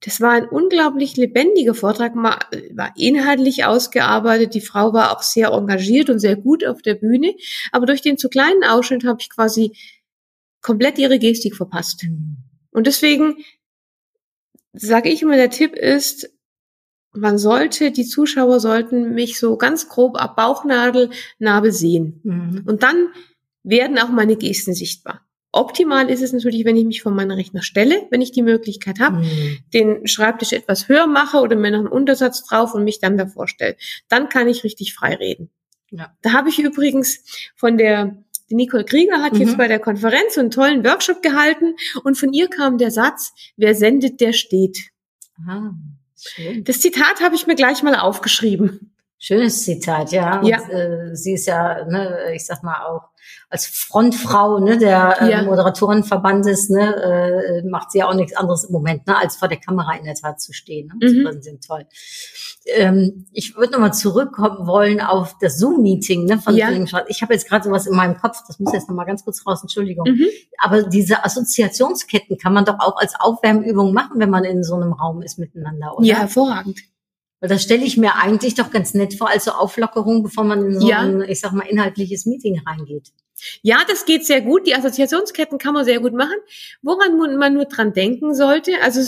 Das 0.00 0.20
war 0.20 0.30
ein 0.32 0.48
unglaublich 0.48 1.16
lebendiger 1.16 1.74
Vortrag, 1.74 2.14
war 2.14 2.92
inhaltlich 2.96 3.64
ausgearbeitet. 3.64 4.54
Die 4.54 4.60
Frau 4.60 4.92
war 4.92 5.14
auch 5.14 5.22
sehr 5.22 5.48
engagiert 5.48 6.08
und 6.08 6.20
sehr 6.20 6.36
gut 6.36 6.64
auf 6.64 6.82
der 6.82 6.94
Bühne. 6.94 7.34
Aber 7.72 7.84
durch 7.84 8.00
den 8.00 8.16
zu 8.16 8.28
kleinen 8.28 8.64
Ausschnitt 8.64 9.04
habe 9.04 9.18
ich 9.20 9.28
quasi 9.28 9.72
komplett 10.62 10.98
ihre 10.98 11.18
Gestik 11.18 11.56
verpasst. 11.56 12.04
Mhm. 12.04 12.38
Und 12.70 12.86
deswegen 12.86 13.36
sage 14.72 15.10
ich 15.10 15.22
immer, 15.22 15.36
der 15.36 15.50
Tipp 15.50 15.74
ist, 15.74 16.30
man 17.12 17.38
sollte, 17.38 17.90
die 17.90 18.04
Zuschauer 18.06 18.60
sollten 18.60 19.14
mich 19.14 19.38
so 19.38 19.56
ganz 19.56 19.88
grob 19.88 20.20
ab 20.20 20.36
Bauchnabel 20.36 21.10
sehen. 21.72 22.20
Mhm. 22.22 22.62
Und 22.66 22.82
dann 22.82 23.08
werden 23.62 23.98
auch 23.98 24.08
meine 24.10 24.36
Gesten 24.36 24.74
sichtbar. 24.74 25.22
Optimal 25.50 26.10
ist 26.10 26.22
es 26.22 26.32
natürlich, 26.34 26.64
wenn 26.66 26.76
ich 26.76 26.84
mich 26.84 27.02
von 27.02 27.14
meinem 27.14 27.30
Rechner 27.32 27.62
stelle, 27.62 28.06
wenn 28.10 28.20
ich 28.20 28.32
die 28.32 28.42
Möglichkeit 28.42 29.00
habe, 29.00 29.16
Mhm. 29.18 29.58
den 29.72 30.06
Schreibtisch 30.06 30.52
etwas 30.52 30.88
höher 30.88 31.06
mache 31.06 31.38
oder 31.38 31.56
mir 31.56 31.70
noch 31.70 31.78
einen 31.78 31.88
Untersatz 31.88 32.44
drauf 32.46 32.74
und 32.74 32.84
mich 32.84 33.00
dann 33.00 33.16
davor 33.16 33.48
stelle. 33.48 33.76
Dann 34.08 34.28
kann 34.28 34.46
ich 34.46 34.62
richtig 34.62 34.94
frei 34.94 35.14
reden. 35.14 35.50
Ja. 35.90 36.14
Da 36.20 36.32
habe 36.34 36.50
ich 36.50 36.58
übrigens 36.58 37.24
von 37.56 37.78
der 37.78 38.22
die 38.50 38.54
Nicole 38.54 38.84
Krieger 38.84 39.22
hat 39.22 39.34
Mhm. 39.34 39.40
jetzt 39.40 39.58
bei 39.58 39.68
der 39.68 39.78
Konferenz 39.78 40.34
so 40.34 40.40
einen 40.40 40.50
tollen 40.50 40.82
Workshop 40.84 41.22
gehalten 41.22 41.74
und 42.04 42.16
von 42.16 42.32
ihr 42.32 42.48
kam 42.48 42.78
der 42.78 42.90
Satz, 42.90 43.32
wer 43.58 43.74
sendet, 43.74 44.20
der 44.22 44.32
steht. 44.32 44.90
Ah, 45.46 45.70
schön. 46.18 46.64
Das 46.64 46.80
Zitat 46.80 47.20
habe 47.22 47.34
ich 47.34 47.46
mir 47.46 47.54
gleich 47.54 47.82
mal 47.82 47.94
aufgeschrieben. 47.94 48.94
Schönes 49.18 49.64
Zitat, 49.64 50.12
ja. 50.12 50.42
Ja. 50.44 50.60
Und, 50.62 50.70
äh, 50.70 51.16
sie 51.16 51.34
ist 51.34 51.46
ja, 51.46 51.84
ne, 51.86 52.32
ich 52.34 52.46
sag 52.46 52.62
mal 52.62 52.84
auch 52.84 53.08
als 53.50 53.66
Frontfrau 53.66 54.58
ne, 54.58 54.76
der 54.78 55.22
äh, 55.22 55.30
Ja. 55.30 55.42
Moderatorenverbandes 55.42 56.68
ne, 56.68 56.94
äh, 57.62 57.68
macht 57.68 57.90
sie 57.92 57.98
ja 57.98 58.08
auch 58.08 58.14
nichts 58.14 58.36
anderes 58.36 58.64
im 58.64 58.72
Moment, 58.72 59.06
ne, 59.06 59.16
als 59.16 59.36
vor 59.36 59.48
der 59.48 59.58
Kamera 59.58 59.94
in 59.96 60.04
der 60.04 60.14
Tat 60.14 60.40
zu 60.40 60.52
stehen. 60.52 60.92
Ne, 61.00 61.08
Mhm. 61.10 61.24
präsentieren. 61.24 61.60
Toll. 61.66 61.86
Ähm, 62.66 63.26
ich 63.32 63.56
würde 63.56 63.72
nochmal 63.72 63.94
zurückkommen 63.94 64.66
wollen 64.66 65.00
auf 65.00 65.36
das 65.40 65.58
Zoom-Meeting, 65.58 66.26
ne, 66.26 66.38
von 66.38 66.54
Ja. 66.54 66.68
Ich 67.08 67.22
habe 67.22 67.32
jetzt 67.32 67.48
gerade 67.48 67.64
sowas 67.64 67.86
in 67.86 67.96
meinem 67.96 68.16
Kopf, 68.18 68.42
das 68.46 68.58
muss 68.58 68.72
jetzt 68.74 68.88
nochmal 68.88 69.06
ganz 69.06 69.24
kurz 69.24 69.46
raus, 69.46 69.62
Entschuldigung. 69.62 70.06
Mhm. 70.08 70.26
Aber 70.58 70.82
diese 70.82 71.24
Assoziationsketten 71.24 72.36
kann 72.36 72.52
man 72.52 72.64
doch 72.66 72.78
auch 72.80 72.96
als 72.96 73.14
Aufwärmübung 73.18 73.92
machen, 73.94 74.20
wenn 74.20 74.30
man 74.30 74.44
in 74.44 74.62
so 74.62 74.74
einem 74.74 74.92
Raum 74.92 75.22
ist 75.22 75.38
miteinander, 75.38 75.96
oder? 75.96 76.06
Ja, 76.06 76.16
hervorragend. 76.18 76.80
Weil 77.40 77.48
das 77.48 77.62
stelle 77.62 77.84
ich 77.84 77.96
mir 77.96 78.16
eigentlich 78.16 78.54
doch 78.54 78.70
ganz 78.70 78.94
nett 78.94 79.14
vor, 79.14 79.28
als 79.30 79.44
so 79.44 79.52
Auflockerung, 79.52 80.22
bevor 80.24 80.44
man 80.44 80.64
in 80.66 80.80
so 80.80 80.88
Ja. 80.88 80.98
ein, 81.00 81.20
ich 81.22 81.40
sag 81.40 81.52
mal, 81.52 81.66
inhaltliches 81.68 82.26
Meeting 82.26 82.60
reingeht. 82.66 83.08
Ja, 83.62 83.78
das 83.88 84.04
geht 84.04 84.26
sehr 84.26 84.40
gut. 84.40 84.66
Die 84.66 84.74
Assoziationsketten 84.74 85.58
kann 85.58 85.72
man 85.74 85.84
sehr 85.84 86.00
gut 86.00 86.12
machen. 86.12 86.34
Woran 86.82 87.16
man 87.38 87.54
nur 87.54 87.66
dran 87.66 87.92
denken 87.92 88.34
sollte, 88.34 88.72
also 88.82 89.00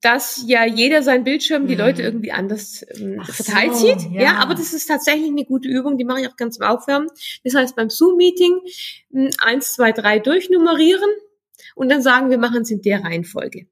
dass 0.00 0.44
ja 0.46 0.64
jeder 0.66 1.02
sein 1.02 1.24
Bildschirm 1.24 1.66
die 1.66 1.74
Mhm. 1.74 1.80
Leute 1.80 2.02
irgendwie 2.02 2.32
anders 2.32 2.84
ähm, 2.96 3.22
verteilt 3.24 3.74
so, 3.74 3.86
sieht. 3.86 4.10
ja. 4.12 4.22
Ja. 4.22 4.32
aber 4.36 4.54
das 4.54 4.72
ist 4.74 4.86
tatsächlich 4.86 5.28
eine 5.30 5.44
gute 5.44 5.68
Übung, 5.68 5.96
die 5.98 6.04
mache 6.04 6.20
ich 6.22 6.28
auch 6.28 6.36
ganz 6.36 6.56
im 6.58 6.62
Aufwärmen. 6.66 7.08
Das 7.42 7.54
heißt, 7.54 7.76
beim 7.76 7.88
Zoom-Meeting 7.90 8.60
mh, 9.10 9.30
eins, 9.42 9.74
zwei, 9.74 9.92
drei 9.92 10.18
durchnummerieren 10.18 11.08
und 11.74 11.90
dann 11.90 12.02
sagen, 12.02 12.30
wir 12.30 12.38
machen 12.38 12.62
es 12.62 12.70
in 12.70 12.82
der 12.82 13.02
Reihenfolge. 13.02 13.66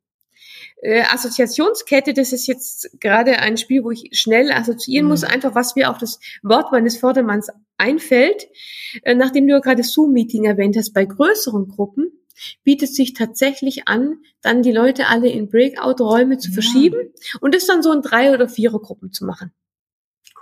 Äh, 0.85 1.03
Assoziationskette, 1.03 2.13
das 2.13 2.33
ist 2.33 2.49
jetzt 2.49 3.01
gerade 3.01 3.39
ein 3.39 3.57
Spiel, 3.57 3.85
wo 3.85 3.93
ich 3.93 4.09
schnell 4.13 4.51
assoziieren 4.51 5.05
Mhm. 5.07 5.11
muss, 5.13 5.23
einfach 5.25 5.55
was 5.55 5.77
mir 5.77 5.89
auf 5.91 5.99
das 5.99 6.19
Wort 6.43 6.73
meines 6.73 6.97
Vordermanns 6.99 7.49
einfällt. 7.79 8.49
Äh, 9.05 9.15
nachdem 9.15 9.47
du 9.47 9.53
ja 9.55 9.61
gerade 9.61 9.85
Zoom-Meeting 9.85 10.45
erwähnt 10.45 10.77
hast, 10.77 10.93
bei 10.93 11.05
größeren 11.05 11.69
Gruppen 11.69 12.11
bietet 12.65 12.93
sich 12.93 13.15
tatsächlich 13.15 13.87
an, 13.87 14.19
dann 14.41 14.63
die 14.63 14.73
Leute 14.73 15.07
alle 15.07 15.29
in 15.29 15.49
Breakout-Räume 15.49 16.39
zu 16.39 16.49
Ja. 16.49 16.55
verschieben 16.55 17.13
und 17.41 17.55
das 17.55 17.67
dann 17.67 17.83
so 17.85 17.93
in 17.93 18.03
drei 18.03 18.35
oder 18.35 18.49
vierer 18.49 18.81
Gruppen 18.81 19.13
zu 19.13 19.25
machen. 19.25 19.53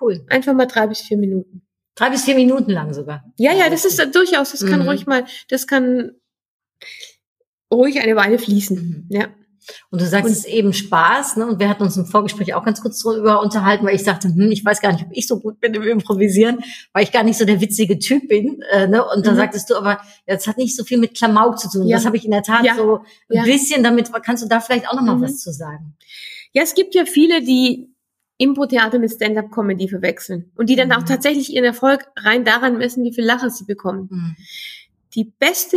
Cool. 0.00 0.24
Einfach 0.30 0.54
mal 0.54 0.64
drei 0.66 0.86
bis 0.86 1.00
vier 1.02 1.18
Minuten. 1.18 1.66
Drei 1.96 2.08
bis 2.08 2.24
vier 2.24 2.34
Minuten 2.36 2.70
lang 2.70 2.94
sogar. 2.94 3.30
Ja, 3.36 3.52
ja, 3.52 3.68
das 3.68 3.84
ist 3.84 3.98
äh, 3.98 4.10
durchaus, 4.10 4.52
das 4.52 4.64
kann 4.64 4.80
Mhm. 4.80 4.88
ruhig 4.88 5.06
mal, 5.06 5.26
das 5.48 5.66
kann 5.66 6.12
ruhig 7.70 8.00
eine 8.00 8.16
Weile 8.16 8.38
fließen. 8.38 8.76
Mhm. 8.78 9.06
Ja. 9.10 9.28
Und 9.90 10.00
du 10.00 10.06
sagst, 10.06 10.26
Und- 10.26 10.32
es 10.32 10.38
ist 10.40 10.48
eben 10.48 10.72
Spaß, 10.72 11.36
ne? 11.36 11.46
Und 11.46 11.58
wir 11.58 11.68
hatten 11.68 11.82
uns 11.82 11.96
im 11.96 12.06
Vorgespräch 12.06 12.54
auch 12.54 12.64
ganz 12.64 12.80
kurz 12.80 13.00
darüber 13.02 13.40
unterhalten, 13.42 13.86
weil 13.86 13.94
ich 13.94 14.04
sagte, 14.04 14.28
hm, 14.28 14.50
ich 14.50 14.64
weiß 14.64 14.80
gar 14.80 14.92
nicht, 14.92 15.04
ob 15.04 15.10
ich 15.12 15.26
so 15.26 15.40
gut 15.40 15.60
bin 15.60 15.74
im 15.74 15.82
Improvisieren, 15.82 16.58
weil 16.92 17.02
ich 17.04 17.12
gar 17.12 17.22
nicht 17.22 17.38
so 17.38 17.44
der 17.44 17.60
witzige 17.60 17.98
Typ 17.98 18.28
bin. 18.28 18.62
Äh, 18.72 18.86
ne? 18.88 19.04
Und 19.04 19.26
da 19.26 19.32
Mhm. 19.32 19.36
sagtest 19.36 19.70
du, 19.70 19.76
aber 19.76 20.00
ja, 20.26 20.34
das 20.34 20.46
hat 20.46 20.58
nicht 20.58 20.76
so 20.76 20.84
viel 20.84 20.98
mit 20.98 21.16
Klamauk 21.16 21.58
zu 21.58 21.68
tun. 21.68 21.86
Ja. 21.86 21.96
Das 21.96 22.06
habe 22.06 22.16
ich 22.16 22.24
in 22.24 22.30
der 22.30 22.42
Tat 22.42 22.64
Ja. 22.64 22.74
so 22.76 22.96
ein 22.98 23.02
Ja. 23.36 23.42
bisschen 23.44 23.82
damit. 23.82 24.10
Kannst 24.24 24.42
du 24.42 24.48
da 24.48 24.60
vielleicht 24.60 24.88
auch 24.88 24.94
noch 24.94 25.02
mal 25.02 25.16
Mhm. 25.16 25.22
was 25.22 25.38
zu 25.38 25.52
sagen? 25.52 25.96
Ja, 26.52 26.62
es 26.62 26.74
gibt 26.74 26.94
ja 26.94 27.04
viele, 27.04 27.42
die 27.42 27.88
Impro-Theater 28.38 28.98
mit 28.98 29.12
Stand-up-Comedy 29.12 29.86
verwechseln 29.88 30.50
und 30.56 30.70
die 30.70 30.74
dann 30.76 30.88
Mhm. 30.88 30.94
auch 30.94 31.02
tatsächlich 31.02 31.52
ihren 31.52 31.64
Erfolg 31.66 32.06
rein 32.16 32.44
daran 32.44 32.78
messen, 32.78 33.04
wie 33.04 33.12
viel 33.12 33.24
Lacher 33.24 33.50
sie 33.50 33.64
bekommen. 33.64 34.08
Hm. 34.10 34.36
Die 35.14 35.24
beste 35.24 35.76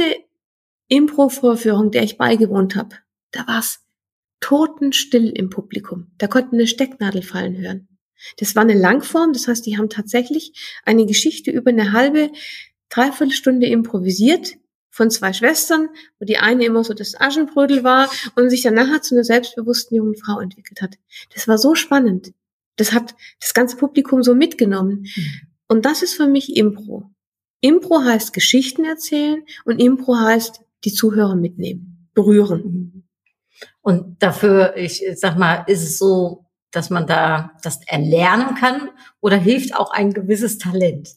Impro-Vorführung, 0.88 1.92
der 1.92 2.04
ich 2.04 2.18
beigewohnt 2.18 2.76
habe, 2.76 2.96
da 3.32 3.46
war's 3.48 3.83
totenstill 4.44 5.30
im 5.30 5.50
Publikum. 5.50 6.12
Da 6.18 6.28
konnten 6.28 6.56
eine 6.56 6.68
Stecknadel 6.68 7.22
fallen 7.22 7.58
hören. 7.58 7.88
Das 8.38 8.58
war 8.58 8.64
eine 8.64 8.74
Langform, 8.74 9.32
das 9.32 9.48
heißt, 9.48 9.66
die 9.66 9.78
haben 9.78 9.88
tatsächlich 9.88 10.52
eine 10.84 11.06
Geschichte 11.06 11.50
über 11.50 11.70
eine 11.70 11.94
halbe, 11.94 12.30
dreiviertel 12.90 13.32
Stunde 13.32 13.68
improvisiert 13.68 14.56
von 14.90 15.10
zwei 15.10 15.32
Schwestern, 15.32 15.88
wo 16.20 16.26
die 16.26 16.40
eine 16.40 16.66
immer 16.66 16.84
so 16.84 16.94
das 16.94 17.20
Aschenbrödel 17.20 17.86
war 17.86 18.12
und 18.36 18.50
sich 18.50 18.64
dann 18.64 18.74
nachher 18.74 19.02
zu 19.02 19.16
einer 19.16 19.24
selbstbewussten 19.24 19.96
jungen 19.96 20.18
Frau 20.18 20.42
entwickelt 20.42 20.82
hat. 20.82 20.96
Das 21.34 21.48
war 21.48 21.58
so 21.58 21.74
spannend. 21.74 22.34
Das 22.76 22.92
hat 22.92 23.16
das 23.40 23.54
ganze 23.54 23.78
Publikum 23.78 24.24
so 24.24 24.36
mitgenommen. 24.36 25.06
Und 25.70 25.86
das 25.86 26.04
ist 26.04 26.16
für 26.16 26.28
mich 26.28 26.58
Impro. 26.58 27.10
Impro 27.62 28.04
heißt 28.04 28.34
Geschichten 28.34 28.84
erzählen 28.84 29.44
und 29.64 29.80
Impro 29.80 30.18
heißt 30.18 30.60
die 30.84 30.92
Zuhörer 30.92 31.36
mitnehmen, 31.36 32.10
berühren. 32.14 33.03
Und 33.82 34.22
dafür, 34.22 34.76
ich 34.78 35.04
sag 35.16 35.38
mal, 35.38 35.64
ist 35.68 35.84
es 35.84 35.98
so, 35.98 36.46
dass 36.72 36.90
man 36.90 37.06
da 37.06 37.52
das 37.62 37.80
erlernen 37.86 38.56
kann 38.56 38.90
oder 39.22 39.38
hilft 39.38 39.76
auch 39.76 39.92
ein 39.92 40.14
gewisses 40.14 40.58
Talent? 40.58 41.10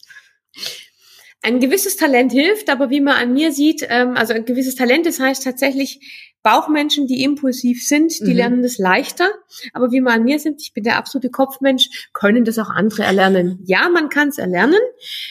Ein 1.43 1.61
gewisses 1.61 1.97
Talent 1.97 2.33
hilft, 2.33 2.69
aber 2.71 2.91
wie 2.91 3.01
man 3.01 3.17
an 3.17 3.33
mir 3.33 3.53
sieht, 3.53 3.87
ähm, 3.89 4.17
also 4.17 4.33
ein 4.35 4.45
gewisses 4.45 4.75
Talent, 4.75 5.07
das 5.07 5.21
heißt 5.21 5.45
tatsächlich 5.45 6.01
Bauchmenschen, 6.43 7.07
die 7.07 7.23
impulsiv 7.23 7.87
sind, 7.87 8.21
die 8.21 8.31
Mhm. 8.31 8.37
lernen 8.37 8.63
das 8.63 8.79
leichter. 8.79 9.31
Aber 9.73 9.91
wie 9.93 10.01
man 10.01 10.21
an 10.21 10.25
mir 10.25 10.39
sind, 10.39 10.61
ich 10.63 10.73
bin 10.73 10.85
der 10.85 10.97
absolute 10.97 11.31
Kopfmensch, 11.31 12.09
können 12.13 12.45
das 12.45 12.59
auch 12.59 12.71
andere 12.71 13.03
erlernen. 13.03 13.61
Ja, 13.65 13.89
man 13.89 14.09
kann 14.09 14.29
es 14.29 14.39
erlernen. 14.39 14.79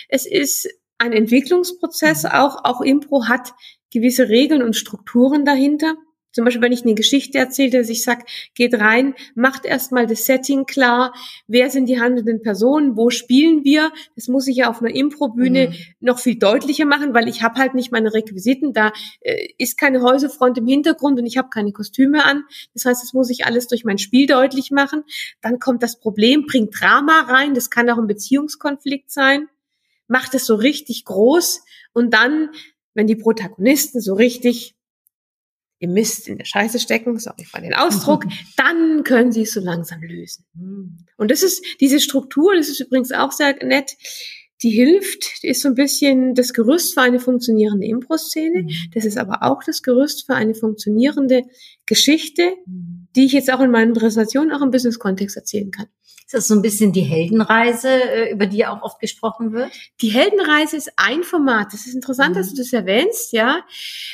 Es 0.09 0.25
ist 0.25 0.67
ein 0.97 1.13
Entwicklungsprozess. 1.13 2.25
Auch, 2.25 2.63
auch 2.63 2.81
Impro 2.81 3.27
hat 3.27 3.53
gewisse 3.93 4.27
Regeln 4.29 4.61
und 4.61 4.75
Strukturen 4.75 5.45
dahinter. 5.45 5.95
Zum 6.35 6.43
Beispiel, 6.43 6.61
wenn 6.61 6.73
ich 6.73 6.83
eine 6.83 6.95
Geschichte 6.95 7.37
erzähle, 7.37 7.69
dass 7.79 7.87
ich 7.87 8.03
sage, 8.03 8.25
geht 8.55 8.73
rein, 8.73 9.15
macht 9.35 9.63
erstmal 9.63 10.05
das 10.05 10.25
Setting 10.25 10.65
klar, 10.65 11.13
wer 11.47 11.69
sind 11.69 11.85
die 11.85 12.01
handelnden 12.01 12.41
Personen, 12.41 12.97
wo 12.97 13.09
spielen 13.09 13.63
wir. 13.63 13.89
Das 14.17 14.27
muss 14.27 14.45
ich 14.47 14.57
ja 14.57 14.69
auf 14.69 14.81
einer 14.81 14.93
Improbühne 14.93 15.69
Mhm. 15.69 15.73
noch 16.01 16.19
viel 16.19 16.37
deutlicher 16.37 16.83
machen, 16.83 17.13
weil 17.13 17.29
ich 17.29 17.41
habe 17.41 17.57
halt 17.57 17.73
nicht 17.73 17.93
meine 17.93 18.13
Requisiten. 18.13 18.73
Da 18.73 18.91
äh, 19.21 19.47
ist 19.57 19.77
keine 19.77 20.01
Häuserfront 20.01 20.57
im 20.57 20.67
Hintergrund 20.67 21.17
und 21.17 21.25
ich 21.25 21.37
habe 21.37 21.47
keine 21.47 21.71
Kostüme 21.71 22.25
an. 22.25 22.43
Das 22.73 22.83
heißt, 22.83 23.01
das 23.01 23.13
muss 23.13 23.29
ich 23.29 23.45
alles 23.45 23.67
durch 23.67 23.85
mein 23.85 23.97
Spiel 23.97 24.27
deutlich 24.27 24.71
machen. 24.71 25.03
Dann 25.41 25.59
kommt 25.59 25.83
das 25.83 25.97
Problem, 26.01 26.45
bringt 26.47 26.77
Drama 26.77 27.21
rein. 27.29 27.53
Das 27.53 27.69
kann 27.69 27.89
auch 27.89 27.97
ein 27.97 28.07
Beziehungskonflikt 28.07 29.09
sein. 29.09 29.47
Macht 30.09 30.35
es 30.35 30.45
so 30.45 30.55
richtig 30.55 31.05
groß 31.05 31.61
und 31.93 32.13
dann, 32.13 32.49
wenn 32.93 33.07
die 33.07 33.15
Protagonisten 33.15 34.01
so 34.01 34.15
richtig 34.15 34.75
im 35.85 35.93
Mist 35.93 36.27
in 36.27 36.37
der 36.37 36.45
Scheiße 36.45 36.79
stecken, 36.79 37.17
sorry 37.19 37.45
für 37.45 37.61
den 37.61 37.73
Ausdruck, 37.73 38.25
dann 38.57 39.03
können 39.03 39.31
sie 39.31 39.43
es 39.43 39.53
so 39.53 39.61
langsam 39.61 40.01
lösen. 40.01 40.45
Hm. 40.55 40.97
Und 41.17 41.31
das 41.31 41.43
ist 41.43 41.63
diese 41.79 41.99
Struktur, 41.99 42.55
das 42.55 42.69
ist 42.69 42.79
übrigens 42.79 43.11
auch 43.11 43.31
sehr 43.31 43.55
nett, 43.63 43.95
die 44.65 44.71
hilft, 44.71 45.43
ist 45.43 45.61
so 45.61 45.69
ein 45.69 45.75
bisschen 45.75 46.33
das 46.33 46.51
Gerüst 46.51 46.95
für 46.95 47.01
eine 47.01 47.19
funktionierende 47.19 47.85
Impro-Szene. 47.85 48.63
Mhm. 48.63 48.69
Das 48.95 49.05
ist 49.05 49.17
aber 49.17 49.43
auch 49.43 49.63
das 49.63 49.83
Gerüst 49.83 50.25
für 50.25 50.33
eine 50.33 50.55
funktionierende 50.55 51.43
Geschichte, 51.85 52.41
Mhm. 52.65 53.07
die 53.15 53.25
ich 53.25 53.33
jetzt 53.33 53.53
auch 53.53 53.59
in 53.61 53.69
meinen 53.71 53.93
Präsentationen 53.93 54.51
auch 54.51 54.63
im 54.63 54.71
Business-Kontext 54.71 55.37
erzählen 55.37 55.69
kann. 55.69 55.85
Ist 56.25 56.33
das 56.33 56.47
so 56.47 56.55
ein 56.55 56.63
bisschen 56.63 56.91
die 56.91 57.01
Heldenreise, 57.01 57.87
äh, 57.89 58.31
über 58.33 58.47
die 58.47 58.65
auch 58.65 58.81
oft 58.81 58.99
gesprochen 58.99 59.53
wird? 59.53 59.69
Die 60.01 60.07
Heldenreise 60.07 60.75
ist 60.75 60.91
ein 60.97 61.21
Format. 61.21 61.67
Das 61.71 61.85
ist 61.85 61.93
interessant, 61.93 62.31
Mhm. 62.31 62.39
dass 62.39 62.49
du 62.49 62.55
das 62.55 62.73
erwähnst, 62.73 63.31
ja. 63.33 63.63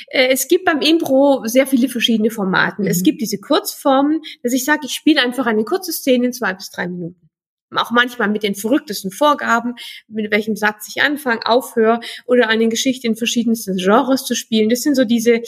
Äh, 0.08 0.28
Es 0.28 0.46
gibt 0.48 0.66
beim 0.66 0.82
Impro 0.82 1.44
sehr 1.46 1.66
viele 1.66 1.88
verschiedene 1.88 2.30
Formaten. 2.30 2.84
Mhm. 2.84 2.90
Es 2.90 3.02
gibt 3.02 3.22
diese 3.22 3.38
Kurzformen, 3.38 4.20
dass 4.42 4.52
ich 4.52 4.66
sage, 4.66 4.80
ich 4.84 4.92
spiele 4.92 5.22
einfach 5.22 5.46
eine 5.46 5.64
kurze 5.64 5.92
Szene 5.92 6.26
in 6.26 6.32
zwei 6.34 6.52
bis 6.52 6.70
drei 6.70 6.86
Minuten. 6.88 7.30
Auch 7.78 7.90
manchmal 7.90 8.28
mit 8.28 8.42
den 8.42 8.54
verrücktesten 8.54 9.10
Vorgaben, 9.10 9.74
mit 10.08 10.30
welchem 10.32 10.56
Satz 10.56 10.88
ich 10.88 11.02
anfange, 11.02 11.46
aufhöre 11.46 12.00
oder 12.26 12.48
eine 12.48 12.68
Geschichte 12.68 13.06
in 13.06 13.16
verschiedensten 13.16 13.76
Genres 13.76 14.24
zu 14.24 14.34
spielen. 14.34 14.68
Das 14.68 14.82
sind 14.82 14.94
so 14.94 15.04
diese 15.04 15.42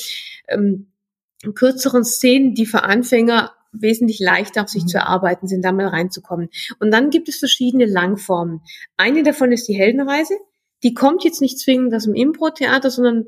ähm, 0.49 0.89
kürzeren 1.55 2.05
Szenen, 2.05 2.55
die 2.55 2.67
für 2.67 2.85
Anfänger 2.85 3.53
wesentlich 3.73 4.21
leichter 4.21 4.63
auf 4.63 4.69
sich 4.69 4.85
Mhm. 4.85 4.89
zu 4.89 4.99
erarbeiten 4.99 5.49
sind, 5.49 5.65
da 5.65 5.73
mal 5.73 5.89
reinzukommen. 5.89 6.49
Und 6.79 6.91
dann 6.93 7.11
gibt 7.11 7.29
es 7.29 7.39
verschiedene 7.39 7.87
Langformen. 7.87 8.61
Eine 8.97 9.23
davon 9.23 9.53
ist 9.53 9.69
die 9.69 9.75
Heldenreise. 9.75 10.35
Die 10.83 10.95
kommt 10.95 11.25
jetzt 11.25 11.41
nicht 11.41 11.59
zwingend 11.59 11.95
aus 11.95 12.05
dem 12.05 12.15
Impro-Theater, 12.15 12.91
sondern 12.91 13.27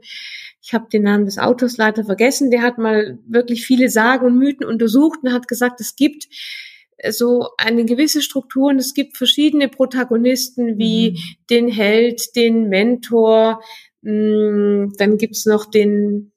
ich 0.63 0.75
habe 0.75 0.89
den 0.93 1.03
Namen 1.03 1.25
des 1.25 1.39
Autors 1.39 1.77
leider 1.77 2.05
vergessen. 2.05 2.51
Der 2.51 2.63
hat 2.63 2.79
mal 2.79 3.19
wirklich 3.27 3.65
viele 3.67 3.89
Sagen 3.89 4.27
und 4.27 4.39
Mythen 4.39 4.67
untersucht 4.67 5.21
und 5.23 5.33
hat 5.33 5.49
gesagt, 5.49 5.81
es 5.81 5.97
gibt 5.97 6.29
so 7.11 7.49
eine 7.59 7.85
gewisse 7.85 8.23
Struktur 8.23 8.69
und 8.69 8.79
es 8.79 8.95
gibt 8.95 9.17
verschiedene 9.17 9.69
Protagonisten 9.69 10.79
wie 10.79 11.13
Mhm. 11.13 11.17
den 11.51 11.69
Held, 11.69 12.37
den 12.37 12.69
Mentor, 12.69 13.61
mh, 14.03 14.93
dann 14.99 15.19
gibt's 15.19 15.47
noch 15.47 15.67
den 15.67 16.33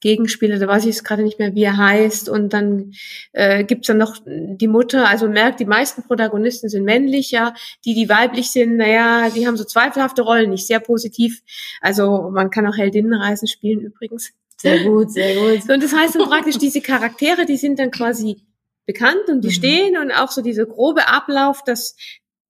Gegenspieler, 0.00 0.58
da 0.58 0.68
weiß 0.68 0.82
ich 0.82 0.96
jetzt 0.96 1.04
gerade 1.04 1.22
nicht 1.22 1.38
mehr, 1.38 1.54
wie 1.54 1.62
er 1.62 1.78
heißt. 1.78 2.28
Und 2.28 2.52
dann 2.52 2.92
äh, 3.32 3.64
gibt's 3.64 3.86
dann 3.86 3.96
noch 3.96 4.16
die 4.26 4.68
Mutter. 4.68 5.08
Also 5.08 5.28
merkt, 5.28 5.60
die 5.60 5.64
meisten 5.64 6.02
Protagonisten 6.02 6.68
sind 6.68 6.84
männlich, 6.84 7.30
ja. 7.30 7.54
Die, 7.86 7.94
die 7.94 8.06
weiblich 8.10 8.50
sind, 8.50 8.76
naja, 8.76 9.30
die 9.34 9.46
haben 9.46 9.56
so 9.56 9.64
zweifelhafte 9.64 10.20
Rollen, 10.20 10.50
nicht 10.50 10.66
sehr 10.66 10.80
positiv. 10.80 11.40
Also 11.80 12.30
man 12.30 12.50
kann 12.50 12.66
auch 12.66 12.76
Heldinnenreisen 12.76 13.48
spielen 13.48 13.80
übrigens. 13.80 14.32
Sehr 14.58 14.84
gut, 14.84 15.10
sehr 15.10 15.36
gut. 15.36 15.68
Und 15.70 15.82
das 15.82 15.94
heißt 15.94 16.16
dann 16.16 16.28
praktisch, 16.28 16.58
diese 16.58 16.82
Charaktere, 16.82 17.46
die 17.46 17.56
sind 17.56 17.78
dann 17.78 17.90
quasi 17.90 18.42
bekannt 18.86 19.28
und 19.28 19.42
die 19.42 19.48
Mhm. 19.48 19.52
stehen 19.52 19.98
und 19.98 20.12
auch 20.12 20.30
so 20.30 20.42
dieser 20.42 20.66
grobe 20.66 21.08
Ablauf, 21.08 21.62
dass 21.64 21.96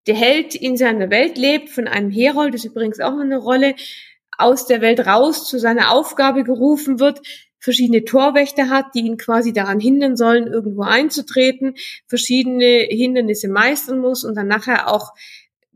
der 0.06 0.14
Held 0.16 0.54
in 0.54 0.76
seiner 0.76 1.10
Welt 1.10 1.38
lebt, 1.38 1.70
von 1.70 1.88
einem 1.88 2.10
Herold, 2.10 2.54
das 2.54 2.64
ist 2.64 2.72
übrigens 2.72 3.00
auch 3.00 3.18
eine 3.18 3.38
Rolle, 3.38 3.74
aus 4.36 4.66
der 4.66 4.80
Welt 4.80 5.06
raus 5.06 5.48
zu 5.48 5.58
seiner 5.58 5.92
Aufgabe 5.92 6.44
gerufen 6.44 6.98
wird, 6.98 7.20
verschiedene 7.58 8.04
Torwächter 8.04 8.68
hat, 8.68 8.86
die 8.94 9.00
ihn 9.00 9.16
quasi 9.16 9.52
daran 9.52 9.80
hindern 9.80 10.16
sollen, 10.16 10.46
irgendwo 10.46 10.82
einzutreten, 10.82 11.76
verschiedene 12.06 12.86
Hindernisse 12.90 13.48
meistern 13.48 14.00
muss 14.00 14.24
und 14.24 14.34
dann 14.34 14.48
nachher 14.48 14.92
auch 14.92 15.14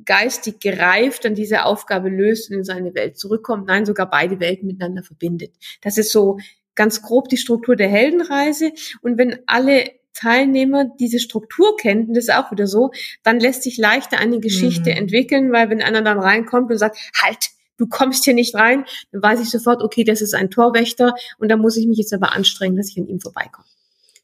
geistig 0.05 0.61
gereift 0.61 1.25
an 1.25 1.35
diese 1.35 1.65
Aufgabe 1.65 2.09
löst 2.09 2.51
und 2.51 2.59
in 2.59 2.65
seine 2.65 2.95
Welt 2.95 3.19
zurückkommt, 3.19 3.67
nein, 3.69 3.87
sogar 3.87 4.11
beide 4.11 4.39
Welten 4.39 4.67
miteinander 4.67 5.03
verbindet. 5.03 5.53
Das 5.81 5.97
ist 5.99 6.13
so 6.13 6.39
ganz 6.75 7.01
grob 7.03 7.29
die 7.29 7.37
Struktur 7.37 7.75
der 7.75 7.89
Heldenreise. 7.89 8.73
Und 9.01 9.19
wenn 9.19 9.39
alle 9.47 9.91
Teilnehmer 10.15 10.87
diese 10.99 11.19
Struktur 11.21 11.77
kennen, 11.77 12.13
das 12.15 12.25
ist 12.25 12.35
auch 12.35 12.51
wieder 12.51 12.67
so, 12.67 12.91
dann 13.23 13.39
lässt 13.41 13.63
sich 13.63 13.77
leichter 13.79 14.19
eine 14.19 14.41
Geschichte 14.41 14.91
Mhm. 14.91 14.97
entwickeln, 14.97 15.53
weil 15.53 15.71
wenn 15.71 15.83
einer 15.83 16.03
dann 16.03 16.19
reinkommt 16.19 16.71
und 16.71 16.79
sagt, 16.79 16.99
halt, 17.23 17.51
du 17.77 17.87
kommst 17.87 18.25
hier 18.25 18.35
nicht 18.35 18.55
rein, 18.57 18.85
dann 19.13 19.23
weiß 19.23 19.41
ich 19.41 19.51
sofort, 19.51 19.83
okay, 19.83 20.03
das 20.05 20.21
ist 20.21 20.35
ein 20.35 20.51
Torwächter 20.51 21.15
und 21.39 21.49
da 21.49 21.57
muss 21.57 21.77
ich 21.77 21.87
mich 21.87 21.99
jetzt 21.99 22.13
aber 22.13 22.33
anstrengen, 22.35 22.77
dass 22.77 22.89
ich 22.89 22.99
an 22.99 23.07
ihm 23.07 23.21
vorbeikomme. 23.21 23.67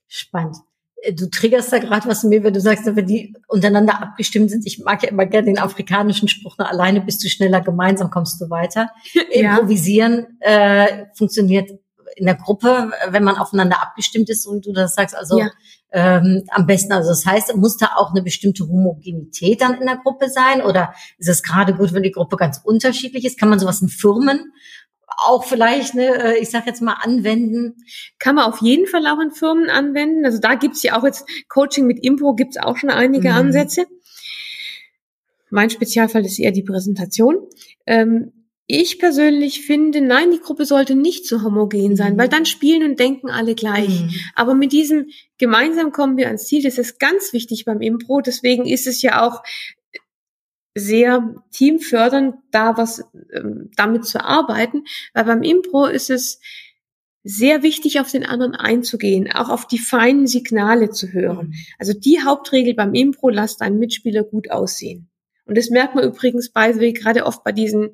Spannend. 0.09 0.57
Äh, 1.03 1.13
Du 1.13 1.29
triggerst 1.29 1.71
da 1.73 1.79
gerade 1.79 2.09
was 2.09 2.25
in 2.25 2.31
mir, 2.31 2.43
wenn 2.43 2.55
du 2.55 2.61
sagst, 2.61 2.87
wenn 2.87 3.07
die 3.07 3.35
untereinander 3.47 4.01
abgestimmt 4.03 4.51
sind. 4.51 4.67
Ich 4.67 4.79
mag 4.79 5.03
ja 5.03 5.11
immer 5.11 5.27
gerne 5.27 5.47
den 5.47 5.59
afrikanischen 5.59 6.29
Spruch, 6.29 6.55
na, 6.59 6.65
alleine 6.65 7.01
bist 7.03 7.23
du 7.23 7.29
schneller, 7.29 7.61
gemeinsam 7.61 8.11
kommst 8.11 8.41
du 8.41 8.49
weiter. 8.51 8.91
Ja. 9.33 9.55
Improvisieren 9.57 10.39
äh, 10.41 11.07
funktioniert 11.15 11.71
in 12.17 12.27
der 12.27 12.37
Gruppe, 12.37 12.93
wenn 13.09 13.25
man 13.25 13.37
aufeinander 13.37 13.83
abgestimmt 13.83 14.31
ist, 14.31 14.47
wie 14.47 14.61
du 14.61 14.73
das 14.73 14.95
sagst. 14.95 15.17
Also 15.17 15.39
Ja. 15.39 15.51
ähm, 15.93 16.45
am 16.51 16.67
besten, 16.67 16.93
also 16.93 17.09
das 17.11 17.25
heißt, 17.27 17.55
muss 17.57 17.77
da 17.77 17.91
auch 17.97 18.11
eine 18.11 18.23
bestimmte 18.23 18.67
Homogenität 18.67 19.61
dann 19.61 19.75
in 19.75 19.87
der 19.87 19.97
Gruppe 19.99 20.29
sein? 20.29 20.63
Oder 20.63 20.95
ist 21.19 21.29
es 21.29 21.43
gerade 21.43 21.75
gut, 21.75 21.93
wenn 21.93 22.03
die 22.03 22.13
Gruppe 22.13 22.37
ganz 22.37 22.61
unterschiedlich 22.63 23.25
ist? 23.25 23.39
Kann 23.39 23.49
man 23.49 23.59
sowas 23.59 23.83
in 23.83 23.89
Firmen 23.89 24.53
auch 25.17 25.45
vielleicht, 25.45 25.95
ne, 25.95 26.07
äh, 26.07 26.39
ich 26.39 26.51
sag 26.51 26.67
jetzt 26.67 26.83
mal, 26.83 26.95
anwenden? 27.01 27.77
Kann 28.19 28.35
man 28.35 28.47
auf 28.51 28.61
jeden 28.61 28.87
Fall 28.87 29.07
auch 29.07 29.21
in 29.21 29.31
Firmen 29.31 29.71
anwenden. 29.71 30.25
Also 30.25 30.39
da 30.41 30.55
gibt's 30.57 30.83
ja 30.83 30.99
auch 30.99 31.05
jetzt 31.05 31.25
Coaching 31.49 31.87
mit 31.87 32.03
Impro, 32.05 32.35
gibt's 32.35 32.57
auch 32.57 32.77
schon 32.77 32.91
einige 32.91 33.29
Mhm. 33.31 33.35
Ansätze. 33.37 33.87
Mein 35.51 35.71
Spezialfall 35.71 36.25
ist 36.25 36.39
eher 36.41 36.51
die 36.51 36.63
Präsentation. 36.65 37.37
Ähm, 37.87 38.33
ich 38.67 38.99
persönlich 38.99 39.67
finde, 39.67 40.01
nein, 40.01 40.31
die 40.31 40.41
Gruppe 40.41 40.65
sollte 40.65 40.95
nicht 40.95 41.27
so 41.27 41.43
homogen 41.43 41.97
sein, 41.97 42.15
Mhm. 42.15 42.19
weil 42.19 42.29
dann 42.29 42.47
spielen 42.47 42.83
und 42.83 42.99
denken 42.99 43.29
alle 43.31 43.55
gleich. 43.55 44.01
Mhm. 44.03 44.15
Aber 44.35 44.55
mit 44.55 44.73
diesem 44.73 45.09
gemeinsam 45.39 45.93
kommen 45.93 46.17
wir 46.17 46.29
ans 46.29 46.47
Ziel, 46.47 46.63
das 46.63 46.79
ist 46.79 46.99
ganz 46.99 47.33
wichtig 47.33 47.65
beim 47.67 47.83
Impro. 47.83 48.21
Deswegen 48.21 48.67
ist 48.67 48.87
es 48.87 49.03
ja 49.03 49.27
auch 49.27 49.43
sehr 50.75 51.43
teamfördernd, 51.53 52.37
da 52.51 52.77
was 52.77 53.05
ähm, 53.33 53.71
damit 53.77 54.07
zu 54.07 54.25
arbeiten, 54.25 54.85
weil 55.13 55.25
beim 55.25 55.43
Impro 55.43 55.87
ist 55.87 56.11
es 56.11 56.41
sehr 57.23 57.63
wichtig, 57.63 58.01
auf 58.01 58.11
den 58.11 58.27
anderen 58.27 58.55
einzugehen, 58.55 59.31
auch 59.33 59.49
auf 59.49 59.67
die 59.67 59.79
feinen 59.79 60.27
Signale 60.27 60.91
zu 60.91 61.13
hören. 61.13 61.55
Also 61.79 61.95
die 61.95 62.23
Hauptregel 62.23 62.75
beim 62.75 62.93
Impro, 62.93 63.31
lass 63.31 63.57
deinen 63.57 63.79
Mitspieler 63.79 64.25
gut 64.25 64.51
aussehen. 64.51 65.09
Und 65.47 65.57
das 65.57 65.71
merkt 65.71 65.95
man 65.95 66.05
übrigens 66.05 66.55
way 66.55 66.93
gerade 66.93 67.25
oft 67.25 67.45
bei 67.45 67.53
diesen, 67.53 67.91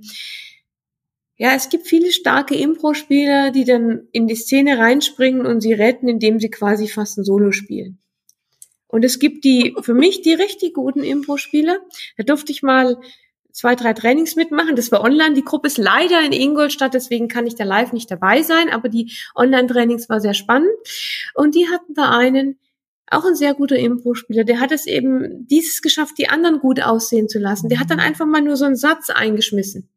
ja, 1.41 1.55
es 1.55 1.71
gibt 1.71 1.87
viele 1.87 2.13
starke 2.13 2.55
Impro-Spieler, 2.55 3.51
die 3.51 3.65
dann 3.65 4.03
in 4.13 4.27
die 4.27 4.35
Szene 4.35 4.77
reinspringen 4.77 5.47
und 5.47 5.63
sie 5.63 5.73
retten, 5.73 6.07
indem 6.07 6.39
sie 6.39 6.51
quasi 6.51 6.87
fast 6.87 7.17
ein 7.17 7.25
Solo 7.25 7.51
spielen. 7.51 7.99
Und 8.89 9.07
es 9.07 9.19
gibt 9.19 9.45
die, 9.45 9.75
für 9.81 9.95
mich 9.95 10.21
die 10.21 10.35
richtig 10.35 10.75
guten 10.75 11.03
Impro-Spieler. 11.03 11.79
Da 12.19 12.25
durfte 12.25 12.53
ich 12.53 12.63
mal 12.63 12.99
zwei, 13.53 13.75
drei 13.75 13.95
Trainings 13.95 14.37
mitmachen. 14.37 14.77
Das 14.77 14.93
war 14.93 15.03
online. 15.03 15.33
Die 15.33 15.43
Gruppe 15.43 15.69
ist 15.69 15.79
leider 15.79 16.21
in 16.23 16.33
Ingolstadt, 16.33 16.93
deswegen 16.93 17.29
kann 17.29 17.47
ich 17.47 17.55
da 17.55 17.65
live 17.65 17.95
nicht 17.95 18.11
dabei 18.11 18.43
sein, 18.43 18.69
aber 18.69 18.91
die 18.91 19.11
Online-Trainings 19.35 20.11
war 20.11 20.21
sehr 20.21 20.35
spannend. 20.35 20.69
Und 21.33 21.55
die 21.55 21.69
hatten 21.69 21.95
da 21.95 22.11
einen, 22.19 22.59
auch 23.07 23.25
ein 23.25 23.35
sehr 23.35 23.55
guter 23.55 23.77
Impro-Spieler, 23.77 24.45
der 24.45 24.61
hat 24.61 24.73
es 24.73 24.85
eben 24.87 25.47
dieses 25.47 25.81
geschafft, 25.81 26.19
die 26.19 26.29
anderen 26.29 26.59
gut 26.59 26.83
aussehen 26.83 27.31
zu 27.31 27.39
lassen. 27.39 27.71
Der 27.71 27.81
hat 27.81 27.89
dann 27.89 27.99
einfach 27.99 28.27
mal 28.27 28.43
nur 28.43 28.59
so 28.59 28.67
einen 28.67 28.77
Satz 28.77 29.09
eingeschmissen. 29.09 29.89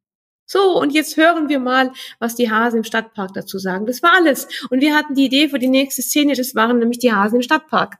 So, 0.54 0.80
und 0.80 0.94
jetzt 0.94 1.18
hören 1.18 1.50
wir 1.50 1.58
mal, 1.60 1.92
was 2.20 2.36
die 2.36 2.52
Hasen 2.52 2.78
im 2.78 2.84
Stadtpark 2.84 3.34
dazu 3.34 3.58
sagen. 3.58 3.88
Das 3.88 4.04
war 4.04 4.12
alles. 4.16 4.48
Und 4.70 4.82
wir 4.82 4.96
hatten 4.96 5.16
die 5.16 5.26
Idee 5.26 5.50
für 5.50 5.58
die 5.58 5.68
nächste 5.68 6.04
Szene, 6.04 6.34
das 6.36 6.54
waren 6.54 6.78
nämlich 6.78 7.00
die 7.00 7.12
Hasen 7.12 7.38
im 7.38 7.42
Stadtpark. 7.42 7.96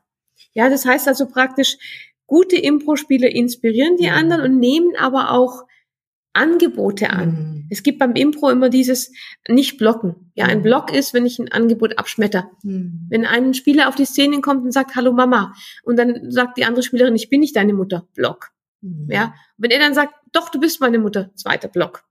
Ja, 0.52 0.70
das 0.70 0.84
heißt 0.86 1.08
also 1.08 1.26
praktisch, 1.26 1.76
gute 2.28 2.54
Impro-Spieler 2.56 3.28
inspirieren 3.28 3.96
die 3.96 4.06
Mhm. 4.06 4.14
anderen 4.14 4.40
und 4.42 4.58
nehmen 4.60 4.92
aber 4.96 5.32
auch 5.32 5.64
Angebote 6.32 7.10
an. 7.10 7.28
Mhm. 7.28 7.66
Es 7.70 7.82
gibt 7.82 7.98
beim 7.98 8.14
Impro 8.14 8.50
immer 8.50 8.68
dieses 8.68 9.12
nicht 9.48 9.76
blocken. 9.78 10.30
Ja, 10.36 10.44
ein 10.46 10.58
Mhm. 10.58 10.62
Block 10.62 10.92
ist, 10.94 11.12
wenn 11.12 11.26
ich 11.26 11.40
ein 11.40 11.50
Angebot 11.50 11.98
abschmetter. 11.98 12.50
Mhm. 12.62 13.06
Wenn 13.08 13.24
ein 13.26 13.54
Spieler 13.54 13.88
auf 13.88 13.96
die 13.96 14.04
Szene 14.04 14.40
kommt 14.42 14.64
und 14.64 14.70
sagt, 14.72 14.94
hallo 14.94 15.12
Mama, 15.12 15.54
und 15.82 15.96
dann 15.98 16.30
sagt 16.30 16.56
die 16.56 16.64
andere 16.64 16.84
Spielerin, 16.84 17.16
ich 17.16 17.30
bin 17.30 17.40
nicht 17.40 17.56
deine 17.56 17.74
Mutter, 17.74 18.06
Block. 18.14 18.50
Mhm. 18.80 19.08
Ja, 19.10 19.34
wenn 19.56 19.72
er 19.72 19.80
dann 19.80 19.94
sagt, 19.94 20.14
doch, 20.32 20.50
du 20.50 20.60
bist 20.60 20.80
meine 20.80 21.00
Mutter, 21.00 21.30
zweiter 21.34 21.66
Block. 21.68 22.04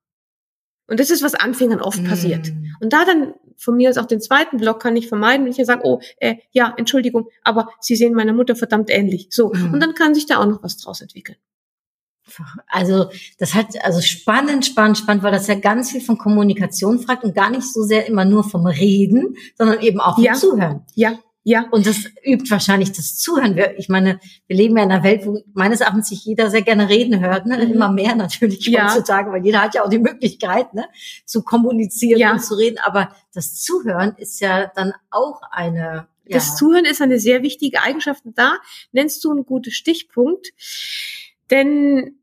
Und 0.93 0.99
das 0.99 1.09
ist, 1.09 1.23
was 1.23 1.33
Anfängern 1.33 1.81
oft 1.81 1.99
Mhm. 2.01 2.07
passiert. 2.07 2.51
Und 2.79 2.93
da 2.93 3.03
dann 3.03 3.33
von 3.57 3.75
mir 3.75 3.89
aus 3.89 3.97
auch 3.97 4.05
den 4.05 4.21
zweiten 4.21 4.57
Block 4.57 4.79
kann 4.79 4.95
ich 4.95 5.07
vermeiden, 5.07 5.43
wenn 5.45 5.51
ich 5.51 5.57
ja 5.57 5.65
sage, 5.65 5.81
oh, 5.85 5.99
äh, 6.19 6.35
ja, 6.51 6.71
Entschuldigung, 6.77 7.29
aber 7.43 7.69
Sie 7.79 7.95
sehen 7.95 8.13
meiner 8.13 8.33
Mutter 8.33 8.55
verdammt 8.55 8.91
ähnlich. 8.91 9.27
So. 9.31 9.51
Mhm. 9.51 9.73
Und 9.73 9.79
dann 9.79 9.95
kann 9.95 10.13
sich 10.13 10.27
da 10.27 10.37
auch 10.37 10.45
noch 10.45 10.61
was 10.61 10.77
draus 10.77 11.01
entwickeln. 11.01 11.37
Also 12.67 13.07
das 13.39 13.53
hat 13.55 13.67
also 13.83 13.99
spannend, 14.01 14.65
spannend, 14.65 14.99
spannend, 14.99 15.23
weil 15.23 15.31
das 15.31 15.47
ja 15.47 15.55
ganz 15.55 15.91
viel 15.91 16.01
von 16.01 16.17
Kommunikation 16.17 16.99
fragt 16.99 17.23
und 17.23 17.35
gar 17.35 17.49
nicht 17.49 17.63
so 17.63 17.81
sehr 17.83 18.07
immer 18.07 18.23
nur 18.23 18.43
vom 18.43 18.65
Reden, 18.65 19.35
sondern 19.57 19.81
eben 19.81 19.99
auch 19.99 20.15
vom 20.15 20.23
Ja. 20.23 20.33
Zuhören. 20.33 20.85
Ja, 20.93 21.17
ja. 21.43 21.65
Und 21.71 21.85
das 21.85 22.05
übt 22.25 22.49
wahrscheinlich 22.49 22.91
das 22.93 23.17
Zuhören. 23.17 23.55
Wir, 23.55 23.77
ich 23.77 23.89
meine, 23.89 24.19
wir 24.47 24.55
leben 24.55 24.77
ja 24.77 24.83
in 24.83 24.91
einer 24.91 25.03
Welt, 25.03 25.25
wo 25.25 25.41
meines 25.53 25.81
Erachtens 25.81 26.09
sich 26.09 26.23
jeder 26.25 26.49
sehr 26.49 26.61
gerne 26.61 26.89
reden 26.89 27.19
hört, 27.19 27.45
ne? 27.45 27.57
Mhm. 27.57 27.73
immer 27.73 27.91
mehr 27.91 28.15
natürlich 28.15 28.65
Ja. 28.67 28.87
heutzutage, 28.89 29.31
weil 29.31 29.43
jeder 29.45 29.61
hat 29.61 29.75
ja 29.75 29.83
auch 29.83 29.89
die 29.89 29.99
Möglichkeit, 29.99 30.73
ne? 30.73 30.85
zu 31.25 31.43
kommunizieren 31.43 32.19
Ja. 32.19 32.31
und 32.31 32.39
zu 32.43 32.55
reden. 32.55 32.77
Aber 32.83 33.13
das 33.33 33.61
Zuhören 33.61 34.15
ist 34.17 34.39
ja 34.39 34.71
dann 34.75 34.93
auch 35.09 35.41
eine. 35.51 36.07
Ja. 36.25 36.37
Das 36.37 36.55
Zuhören 36.55 36.85
ist 36.85 37.01
eine 37.01 37.19
sehr 37.19 37.43
wichtige 37.43 37.81
Eigenschaft. 37.81 38.25
Und 38.25 38.37
da 38.37 38.53
nennst 38.93 39.23
du 39.25 39.31
einen 39.31 39.45
guten 39.45 39.71
Stichpunkt. 39.71 40.53
Denn 41.51 42.19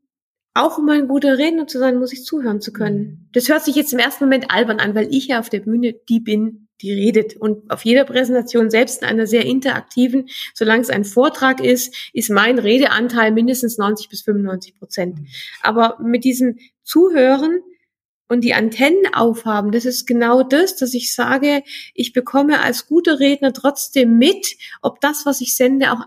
auch 0.53 0.77
um 0.77 0.89
ein 0.89 1.07
guter 1.07 1.37
Redner 1.37 1.67
zu 1.67 1.79
sein, 1.79 1.97
muss 1.97 2.11
ich 2.11 2.25
zuhören 2.25 2.59
zu 2.59 2.73
können. 2.73 3.29
Das 3.33 3.47
hört 3.47 3.63
sich 3.63 3.75
jetzt 3.75 3.93
im 3.93 3.99
ersten 3.99 4.25
Moment 4.25 4.51
albern 4.51 4.79
an, 4.79 4.95
weil 4.95 5.13
ich 5.13 5.27
ja 5.27 5.39
auf 5.39 5.49
der 5.49 5.61
Bühne 5.61 5.93
die 6.09 6.19
bin, 6.19 6.67
die 6.81 6.91
redet. 6.91 7.37
Und 7.37 7.69
auf 7.71 7.85
jeder 7.85 8.05
Präsentation, 8.05 8.69
selbst 8.69 9.01
in 9.01 9.07
einer 9.07 9.27
sehr 9.27 9.45
interaktiven, 9.45 10.27
solange 10.53 10.81
es 10.81 10.89
ein 10.89 11.05
Vortrag 11.05 11.63
ist, 11.63 11.95
ist 12.13 12.29
mein 12.29 12.59
Redeanteil 12.59 13.31
mindestens 13.31 13.77
90 13.77 14.09
bis 14.09 14.21
95 14.23 14.77
Prozent. 14.77 15.19
Aber 15.61 15.97
mit 16.01 16.23
diesem 16.23 16.57
Zuhören 16.83 17.61
und 18.27 18.43
die 18.43 18.53
Antennen 18.53 19.13
aufhaben, 19.13 19.71
das 19.71 19.85
ist 19.85 20.05
genau 20.07 20.43
das, 20.43 20.75
dass 20.77 20.93
ich 20.93 21.13
sage, 21.13 21.63
ich 21.93 22.13
bekomme 22.13 22.61
als 22.61 22.87
guter 22.87 23.19
Redner 23.19 23.53
trotzdem 23.53 24.17
mit, 24.17 24.55
ob 24.81 25.01
das, 25.01 25.25
was 25.25 25.41
ich 25.41 25.55
sende, 25.55 25.91
auch 25.91 26.01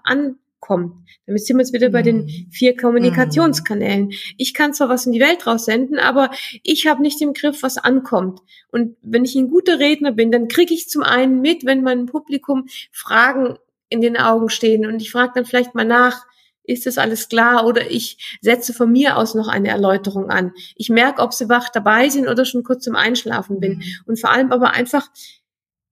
ankommt. 0.64 0.94
Damit 1.26 1.44
sind 1.44 1.56
wir 1.56 1.62
jetzt 1.62 1.72
wieder 1.72 1.90
bei 1.90 2.02
den 2.02 2.24
Mhm. 2.24 2.48
vier 2.50 2.76
Kommunikationskanälen. 2.76 4.12
Ich 4.36 4.54
kann 4.54 4.74
zwar 4.74 4.88
was 4.88 5.06
in 5.06 5.12
die 5.12 5.20
Welt 5.20 5.46
raussenden, 5.46 5.98
aber 5.98 6.30
ich 6.62 6.86
habe 6.86 7.02
nicht 7.02 7.20
im 7.22 7.32
Griff, 7.32 7.62
was 7.62 7.78
ankommt. 7.78 8.40
Und 8.70 8.96
wenn 9.02 9.24
ich 9.24 9.34
ein 9.34 9.50
guter 9.50 9.78
Redner 9.78 10.12
bin, 10.12 10.30
dann 10.30 10.48
kriege 10.48 10.74
ich 10.74 10.88
zum 10.88 11.02
einen 11.02 11.40
mit, 11.40 11.64
wenn 11.64 11.82
meinem 11.82 12.06
Publikum 12.06 12.66
Fragen 12.92 13.56
in 13.88 14.00
den 14.00 14.16
Augen 14.16 14.48
stehen 14.48 14.86
und 14.86 15.00
ich 15.00 15.10
frage 15.10 15.32
dann 15.34 15.44
vielleicht 15.44 15.74
mal 15.74 15.84
nach, 15.84 16.26
ist 16.66 16.86
das 16.86 16.96
alles 16.96 17.28
klar 17.28 17.66
oder 17.66 17.90
ich 17.90 18.38
setze 18.40 18.72
von 18.72 18.90
mir 18.90 19.18
aus 19.18 19.34
noch 19.34 19.48
eine 19.48 19.68
Erläuterung 19.68 20.30
an. 20.30 20.52
Ich 20.76 20.88
merke, 20.88 21.20
ob 21.20 21.34
sie 21.34 21.50
wach 21.50 21.68
dabei 21.68 22.08
sind 22.08 22.26
oder 22.26 22.46
schon 22.46 22.62
kurz 22.64 22.84
zum 22.84 22.96
Einschlafen 22.96 23.60
bin. 23.60 23.76
Mhm. 23.76 23.82
Und 24.06 24.18
vor 24.18 24.30
allem 24.30 24.50
aber 24.50 24.70
einfach 24.70 25.08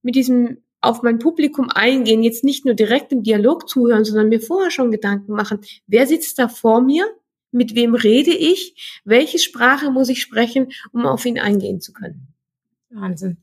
mit 0.01 0.15
diesem 0.15 0.63
auf 0.83 1.03
mein 1.03 1.19
Publikum 1.19 1.71
eingehen, 1.71 2.23
jetzt 2.23 2.45
nicht 2.45 2.65
nur 2.65 2.75
direkt 2.75 3.13
im 3.13 3.23
Dialog 3.23 3.69
zuhören, 3.69 4.05
sondern 4.05 4.29
mir 4.29 4.41
vorher 4.41 4.71
schon 4.71 4.91
Gedanken 4.91 5.33
machen, 5.33 5.61
wer 5.87 6.07
sitzt 6.07 6.39
da 6.39 6.49
vor 6.49 6.83
mir, 6.83 7.07
mit 7.53 7.75
wem 7.75 7.95
rede 7.95 8.33
ich, 8.33 9.01
welche 9.05 9.39
Sprache 9.39 9.91
muss 9.91 10.09
ich 10.09 10.21
sprechen, 10.21 10.73
um 10.93 11.07
auf 11.07 11.25
ihn 11.25 11.39
eingehen 11.39 11.81
zu 11.81 11.93
können. 11.93 12.35
Wahnsinn. 12.91 13.39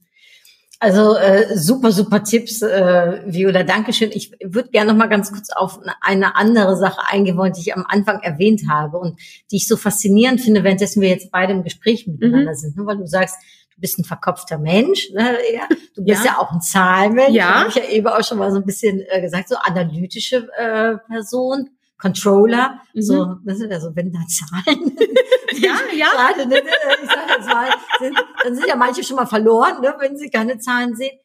Also 0.81 1.15
äh, 1.15 1.57
super, 1.57 1.91
super 1.91 2.23
Tipps, 2.23 2.61
äh, 2.61 3.21
Viola. 3.25 3.63
Dankeschön. 3.63 4.11
Ich 4.13 4.31
würde 4.41 4.69
gerne 4.69 4.91
noch 4.91 4.97
mal 4.97 5.09
ganz 5.09 5.29
kurz 5.31 5.49
auf 5.49 5.79
eine 5.99 6.37
andere 6.37 6.77
Sache 6.77 7.01
eingehen 7.11 7.37
wollen, 7.37 7.51
die 7.51 7.61
ich 7.61 7.75
am 7.75 7.85
Anfang 7.85 8.21
erwähnt 8.21 8.61
habe 8.69 8.97
und 8.97 9.19
die 9.51 9.57
ich 9.57 9.67
so 9.67 9.75
faszinierend 9.75 10.39
finde, 10.39 10.63
währenddessen 10.63 11.01
wir 11.01 11.09
jetzt 11.09 11.31
beide 11.31 11.51
im 11.51 11.63
Gespräch 11.63 12.07
miteinander 12.07 12.55
sind. 12.55 12.77
Ne? 12.77 12.85
Weil 12.85 12.97
du 12.97 13.07
sagst, 13.07 13.35
du 13.79 13.81
bist 13.81 13.97
ein 13.97 14.03
verkopfter 14.03 14.57
Mensch. 14.57 15.09
Ne? 15.11 15.37
Ja. 15.53 15.67
Du 15.95 16.03
bist 16.03 16.25
ja. 16.25 16.31
Ja. 16.33 16.37
auch 16.39 16.51
ein 16.51 16.59
Zahlenmensch. 16.61 17.31
Ja. 17.33 17.61
Habe 17.61 17.69
ich 17.69 17.75
ja 17.75 17.85
eben 17.85 18.07
auch 18.07 18.23
schon 18.25 18.37
mal 18.37 18.51
so 18.51 18.57
ein 18.57 18.65
bisschen 18.65 19.01
äh, 19.07 19.21
gesagt, 19.21 19.47
so 19.47 19.55
analytische 19.55 20.49
äh, 20.57 20.97
Person. 21.07 21.69
Controller, 22.01 22.79
Mhm. 22.93 23.01
so, 23.01 23.35
das 23.43 23.57
sind 23.57 23.71
ja 23.73 23.79
so 23.81 23.93
wenn 23.93 24.13
da 24.13 24.19
Zahlen. 24.27 24.95
Ja, 25.61 25.75
ja. 25.93 26.07
Gerade, 26.33 26.47
ne, 26.47 26.59
ich 26.59 27.09
sag 27.09 27.29
jetzt 27.37 27.49
mal, 27.49 27.67
sind, 27.99 28.17
dann 28.43 28.55
sind 28.55 28.67
ja 28.67 28.75
manche 28.77 29.03
schon 29.03 29.17
mal 29.17 29.25
verloren, 29.25 29.81
ne, 29.81 29.93
wenn 29.99 30.15
sie 30.17 30.29
keine 30.29 30.59
Zahlen 30.59 30.95
sehen. 30.95 31.17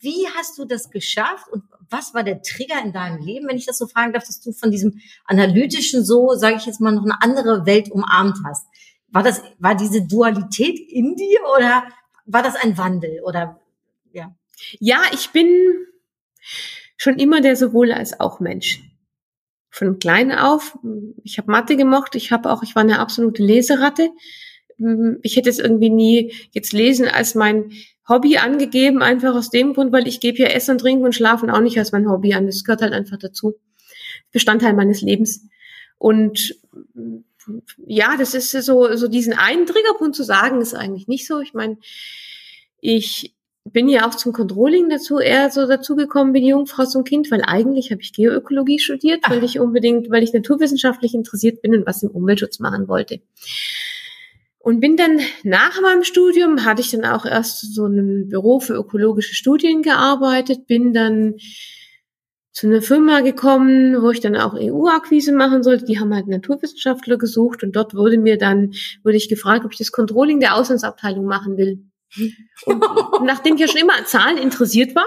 Wie 0.00 0.26
hast 0.36 0.58
du 0.58 0.64
das 0.64 0.90
geschafft 0.90 1.46
und 1.52 1.62
was 1.88 2.14
war 2.14 2.24
der 2.24 2.42
Trigger 2.42 2.82
in 2.84 2.92
deinem 2.92 3.22
Leben, 3.24 3.46
wenn 3.48 3.56
ich 3.56 3.66
das 3.66 3.78
so 3.78 3.86
fragen 3.86 4.12
darf, 4.12 4.24
dass 4.26 4.40
du 4.40 4.52
von 4.52 4.70
diesem 4.72 5.00
analytischen 5.24 6.04
so, 6.04 6.34
sage 6.34 6.56
ich 6.56 6.66
jetzt 6.66 6.80
mal, 6.80 6.92
noch 6.92 7.04
eine 7.04 7.22
andere 7.22 7.64
Welt 7.64 7.90
umarmt 7.92 8.38
hast? 8.44 8.66
War 9.10 9.22
das, 9.22 9.42
war 9.58 9.74
diese 9.74 10.06
Dualität 10.06 10.78
in 10.78 11.16
dir 11.16 11.40
oder 11.56 11.84
war 12.26 12.42
das 12.42 12.56
ein 12.56 12.76
Wandel 12.76 13.20
oder 13.24 13.60
ja? 14.12 14.34
Ja, 14.80 15.00
ich 15.12 15.30
bin 15.30 15.48
schon 16.96 17.18
immer 17.18 17.40
der 17.40 17.56
sowohl 17.56 17.92
als 17.92 18.20
auch 18.20 18.40
Mensch. 18.40 18.82
Von 19.70 19.98
klein 19.98 20.32
auf. 20.32 20.78
Ich 21.22 21.38
habe 21.38 21.50
Mathe 21.50 21.76
gemocht. 21.76 22.14
Ich 22.16 22.32
habe 22.32 22.50
auch, 22.50 22.62
ich 22.62 22.74
war 22.74 22.82
eine 22.82 22.98
absolute 22.98 23.42
Leseratte. 23.42 24.10
Ich 25.22 25.36
hätte 25.36 25.50
es 25.50 25.58
irgendwie 25.58 25.90
nie 25.90 26.32
jetzt 26.52 26.72
lesen 26.72 27.06
als 27.06 27.34
mein 27.34 27.72
Hobby 28.08 28.38
angegeben, 28.38 29.02
einfach 29.02 29.34
aus 29.34 29.50
dem 29.50 29.74
Grund, 29.74 29.92
weil 29.92 30.08
ich 30.08 30.20
gebe 30.20 30.38
ja 30.38 30.48
Essen 30.48 30.72
und 30.72 30.78
Trinken 30.78 31.04
und 31.04 31.14
Schlafen 31.14 31.50
auch 31.50 31.60
nicht 31.60 31.78
als 31.78 31.92
mein 31.92 32.08
Hobby 32.08 32.34
an. 32.34 32.46
Das 32.46 32.64
gehört 32.64 32.82
halt 32.82 32.92
einfach 32.92 33.18
dazu. 33.18 33.54
Bestandteil 34.32 34.72
meines 34.72 35.02
Lebens. 35.02 35.46
Und 35.98 36.56
ja, 37.86 38.16
das 38.16 38.34
ist 38.34 38.50
so, 38.50 38.94
so 38.96 39.08
diesen 39.08 39.32
einen 39.32 39.66
Triggerpunkt 39.66 40.14
zu 40.14 40.22
sagen, 40.22 40.60
ist 40.60 40.74
eigentlich 40.74 41.08
nicht 41.08 41.26
so. 41.26 41.40
Ich 41.40 41.54
meine, 41.54 41.78
ich 42.80 43.34
bin 43.64 43.88
ja 43.88 44.08
auch 44.08 44.14
zum 44.14 44.32
Controlling 44.32 44.88
dazu 44.88 45.18
eher 45.18 45.50
so 45.50 45.66
dazu 45.66 45.96
gekommen 45.96 46.34
wie 46.34 46.40
die 46.40 46.48
Jungfrau 46.48 46.84
zum 46.84 47.04
Kind, 47.04 47.30
weil 47.30 47.42
eigentlich 47.42 47.90
habe 47.90 48.00
ich 48.00 48.12
Geoökologie 48.12 48.78
studiert, 48.78 49.20
weil 49.28 49.44
ich 49.44 49.58
unbedingt, 49.58 50.10
weil 50.10 50.22
ich 50.22 50.32
naturwissenschaftlich 50.32 51.14
interessiert 51.14 51.62
bin 51.62 51.74
und 51.74 51.86
was 51.86 52.02
im 52.02 52.10
Umweltschutz 52.10 52.58
machen 52.58 52.88
wollte. 52.88 53.20
Und 54.58 54.80
bin 54.80 54.96
dann 54.96 55.20
nach 55.44 55.80
meinem 55.80 56.04
Studium, 56.04 56.64
hatte 56.64 56.82
ich 56.82 56.90
dann 56.90 57.04
auch 57.04 57.24
erst 57.24 57.74
so 57.74 57.84
einem 57.84 58.28
Büro 58.28 58.60
für 58.60 58.74
ökologische 58.74 59.34
Studien 59.34 59.82
gearbeitet, 59.82 60.66
bin 60.66 60.92
dann 60.92 61.36
zu 62.52 62.66
einer 62.66 62.82
Firma 62.82 63.20
gekommen, 63.20 64.02
wo 64.02 64.10
ich 64.10 64.20
dann 64.20 64.36
auch 64.36 64.54
EU-Akquise 64.54 65.32
machen 65.32 65.62
sollte. 65.62 65.84
Die 65.84 66.00
haben 66.00 66.14
halt 66.14 66.26
Naturwissenschaftler 66.26 67.18
gesucht 67.18 67.62
und 67.62 67.76
dort 67.76 67.94
wurde 67.94 68.18
mir 68.18 68.38
dann, 68.38 68.72
wurde 69.04 69.16
ich 69.16 69.28
gefragt, 69.28 69.64
ob 69.64 69.72
ich 69.72 69.78
das 69.78 69.92
Controlling 69.92 70.40
der 70.40 70.56
Auslandsabteilung 70.56 71.24
machen 71.24 71.56
will. 71.56 71.84
Und 72.64 72.82
nachdem 73.24 73.54
ich 73.54 73.60
ja 73.60 73.68
schon 73.68 73.80
immer 73.80 73.96
an 73.96 74.06
Zahlen 74.06 74.38
interessiert 74.38 74.94
war, 74.94 75.06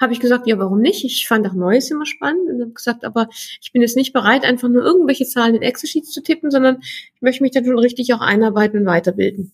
habe 0.00 0.12
ich 0.12 0.20
gesagt, 0.20 0.46
ja, 0.46 0.58
warum 0.58 0.80
nicht? 0.80 1.04
Ich 1.04 1.26
fand 1.26 1.46
auch 1.46 1.54
Neues 1.54 1.90
immer 1.90 2.06
spannend 2.06 2.48
und 2.50 2.60
habe 2.60 2.72
gesagt, 2.72 3.04
aber 3.04 3.28
ich 3.60 3.72
bin 3.72 3.82
jetzt 3.82 3.96
nicht 3.96 4.12
bereit, 4.12 4.44
einfach 4.44 4.68
nur 4.68 4.84
irgendwelche 4.84 5.26
Zahlen 5.26 5.54
in 5.54 5.62
Excel-Sheets 5.62 6.10
zu 6.10 6.22
tippen, 6.22 6.50
sondern 6.50 6.78
ich 6.82 7.22
möchte 7.22 7.42
mich 7.42 7.52
dann 7.52 7.64
schon 7.64 7.78
richtig 7.78 8.12
auch 8.14 8.20
einarbeiten 8.20 8.80
und 8.80 8.86
weiterbilden. 8.86 9.52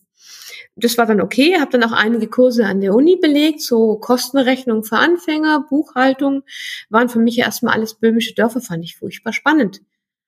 Das 0.81 0.97
war 0.97 1.07
dann 1.07 1.21
okay, 1.21 1.59
habe 1.61 1.71
dann 1.71 1.85
auch 1.85 1.93
einige 1.93 2.27
Kurse 2.27 2.65
an 2.65 2.81
der 2.81 2.95
Uni 2.95 3.17
belegt, 3.17 3.61
so 3.61 3.97
Kostenrechnung 3.97 4.83
für 4.83 4.97
Anfänger, 4.97 5.67
Buchhaltung, 5.69 6.43
waren 6.89 7.09
für 7.09 7.19
mich 7.19 7.39
erstmal 7.39 7.75
alles 7.75 7.95
böhmische 7.95 8.35
Dörfer, 8.35 8.61
fand 8.61 8.85
ich 8.85 8.97
furchtbar 8.97 9.33
spannend. 9.33 9.83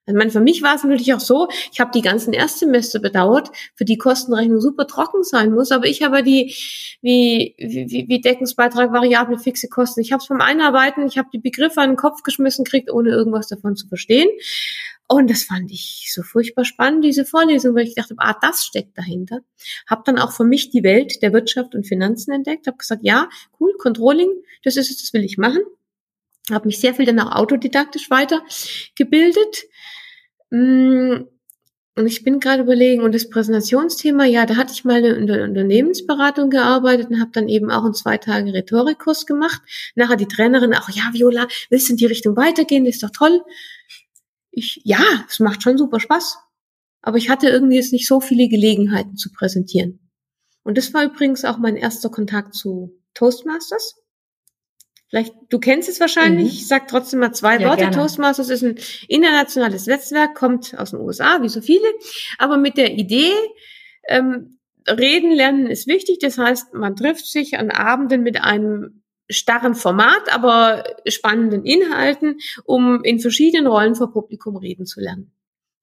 Also 0.05 0.17
meine, 0.17 0.31
für 0.31 0.41
mich 0.41 0.61
war 0.61 0.75
es 0.75 0.83
natürlich 0.83 1.13
auch 1.13 1.19
so, 1.21 1.47
ich 1.71 1.79
habe 1.79 1.91
die 1.93 2.01
ganzen 2.01 2.33
Erstsemester 2.33 2.99
bedauert, 2.99 3.49
für 3.75 3.85
die 3.85 3.97
Kostenrechnung 3.97 4.59
super 4.59 4.85
trocken 4.85 5.23
sein 5.23 5.53
muss, 5.53 5.71
aber 5.71 5.85
ich 5.85 6.03
habe 6.03 6.23
die, 6.23 6.53
wie, 7.01 7.55
wie, 7.57 8.05
wie 8.07 8.21
Deckungsbeitrag, 8.21 8.91
variable, 8.91 9.39
fixe 9.39 9.69
Kosten. 9.69 10.01
Ich 10.01 10.11
habe 10.11 10.21
es 10.21 10.27
beim 10.27 10.41
Einarbeiten, 10.41 11.07
ich 11.07 11.17
habe 11.17 11.29
die 11.31 11.39
Begriffe 11.39 11.79
an 11.79 11.91
den 11.91 11.97
Kopf 11.97 12.23
geschmissen 12.23 12.65
kriegt, 12.65 12.91
ohne 12.91 13.11
irgendwas 13.11 13.47
davon 13.47 13.75
zu 13.77 13.87
verstehen. 13.87 14.27
Und 15.07 15.29
das 15.29 15.43
fand 15.43 15.71
ich 15.71 16.11
so 16.13 16.23
furchtbar 16.23 16.65
spannend, 16.65 17.03
diese 17.03 17.25
Vorlesung, 17.25 17.75
weil 17.75 17.87
ich 17.87 17.95
dachte, 17.95 18.15
ah, 18.17 18.35
das 18.41 18.63
steckt 18.65 18.97
dahinter. 18.97 19.39
Habe 19.87 20.03
dann 20.05 20.17
auch 20.17 20.31
für 20.31 20.45
mich 20.45 20.69
die 20.69 20.83
Welt 20.83 21.21
der 21.21 21.33
Wirtschaft 21.33 21.75
und 21.75 21.85
Finanzen 21.85 22.31
entdeckt, 22.31 22.67
habe 22.67 22.77
gesagt, 22.77 23.01
ja, 23.03 23.29
cool, 23.59 23.73
Controlling, 23.77 24.31
das 24.63 24.75
ist 24.75 24.89
es, 24.89 25.01
das 25.01 25.13
will 25.13 25.23
ich 25.23 25.37
machen. 25.37 25.61
Habe 26.51 26.67
mich 26.67 26.79
sehr 26.79 26.93
viel 26.93 27.05
dann 27.05 27.19
auch 27.19 27.35
autodidaktisch 27.35 28.09
weitergebildet. 28.09 29.63
Mm, 30.53 31.25
und 31.95 32.07
ich 32.07 32.23
bin 32.23 32.39
gerade 32.39 32.61
überlegen, 32.61 33.01
und 33.01 33.15
das 33.15 33.27
Präsentationsthema, 33.27 34.25
ja, 34.25 34.45
da 34.45 34.55
hatte 34.55 34.71
ich 34.71 34.85
mal 34.85 35.03
in 35.03 35.25
der 35.25 35.43
Unternehmensberatung 35.45 36.51
gearbeitet 36.51 37.09
und 37.09 37.19
habe 37.19 37.31
dann 37.33 37.49
eben 37.49 37.71
auch 37.71 37.83
einen 37.83 37.95
zwei 37.95 38.17
Tage 38.19 38.53
Rhetorikkurs 38.53 39.25
gemacht. 39.25 39.61
Nachher 39.95 40.15
die 40.15 40.27
Trainerin 40.27 40.75
auch, 40.75 40.89
ja, 40.89 41.09
Viola, 41.11 41.47
willst 41.71 41.89
du 41.89 41.93
in 41.93 41.97
die 41.97 42.05
Richtung 42.05 42.35
weitergehen? 42.35 42.85
Das 42.85 42.95
ist 42.95 43.03
doch 43.03 43.09
toll. 43.09 43.41
Ich, 44.51 44.79
ja, 44.83 45.03
es 45.27 45.39
macht 45.39 45.63
schon 45.63 45.79
super 45.79 45.99
Spaß. 45.99 46.37
Aber 47.01 47.17
ich 47.17 47.29
hatte 47.29 47.49
irgendwie 47.49 47.77
jetzt 47.77 47.91
nicht 47.91 48.07
so 48.07 48.21
viele 48.21 48.47
Gelegenheiten 48.47 49.17
zu 49.17 49.31
präsentieren. 49.31 49.99
Und 50.63 50.77
das 50.77 50.93
war 50.93 51.03
übrigens 51.03 51.45
auch 51.45 51.57
mein 51.57 51.77
erster 51.77 52.09
Kontakt 52.09 52.53
zu 52.53 53.01
Toastmasters. 53.15 54.02
Vielleicht, 55.13 55.35
du 55.49 55.59
kennst 55.59 55.89
es 55.89 55.99
wahrscheinlich, 55.99 56.45
mhm. 56.45 56.57
ich 56.57 56.67
sag 56.67 56.87
trotzdem 56.87 57.19
mal 57.19 57.31
zwei 57.33 57.59
ja, 57.59 57.67
Worte. 57.67 57.81
Gerne. 57.81 57.95
Toastmasters 57.95 58.49
ist 58.49 58.63
ein 58.63 58.79
internationales 59.07 59.85
Netzwerk, 59.85 60.33
kommt 60.33 60.75
aus 60.79 60.89
den 60.89 61.01
USA, 61.01 61.39
wie 61.43 61.49
so 61.49 61.61
viele, 61.61 61.85
aber 62.39 62.57
mit 62.57 62.77
der 62.77 62.93
Idee, 62.93 63.31
ähm, 64.07 64.57
reden 64.89 65.31
lernen 65.31 65.67
ist 65.67 65.85
wichtig. 65.85 66.17
Das 66.17 66.39
heißt, 66.39 66.73
man 66.73 66.95
trifft 66.95 67.27
sich 67.27 67.59
an 67.59 67.69
Abenden 67.69 68.23
mit 68.23 68.41
einem 68.41 69.03
starren 69.29 69.75
Format, 69.75 70.33
aber 70.33 70.83
spannenden 71.07 71.63
Inhalten, 71.63 72.39
um 72.65 73.03
in 73.03 73.19
verschiedenen 73.19 73.67
Rollen 73.67 73.93
vor 73.93 74.11
Publikum 74.11 74.57
reden 74.57 74.87
zu 74.87 74.99
lernen. 74.99 75.31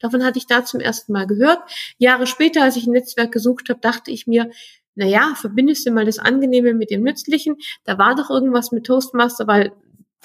Davon 0.01 0.25
hatte 0.25 0.39
ich 0.39 0.49
da 0.49 0.65
zum 0.65 0.81
ersten 0.81 1.13
Mal 1.13 1.29
gehört. 1.29 1.61
Jahre 1.99 2.27
später, 2.27 2.65
als 2.65 2.75
ich 2.75 2.89
ein 2.89 2.95
Netzwerk 2.95 3.31
gesucht 3.31 3.69
habe, 3.69 3.79
dachte 3.79 4.11
ich 4.11 4.27
mir, 4.27 4.51
naja, 5.01 5.33
verbindest 5.35 5.87
du 5.87 5.93
mal 5.93 6.05
das 6.05 6.19
Angenehme 6.19 6.75
mit 6.75 6.91
dem 6.91 7.03
Nützlichen. 7.03 7.57
Da 7.85 7.97
war 7.97 8.15
doch 8.15 8.29
irgendwas 8.29 8.71
mit 8.71 8.85
Toastmaster, 8.85 9.47
weil 9.47 9.73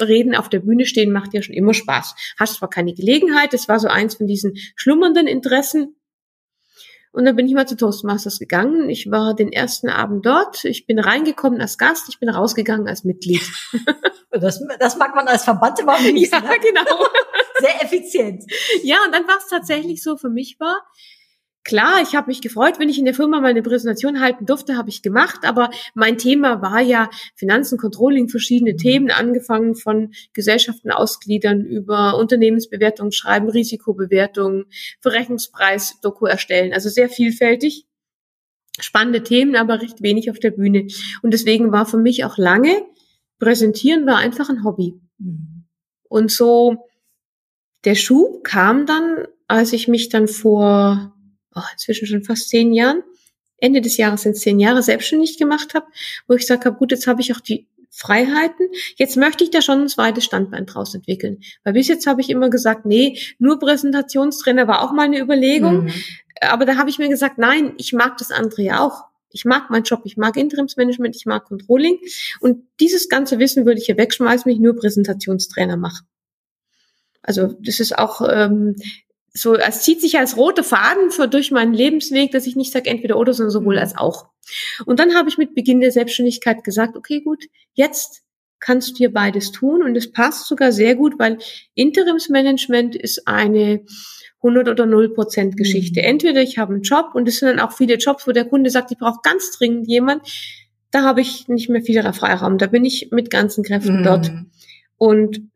Reden 0.01 0.35
auf 0.35 0.49
der 0.49 0.59
Bühne 0.59 0.85
stehen 0.85 1.13
macht 1.13 1.33
ja 1.33 1.41
schon 1.41 1.55
immer 1.55 1.73
Spaß. 1.73 2.13
Hast 2.37 2.55
zwar 2.55 2.69
keine 2.69 2.93
Gelegenheit, 2.93 3.53
das 3.53 3.69
war 3.69 3.79
so 3.79 3.87
eins 3.87 4.15
von 4.15 4.27
diesen 4.27 4.55
schlummernden 4.75 5.27
Interessen. 5.27 5.95
Und 7.13 7.23
dann 7.23 7.37
bin 7.37 7.47
ich 7.47 7.53
mal 7.53 7.65
zu 7.65 7.77
Toastmasters 7.77 8.37
gegangen. 8.37 8.89
Ich 8.89 9.09
war 9.09 9.33
den 9.33 9.53
ersten 9.53 9.87
Abend 9.87 10.25
dort. 10.25 10.65
Ich 10.65 10.85
bin 10.85 10.99
reingekommen 10.99 11.61
als 11.61 11.77
Gast, 11.77 12.09
ich 12.09 12.19
bin 12.19 12.27
rausgegangen 12.27 12.87
als 12.87 13.03
Mitglied. 13.03 13.43
Das, 14.37 14.61
das 14.79 14.97
mag 14.97 15.15
man 15.15 15.29
als 15.29 15.45
Verband 15.45 15.79
immer 15.79 15.95
am 15.95 16.03
Ja, 16.03 16.41
ne? 16.41 16.59
genau. 16.61 17.05
Sehr 17.59 17.81
effizient. 17.81 18.43
Ja, 18.83 18.97
und 19.05 19.15
dann 19.15 19.25
war 19.29 19.37
es 19.37 19.47
tatsächlich 19.47 20.03
so 20.03 20.17
für 20.17 20.29
mich 20.29 20.57
war, 20.59 20.81
Klar, 21.65 22.03
ich 22.03 22.13
habe 22.13 22.27
mich 22.27 22.41
gefreut, 22.41 22.77
wenn 22.77 22.89
ich 22.89 22.99
in 22.99 23.05
der 23.05 23.15
Firma 23.15 23.41
mal 23.41 23.47
eine 23.47 23.63
Präsentation 23.63 24.21
halten 24.21 24.45
durfte, 24.45 24.77
habe 24.77 24.89
ich 24.89 25.01
gemacht, 25.01 25.39
aber 25.45 25.71
mein 25.95 26.19
Thema 26.19 26.61
war 26.61 26.79
ja 26.79 27.09
Finanzen, 27.33 27.79
Controlling, 27.79 28.29
verschiedene 28.29 28.73
mhm. 28.73 28.77
Themen, 28.77 29.11
angefangen 29.11 29.73
von 29.73 30.13
Gesellschaften 30.33 30.91
ausgliedern 30.91 31.65
über 31.65 32.19
Unternehmensbewertung 32.19 33.11
schreiben, 33.11 33.49
Risikobewertung, 33.49 34.65
Verrechnungspreis, 35.01 35.99
Doku 36.01 36.27
erstellen, 36.27 36.71
also 36.71 36.87
sehr 36.87 37.09
vielfältig. 37.09 37.87
Spannende 38.79 39.23
Themen, 39.23 39.55
aber 39.55 39.81
recht 39.81 40.03
wenig 40.03 40.29
auf 40.29 40.37
der 40.37 40.51
Bühne. 40.51 40.85
Und 41.23 41.33
deswegen 41.33 41.71
war 41.71 41.87
für 41.87 41.97
mich 41.97 42.25
auch 42.25 42.37
lange, 42.37 42.83
präsentieren 43.39 44.05
war 44.05 44.17
einfach 44.17 44.49
ein 44.49 44.63
Hobby. 44.63 45.01
Mhm. 45.17 45.65
Und 46.03 46.29
so, 46.29 46.85
der 47.85 47.95
Schuh 47.95 48.41
kam 48.43 48.85
dann, 48.85 49.25
als 49.47 49.73
ich 49.73 49.87
mich 49.87 50.09
dann 50.09 50.27
vor 50.27 51.14
oh, 51.55 51.61
inzwischen 51.73 52.07
schon 52.07 52.23
fast 52.23 52.49
zehn 52.49 52.73
Jahren, 52.73 53.03
Ende 53.57 53.81
des 53.81 53.97
Jahres 53.97 54.23
sind 54.23 54.37
zehn 54.37 54.59
Jahre 54.59 54.83
selbstständig 54.83 55.37
gemacht 55.37 55.73
habe, 55.73 55.85
wo 56.27 56.33
ich 56.33 56.41
gesagt 56.41 56.65
habe, 56.65 56.77
gut, 56.77 56.91
jetzt 56.91 57.07
habe 57.07 57.21
ich 57.21 57.33
auch 57.33 57.39
die 57.39 57.67
Freiheiten. 57.89 58.67
Jetzt 58.97 59.15
möchte 59.15 59.45
ich 59.45 59.51
da 59.51 59.61
schon 59.61 59.81
ein 59.81 59.87
zweites 59.87 60.25
Standbein 60.25 60.65
draus 60.65 60.93
entwickeln. 60.93 61.39
Weil 61.63 61.73
bis 61.73 61.87
jetzt 61.87 62.07
habe 62.07 62.19
ich 62.19 62.29
immer 62.29 62.49
gesagt, 62.49 62.85
nee, 62.85 63.17
nur 63.39 63.57
Präsentationstrainer 63.57 64.67
war 64.67 64.81
auch 64.81 64.91
mal 64.91 65.03
eine 65.03 65.19
Überlegung. 65.19 65.85
Mhm. 65.85 65.93
Aber 66.41 66.65
da 66.65 66.75
habe 66.75 66.89
ich 66.89 66.99
mir 66.99 67.07
gesagt, 67.07 67.37
nein, 67.37 67.73
ich 67.77 67.93
mag 67.93 68.17
das 68.17 68.31
andere 68.31 68.61
ja 68.63 68.85
auch. 68.85 69.05
Ich 69.31 69.45
mag 69.45 69.69
meinen 69.69 69.83
Job, 69.83 70.01
ich 70.03 70.17
mag 70.17 70.35
Interimsmanagement, 70.35 71.15
ich 71.15 71.25
mag 71.25 71.45
Controlling. 71.45 71.97
Und 72.41 72.63
dieses 72.81 73.07
ganze 73.07 73.39
Wissen 73.39 73.65
würde 73.65 73.79
ich 73.79 73.85
hier 73.85 73.97
wegschmeißen, 73.97 74.45
wenn 74.45 74.53
ich 74.53 74.59
nur 74.59 74.75
Präsentationstrainer 74.75 75.77
mache. 75.77 76.03
Also 77.21 77.55
das 77.59 77.79
ist 77.79 77.97
auch 77.97 78.21
ähm, 78.29 78.75
so, 79.37 79.55
es 79.55 79.81
zieht 79.81 79.99
sich 79.99 80.17
als 80.17 80.37
rote 80.37 80.63
Faden 80.63 81.11
für, 81.11 81.27
durch 81.27 81.51
meinen 81.51 81.73
Lebensweg, 81.73 82.31
dass 82.31 82.47
ich 82.47 82.55
nicht 82.55 82.71
sage 82.71 82.89
entweder 82.89 83.17
oder, 83.17 83.33
sondern 83.33 83.51
sowohl 83.51 83.75
mhm. 83.75 83.81
als 83.81 83.97
auch. 83.97 84.27
Und 84.85 84.99
dann 84.99 85.13
habe 85.13 85.27
ich 85.27 85.37
mit 85.37 85.53
Beginn 85.53 85.81
der 85.81 85.91
Selbstständigkeit 85.91 86.63
gesagt, 86.63 86.95
okay, 86.95 87.19
gut, 87.19 87.45
jetzt 87.73 88.21
kannst 88.59 88.91
du 88.91 88.93
dir 88.93 89.11
beides 89.11 89.51
tun 89.51 89.83
und 89.83 89.97
es 89.97 90.11
passt 90.11 90.47
sogar 90.47 90.71
sehr 90.71 90.95
gut, 90.95 91.19
weil 91.19 91.37
Interimsmanagement 91.73 92.95
ist 92.95 93.27
eine 93.27 93.83
100 94.37 94.69
oder 94.69 94.85
0 94.85 95.13
Prozent 95.13 95.57
Geschichte. 95.57 95.99
Mhm. 95.99 96.07
Entweder 96.07 96.41
ich 96.41 96.57
habe 96.57 96.73
einen 96.73 96.83
Job 96.83 97.09
und 97.13 97.27
es 97.27 97.39
sind 97.39 97.49
dann 97.49 97.59
auch 97.59 97.73
viele 97.73 97.95
Jobs, 97.95 98.25
wo 98.25 98.31
der 98.31 98.45
Kunde 98.45 98.69
sagt, 98.69 98.91
ich 98.91 98.97
brauche 98.97 99.19
ganz 99.21 99.51
dringend 99.57 99.87
jemand, 99.87 100.25
da 100.91 101.03
habe 101.03 101.19
ich 101.19 101.49
nicht 101.49 101.69
mehr 101.69 101.81
viel 101.81 102.01
Freiraum, 102.13 102.57
da 102.57 102.67
bin 102.67 102.85
ich 102.85 103.09
mit 103.11 103.29
ganzen 103.29 103.65
Kräften 103.65 103.99
mhm. 103.99 104.03
dort. 104.03 104.31
Und 104.97 105.51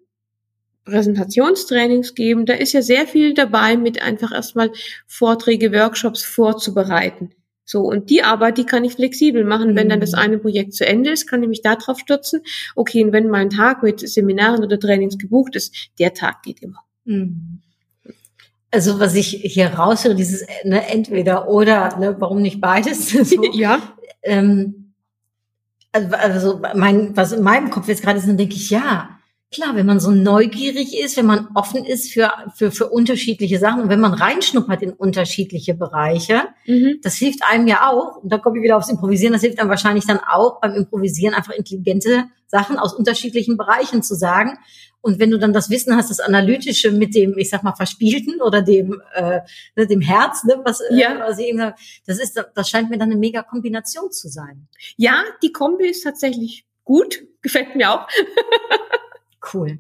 Präsentationstrainings 0.86 2.16
geben, 2.16 2.46
da 2.46 2.54
ist 2.54 2.74
ja 2.74 2.82
sehr 2.82 3.08
viel 3.08 3.34
dabei, 3.34 3.78
mit 3.78 4.02
einfach 4.02 4.32
erstmal 4.32 4.72
Vorträge, 5.08 5.72
Workshops 5.72 6.24
vorzubereiten. 6.24 7.32
So, 7.72 7.82
und 7.82 8.10
die 8.10 8.24
Arbeit, 8.24 8.58
die 8.58 8.66
kann 8.66 8.84
ich 8.84 8.94
flexibel 8.94 9.46
machen. 9.46 9.76
Wenn 9.76 9.90
dann 9.90 10.00
das 10.00 10.14
mhm. 10.14 10.18
eine 10.18 10.38
Projekt 10.40 10.74
zu 10.74 10.88
Ende 10.88 11.12
ist, 11.12 11.28
kann 11.28 11.44
ich 11.44 11.50
mich 11.50 11.62
darauf 11.62 12.00
stürzen. 12.00 12.42
Okay, 12.76 13.04
und 13.04 13.12
wenn 13.12 13.30
mal 13.30 13.42
ein 13.42 13.52
Tag 13.52 13.84
mit 13.84 14.00
Seminaren 14.00 14.64
oder 14.64 14.80
Trainings 14.80 15.20
gebucht 15.20 15.56
ist, 15.56 15.92
der 16.00 16.16
Tag 16.16 16.42
geht 16.42 16.64
immer. 16.64 16.84
Mhm. 17.06 17.62
Also 18.72 19.00
was 19.00 19.14
ich 19.14 19.28
hier 19.28 19.68
raushöre, 19.68 20.16
dieses 20.16 20.48
ne, 20.64 20.88
entweder 20.88 21.48
oder, 21.48 21.96
ne, 22.00 22.16
warum 22.18 22.42
nicht 22.42 22.60
beides? 22.60 23.12
So, 23.24 23.44
ja. 23.54 23.80
Ähm, 24.24 24.94
also, 25.92 26.16
also 26.16 26.62
mein, 26.76 27.16
was 27.16 27.34
in 27.34 27.44
meinem 27.44 27.70
Kopf 27.70 27.88
jetzt 27.88 28.02
gerade 28.02 28.18
ist, 28.18 28.28
dann 28.28 28.38
denke 28.38 28.56
ich, 28.56 28.72
ja, 28.72 29.19
Klar, 29.52 29.76
wenn 29.76 29.88
man 29.88 30.00
so 30.00 30.12
neugierig 30.12 30.96
ist, 30.96 31.18
wenn 31.18 31.26
man 31.26 31.48
offen 31.56 31.84
ist 31.84 32.14
für, 32.14 32.32
für, 32.56 32.72
für 32.72 32.88
unterschiedliche 32.90 33.58
Sachen 33.58 33.82
und 33.82 33.90
wenn 33.90 34.00
man 34.00 34.14
reinschnuppert 34.14 34.84
in 34.84 34.94
unterschiedliche 34.94 35.74
Bereiche, 35.74 36.44
mhm. 36.68 37.00
das 37.02 37.16
hilft 37.16 37.40
einem 37.44 37.66
ja 37.66 37.90
auch, 37.90 38.18
und 38.18 38.32
da 38.32 38.38
komme 38.38 38.58
ich 38.58 38.64
wieder 38.64 38.78
aufs 38.78 38.90
Improvisieren, 38.90 39.34
das 39.34 39.42
hilft 39.42 39.60
einem 39.60 39.72
wahrscheinlich 39.72 40.06
dann 40.06 40.20
auch 40.20 40.62
beim 40.62 40.76
Improvisieren 40.76 41.34
einfach 41.34 41.54
intelligente 41.54 42.26
Sachen 42.46 42.78
aus 42.78 42.94
unterschiedlichen 42.94 43.58
Bereichen 43.58 44.04
zu 44.04 44.14
sagen. 44.14 44.60
Und 45.02 45.18
wenn 45.18 45.32
du 45.32 45.40
dann 45.40 45.54
das 45.54 45.72
Wissen 45.72 45.96
hast, 45.96 46.12
das 46.12 46.20
Analytische 46.20 46.92
mit 46.92 47.16
dem, 47.16 47.36
ich 47.38 47.50
sag 47.50 47.64
mal, 47.64 47.74
Verspielten 47.74 48.42
oder 48.42 48.62
dem, 48.62 49.02
äh, 49.16 49.40
ne, 49.76 49.88
dem 49.88 50.02
Herz, 50.02 50.44
ne, 50.44 50.62
was, 50.64 50.82
äh, 50.82 50.96
ja. 50.96 51.18
was 51.20 51.40
ich 51.40 51.48
eben, 51.48 51.74
das 52.06 52.20
ist, 52.20 52.40
das 52.54 52.70
scheint 52.70 52.92
mir 52.92 53.00
dann 53.00 53.10
eine 53.10 53.20
mega 53.20 53.42
Kombination 53.42 54.12
zu 54.12 54.28
sein. 54.28 54.68
Ja, 54.96 55.24
die 55.42 55.52
Kombi 55.52 55.88
ist 55.88 56.04
tatsächlich 56.04 56.66
gut, 56.84 57.24
gefällt 57.42 57.76
mir 57.76 57.92
auch. 57.92 58.08
Cool. 59.54 59.80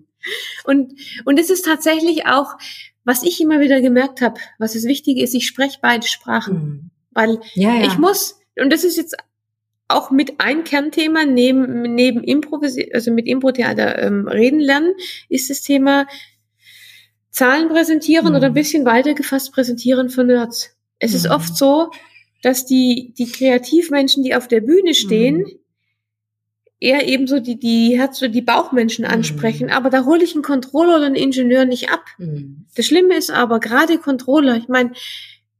Und, 0.65 0.93
und 1.25 1.39
es 1.39 1.49
ist 1.49 1.65
tatsächlich 1.65 2.25
auch, 2.25 2.57
was 3.05 3.23
ich 3.23 3.39
immer 3.41 3.59
wieder 3.59 3.81
gemerkt 3.81 4.21
habe, 4.21 4.39
was 4.57 4.73
das 4.73 4.83
Wichtige 4.83 5.23
ist, 5.23 5.33
ich 5.33 5.47
spreche 5.47 5.79
beide 5.81 6.07
Sprachen. 6.07 6.53
Mhm. 6.55 6.89
Weil 7.11 7.39
ja, 7.53 7.73
ja. 7.75 7.85
ich 7.87 7.97
muss, 7.97 8.39
und 8.59 8.71
das 8.71 8.83
ist 8.83 8.97
jetzt 8.97 9.15
auch 9.87 10.11
mit 10.11 10.39
ein 10.39 10.63
Kernthema 10.63 11.25
neben, 11.25 11.81
neben 11.95 12.23
Improvisi 12.23 12.91
also 12.93 13.11
mit 13.11 13.25
Impro-Theater 13.27 13.97
ähm, 14.03 14.27
reden 14.27 14.59
lernen, 14.59 14.93
ist 15.29 15.49
das 15.49 15.61
Thema 15.61 16.05
Zahlen 17.31 17.69
präsentieren 17.69 18.29
Mhm. 18.29 18.35
oder 18.35 18.47
ein 18.47 18.53
bisschen 18.53 18.85
weiter 18.85 19.13
gefasst 19.13 19.51
präsentieren 19.53 20.09
für 20.09 20.23
Nerds. 20.23 20.75
Es 20.99 21.13
ist 21.13 21.25
Mhm. 21.25 21.31
oft 21.31 21.55
so, 21.57 21.89
dass 22.41 22.65
die, 22.65 23.13
die 23.17 23.31
Kreativmenschen, 23.31 24.23
die 24.23 24.35
auf 24.35 24.47
der 24.47 24.61
Bühne 24.61 24.93
stehen, 24.93 25.37
Mhm. 25.37 25.58
Eher 26.79 27.07
eben 27.07 27.27
so 27.27 27.39
die, 27.39 27.59
die 27.59 27.97
Herz- 27.97 28.21
oder 28.21 28.29
die 28.31 28.41
Bauchmenschen 28.41 29.05
Mhm. 29.05 29.11
ansprechen. 29.11 29.69
Aber 29.69 29.89
da 29.89 30.05
hole 30.05 30.23
ich 30.23 30.33
einen 30.33 30.43
Controller 30.43 30.97
oder 30.97 31.05
einen 31.07 31.15
Ingenieur 31.15 31.65
nicht 31.65 31.89
ab. 31.91 32.05
Mhm. 32.17 32.65
Das 32.75 32.85
Schlimme 32.85 33.15
ist 33.15 33.31
aber, 33.31 33.59
gerade 33.59 33.97
Controller, 33.97 34.55
ich 34.57 34.67
meine, 34.67 34.91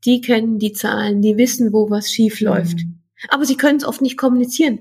die 0.06 0.22
kennen 0.22 0.60
die 0.60 0.72
Zahlen, 0.74 1.22
die 1.22 1.38
wissen, 1.38 1.74
wo 1.74 1.90
was 1.90 2.12
schief 2.12 2.40
läuft. 2.40 2.78
Mhm. 2.80 3.00
Aber 3.30 3.44
sie 3.46 3.58
können 3.58 3.78
es 3.78 3.84
oft 3.86 4.02
nicht 4.02 4.18
kommunizieren. 4.18 4.80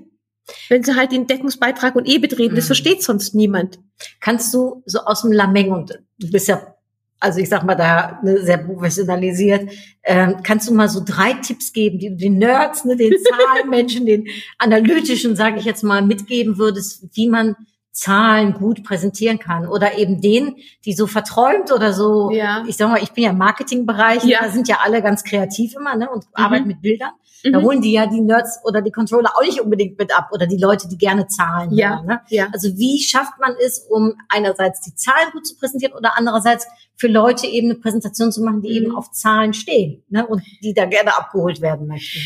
Wenn 0.69 0.83
sie 0.83 0.95
halt 0.95 1.11
den 1.11 1.27
Deckungsbeitrag 1.27 1.95
und 1.95 2.07
EBIT 2.07 2.39
reden, 2.39 2.55
das 2.55 2.65
Mhm. 2.65 2.67
versteht 2.67 3.03
sonst 3.03 3.35
niemand. 3.35 3.79
Kannst 4.21 4.53
du 4.53 4.81
so 4.85 4.99
aus 4.99 5.21
dem 5.23 5.31
Lameng 5.33 5.71
und 5.71 5.99
du 6.19 6.31
bist 6.31 6.47
ja, 6.47 6.73
also 7.19 7.39
ich 7.39 7.49
sag 7.49 7.63
mal 7.63 7.75
da 7.75 8.19
ne, 8.23 8.39
sehr 8.43 8.57
professionalisiert, 8.57 9.69
ähm, 10.03 10.37
kannst 10.43 10.69
du 10.69 10.73
mal 10.73 10.87
so 10.89 11.01
drei 11.05 11.33
Tipps 11.33 11.73
geben, 11.73 11.99
die 11.99 12.09
du 12.09 12.15
den 12.15 12.37
Nerds, 12.37 12.85
ne, 12.85 12.95
den 12.95 13.13
Zahlenmenschen, 13.23 14.05
den 14.05 14.27
analytischen, 14.57 15.35
sage 15.35 15.59
ich 15.59 15.65
jetzt 15.65 15.83
mal, 15.83 16.01
mitgeben 16.01 16.57
würdest, 16.57 17.03
wie 17.15 17.27
man 17.29 17.55
Zahlen 17.91 18.53
gut 18.53 18.83
präsentieren 18.83 19.39
kann 19.39 19.67
oder 19.67 19.97
eben 19.97 20.21
denen, 20.21 20.55
die 20.85 20.93
so 20.93 21.07
verträumt 21.07 21.71
oder 21.73 21.91
so, 21.91 22.29
Ja. 22.31 22.63
ich 22.67 22.77
sag 22.77 22.89
mal, 22.89 23.01
ich 23.03 23.11
bin 23.11 23.23
ja 23.25 23.31
im 23.31 23.37
Marketingbereich, 23.37 24.23
Ja. 24.23 24.39
da 24.43 24.49
sind 24.49 24.67
ja 24.67 24.77
alle 24.83 25.01
ganz 25.01 25.23
kreativ 25.23 25.75
immer 25.75 25.95
ne, 25.95 26.09
und 26.09 26.25
arbeiten 26.33 26.67
mit 26.67 26.81
Bildern. 26.81 27.11
Da 27.43 27.59
Mhm. 27.59 27.63
holen 27.63 27.81
die 27.81 27.93
ja 27.93 28.05
die 28.05 28.19
Nerds 28.21 28.59
oder 28.65 28.81
die 28.81 28.91
Controller 28.91 29.31
auch 29.35 29.41
nicht 29.43 29.61
unbedingt 29.61 29.97
mit 29.97 30.15
ab 30.15 30.29
oder 30.33 30.45
die 30.45 30.57
Leute, 30.57 30.87
die 30.89 30.97
gerne 30.97 31.27
Zahlen 31.27 31.71
Ja. 31.73 31.95
hören. 31.95 32.05
Ne? 32.05 32.21
Ja. 32.29 32.47
Also 32.53 32.77
wie 32.77 33.01
schafft 33.01 33.33
man 33.39 33.55
es, 33.65 33.79
um 33.89 34.13
einerseits 34.29 34.81
die 34.81 34.93
Zahlen 34.93 35.29
gut 35.31 35.47
zu 35.47 35.55
präsentieren 35.57 35.93
oder 35.93 36.17
andererseits 36.17 36.67
für 36.99 37.07
Leute 37.07 37.47
eben 37.47 37.69
eine 37.71 37.79
Präsentation 37.79 38.31
zu 38.31 38.43
machen, 38.43 38.61
die 38.61 38.69
Mhm. 38.69 38.75
eben 38.75 38.95
auf 38.95 39.11
Zahlen 39.11 39.53
stehen 39.53 40.03
ne? 40.09 40.27
und 40.27 40.43
die 40.61 40.73
da 40.73 40.85
gerne 40.85 41.17
abgeholt 41.17 41.61
werden 41.61 41.87
möchten? 41.87 42.19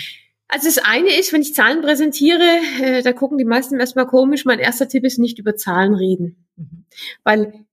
Also 0.48 0.68
das 0.68 0.80
eine 0.80 1.18
ist, 1.18 1.32
wenn 1.32 1.42
ich 1.42 1.54
Zahlen 1.54 1.82
präsentiere, 1.82 2.60
äh, 2.82 3.02
da 3.04 3.14
gucken 3.14 3.38
die 3.38 3.46
meisten 3.46 3.80
erstmal 3.80 4.08
komisch. 4.08 4.46
Mein 4.46 4.60
erster 4.60 4.88
Tipp 4.88 5.04
ist 5.04 5.20
nicht 5.20 5.40
über 5.40 5.56
Zahlen 5.56 5.94
reden. 5.94 6.48
Mhm. 6.56 6.86
Weil 7.24 7.66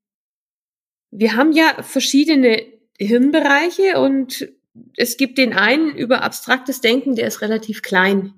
wir 1.11 1.37
haben 1.37 1.53
ja 1.53 1.83
verschiedene 1.83 2.63
Hirnbereiche 2.99 3.99
und 3.99 4.49
es 4.97 5.17
gibt 5.17 5.39
den 5.39 5.55
einen 5.55 5.95
über 5.97 6.23
abstraktes 6.23 6.81
Denken, 6.81 7.17
der 7.17 7.27
ist 7.27 7.41
relativ 7.41 7.83
klein. 7.83 8.35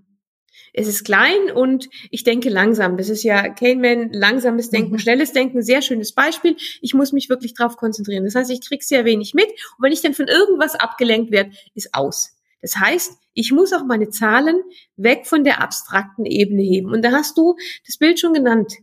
Es 0.72 0.88
ist 0.88 1.04
klein 1.04 1.50
und 1.54 1.88
ich 2.10 2.24
denke 2.24 2.48
langsam. 2.48 2.96
Das 2.96 3.08
ist 3.08 3.22
ja 3.22 3.48
Kahneman, 3.48 4.12
langsames 4.12 4.70
Denken, 4.70 4.92
Mhm. 4.92 4.98
schnelles 4.98 5.32
Denken, 5.32 5.62
sehr 5.62 5.82
schönes 5.82 6.12
Beispiel. 6.12 6.56
Ich 6.80 6.94
muss 6.94 7.12
mich 7.12 7.28
wirklich 7.28 7.54
drauf 7.54 7.76
konzentrieren. 7.76 8.24
Das 8.24 8.34
heißt, 8.34 8.50
ich 8.50 8.60
krieg 8.66 8.82
sehr 8.82 9.04
wenig 9.04 9.34
mit 9.34 9.48
und 9.48 9.84
wenn 9.84 9.92
ich 9.92 10.00
dann 10.02 10.14
von 10.14 10.28
irgendwas 10.28 10.74
abgelenkt 10.74 11.30
werde, 11.30 11.52
ist 11.74 11.94
aus. 11.94 12.36
Das 12.60 12.76
heißt, 12.76 13.18
ich 13.34 13.50
muss 13.52 13.72
auch 13.72 13.84
meine 13.84 14.10
Zahlen 14.10 14.60
weg 14.96 15.26
von 15.26 15.42
der 15.42 15.60
abstrakten 15.60 16.26
Ebene 16.26 16.62
heben. 16.62 16.92
Und 16.92 17.02
da 17.02 17.10
hast 17.12 17.36
du 17.36 17.56
das 17.86 17.96
Bild 17.96 18.20
schon 18.20 18.34
genannt. 18.34 18.74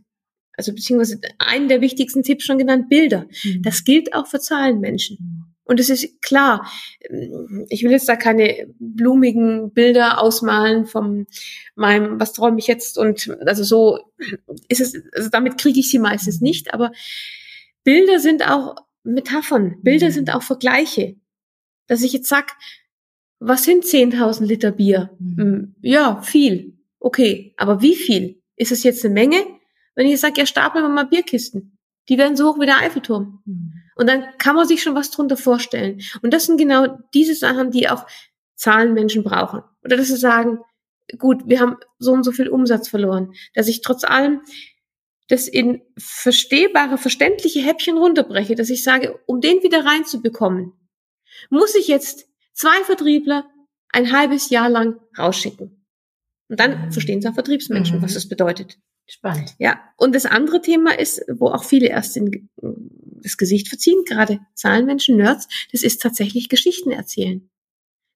Also 0.60 0.74
beziehungsweise 0.74 1.18
einen 1.38 1.68
der 1.68 1.80
wichtigsten 1.80 2.22
Tipps 2.22 2.44
schon 2.44 2.58
genannt, 2.58 2.90
Bilder. 2.90 3.26
Das 3.60 3.82
gilt 3.84 4.12
auch 4.12 4.26
für 4.26 4.40
Zahlenmenschen. 4.40 5.46
Und 5.64 5.80
es 5.80 5.88
ist 5.88 6.20
klar, 6.20 6.70
ich 7.70 7.82
will 7.82 7.92
jetzt 7.92 8.08
da 8.08 8.16
keine 8.16 8.66
blumigen 8.78 9.72
Bilder 9.72 10.20
ausmalen 10.20 10.84
vom 10.84 11.26
meinem, 11.76 12.20
was 12.20 12.34
träume 12.34 12.58
ich 12.58 12.66
jetzt 12.66 12.98
und 12.98 13.30
also 13.46 13.64
so 13.64 13.98
ist 14.68 14.80
es, 14.80 14.94
also 15.14 15.30
damit 15.30 15.56
kriege 15.58 15.80
ich 15.80 15.90
sie 15.90 15.98
meistens 15.98 16.40
nicht, 16.42 16.74
aber 16.74 16.92
Bilder 17.84 18.20
sind 18.20 18.46
auch 18.50 18.74
Metaphern, 19.04 19.76
Bilder 19.82 20.08
Mhm. 20.08 20.12
sind 20.12 20.34
auch 20.34 20.42
Vergleiche. 20.42 21.16
Dass 21.86 22.02
ich 22.02 22.12
jetzt 22.12 22.28
sag, 22.28 22.52
was 23.38 23.64
sind 23.64 23.84
10.000 23.84 24.44
Liter 24.46 24.72
Bier? 24.72 25.10
Mhm. 25.18 25.36
Hm, 25.38 25.74
Ja, 25.80 26.20
viel. 26.20 26.76
Okay, 26.98 27.54
aber 27.56 27.80
wie 27.80 27.94
viel? 27.94 28.42
Ist 28.56 28.72
es 28.72 28.82
jetzt 28.82 29.04
eine 29.04 29.14
Menge? 29.14 29.38
Wenn 29.94 30.06
ich 30.06 30.12
jetzt 30.12 30.20
sage, 30.22 30.40
ja, 30.40 30.46
stapeln 30.46 30.84
wir 30.84 30.88
mal 30.88 31.06
Bierkisten. 31.06 31.78
Die 32.08 32.18
werden 32.18 32.36
so 32.36 32.48
hoch 32.48 32.60
wie 32.60 32.66
der 32.66 32.78
Eiffelturm. 32.78 33.42
Mhm. 33.44 33.72
Und 33.96 34.08
dann 34.08 34.24
kann 34.38 34.56
man 34.56 34.66
sich 34.66 34.82
schon 34.82 34.94
was 34.94 35.10
drunter 35.10 35.36
vorstellen. 35.36 36.00
Und 36.22 36.32
das 36.32 36.46
sind 36.46 36.56
genau 36.56 36.98
diese 37.14 37.34
Sachen, 37.34 37.70
die 37.70 37.88
auch 37.88 38.06
Zahlenmenschen 38.56 39.22
brauchen. 39.24 39.62
Oder 39.84 39.96
dass 39.96 40.08
sie 40.08 40.16
sagen, 40.16 40.58
gut, 41.18 41.42
wir 41.46 41.60
haben 41.60 41.76
so 41.98 42.12
und 42.12 42.24
so 42.24 42.32
viel 42.32 42.48
Umsatz 42.48 42.88
verloren, 42.88 43.32
dass 43.54 43.68
ich 43.68 43.82
trotz 43.82 44.04
allem 44.04 44.40
das 45.28 45.46
in 45.46 45.82
verstehbare, 45.96 46.98
verständliche 46.98 47.60
Häppchen 47.60 47.96
runterbreche, 47.96 48.54
dass 48.56 48.70
ich 48.70 48.82
sage, 48.82 49.18
um 49.26 49.40
den 49.40 49.62
wieder 49.62 49.84
reinzubekommen, 49.84 50.72
muss 51.50 51.74
ich 51.74 51.86
jetzt 51.88 52.26
zwei 52.52 52.82
Vertriebler 52.84 53.48
ein 53.92 54.12
halbes 54.12 54.50
Jahr 54.50 54.68
lang 54.68 54.98
rausschicken. 55.16 55.86
Und 56.48 56.58
dann 56.58 56.86
Mhm. 56.86 56.92
verstehen 56.92 57.20
es 57.20 57.26
auch 57.26 57.34
Vertriebsmenschen, 57.34 57.98
Mhm. 57.98 58.02
was 58.02 58.14
das 58.14 58.28
bedeutet. 58.28 58.78
Spannend. 59.10 59.56
Ja, 59.58 59.80
und 59.96 60.14
das 60.14 60.24
andere 60.24 60.62
Thema 60.62 60.96
ist, 60.96 61.24
wo 61.28 61.48
auch 61.48 61.64
viele 61.64 61.88
erst 61.88 62.16
in, 62.16 62.48
das 62.56 63.36
Gesicht 63.36 63.68
verziehen, 63.68 64.04
gerade 64.06 64.38
Zahlenmenschen, 64.54 65.16
Nerds, 65.16 65.48
das 65.72 65.82
ist 65.82 66.00
tatsächlich 66.00 66.48
Geschichten 66.48 66.92
erzählen. 66.92 67.50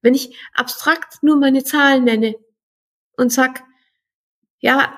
Wenn 0.02 0.14
ich 0.14 0.36
abstrakt 0.52 1.20
nur 1.22 1.36
meine 1.36 1.64
Zahlen 1.64 2.04
nenne 2.04 2.36
und 3.16 3.32
sag, 3.32 3.64
ja, 4.60 4.96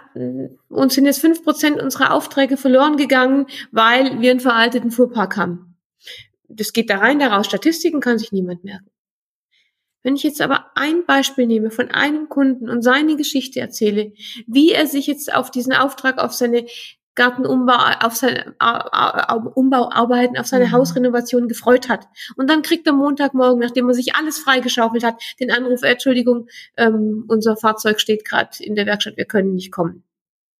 uns 0.68 0.94
sind 0.94 1.07
jetzt 1.07 1.22
fünf 1.22 1.42
Prozent 1.42 1.80
unserer 1.80 2.12
Aufträge 2.12 2.59
verloren 2.59 2.99
gegangen, 2.99 3.47
weil 3.72 4.20
wir 4.20 4.32
einen 4.32 4.40
veralteten 4.40 4.90
Fuhrpark 4.90 5.38
haben. 5.38 5.78
Das 6.47 6.74
geht 6.74 6.90
da 6.90 6.99
rein, 6.99 7.20
daraus 7.20 7.47
Statistiken 7.47 8.01
kann 8.01 8.18
sich 8.18 8.32
niemand 8.32 8.64
merken. 8.64 8.90
Wenn 10.07 10.14
ich 10.14 10.22
jetzt 10.22 10.40
aber 10.40 10.66
ein 10.76 11.04
Beispiel 11.04 11.48
nehme 11.48 11.72
von 11.72 11.90
einem 11.90 12.28
Kunden 12.28 12.70
und 12.70 12.82
seine 12.82 13.16
Geschichte 13.16 13.59
erzähle, 13.59 14.12
wie 14.46 14.70
er 14.70 14.86
sich 14.86 15.09
jetzt 15.09 15.34
auf 15.34 15.50
diesen 15.50 15.72
Auftrag, 15.72 16.18
auf 16.22 16.32
seine 16.32 16.64
Gartenumbau, 17.16 17.74
auf 18.02 18.14
seine 18.14 18.54
Au- 18.61 18.86
Au- 18.92 19.50
Umbauarbeiten, 19.57 20.38
auf 20.38 20.46
seine 20.46 20.66
Mhm. 20.66 20.72
Hausrenovation 20.72 21.48
gefreut 21.48 21.88
hat. 21.88 22.07
Und 22.36 22.48
dann 22.48 22.62
kriegt 22.62 22.86
er 22.86 22.92
Montagmorgen, 22.92 23.59
nachdem 23.59 23.88
er 23.88 23.94
sich 23.94 24.14
alles 24.14 24.38
freigeschaufelt 24.38 25.02
hat, 25.02 25.20
den 25.40 25.50
Anruf, 25.50 25.82
äh, 25.82 25.88
Entschuldigung, 25.94 26.46
ähm, 26.76 27.24
unser 27.26 27.57
Fahrzeug 27.57 27.98
steht 27.98 28.24
gerade 28.24 28.50
in 28.61 28.76
der 28.76 28.86
Werkstatt, 28.86 29.16
wir 29.16 29.24
können 29.24 29.54
nicht 29.54 29.72
kommen. 29.72 30.04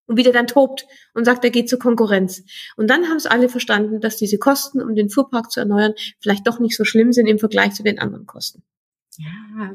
Und 0.09 0.17
wie 0.17 0.25
der 0.25 0.33
dann 0.33 0.49
tobt 0.49 0.87
und 1.15 1.25
sagt, 1.25 1.45
er 1.45 1.51
geht 1.51 1.69
zur 1.69 1.79
Konkurrenz. 1.79 2.43
Und 2.77 2.91
dann 2.91 3.05
haben 3.09 3.17
es 3.19 3.27
alle 3.27 3.49
verstanden, 3.49 4.01
dass 4.01 4.17
diese 4.17 4.39
Kosten, 4.39 4.83
um 4.83 4.97
den 4.97 5.09
Fuhrpark 5.09 5.53
zu 5.53 5.61
erneuern, 5.61 5.95
vielleicht 6.19 6.49
doch 6.49 6.59
nicht 6.59 6.77
so 6.77 6.83
schlimm 6.85 7.13
sind 7.13 7.29
im 7.29 7.39
Vergleich 7.39 7.75
zu 7.75 7.85
den 7.85 8.01
anderen 8.01 8.27
Kosten. 8.27 8.65
Ja, 9.19 9.71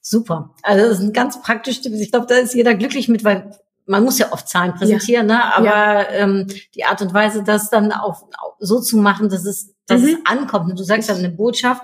super. 0.00 0.54
Also 0.62 0.88
das 0.88 0.98
ist 0.98 1.04
ein 1.04 1.12
ganz 1.12 1.40
praktisch 1.42 1.80
Tipp. 1.80 1.92
Ich 1.94 2.10
glaube, 2.10 2.26
da 2.26 2.36
ist 2.36 2.54
jeder 2.54 2.74
glücklich 2.74 3.08
mit, 3.08 3.24
weil 3.24 3.50
man 3.86 4.02
muss 4.04 4.18
ja 4.18 4.32
oft 4.32 4.48
Zahlen 4.48 4.74
präsentieren, 4.74 5.26
ne? 5.26 5.54
aber 5.54 6.08
ähm, 6.10 6.46
die 6.74 6.84
Art 6.84 7.02
und 7.02 7.12
Weise, 7.12 7.42
das 7.42 7.68
dann 7.70 7.92
auch, 7.92 8.28
so 8.58 8.80
zu 8.80 8.96
machen, 8.96 9.28
dass 9.28 9.44
es, 9.44 9.74
dass 9.86 10.00
Mhm. 10.00 10.06
es 10.08 10.16
ankommt. 10.24 10.70
Und 10.70 10.78
Du 10.78 10.84
sagst 10.84 11.08
ja, 11.10 11.14
eine 11.14 11.28
Botschaft 11.30 11.82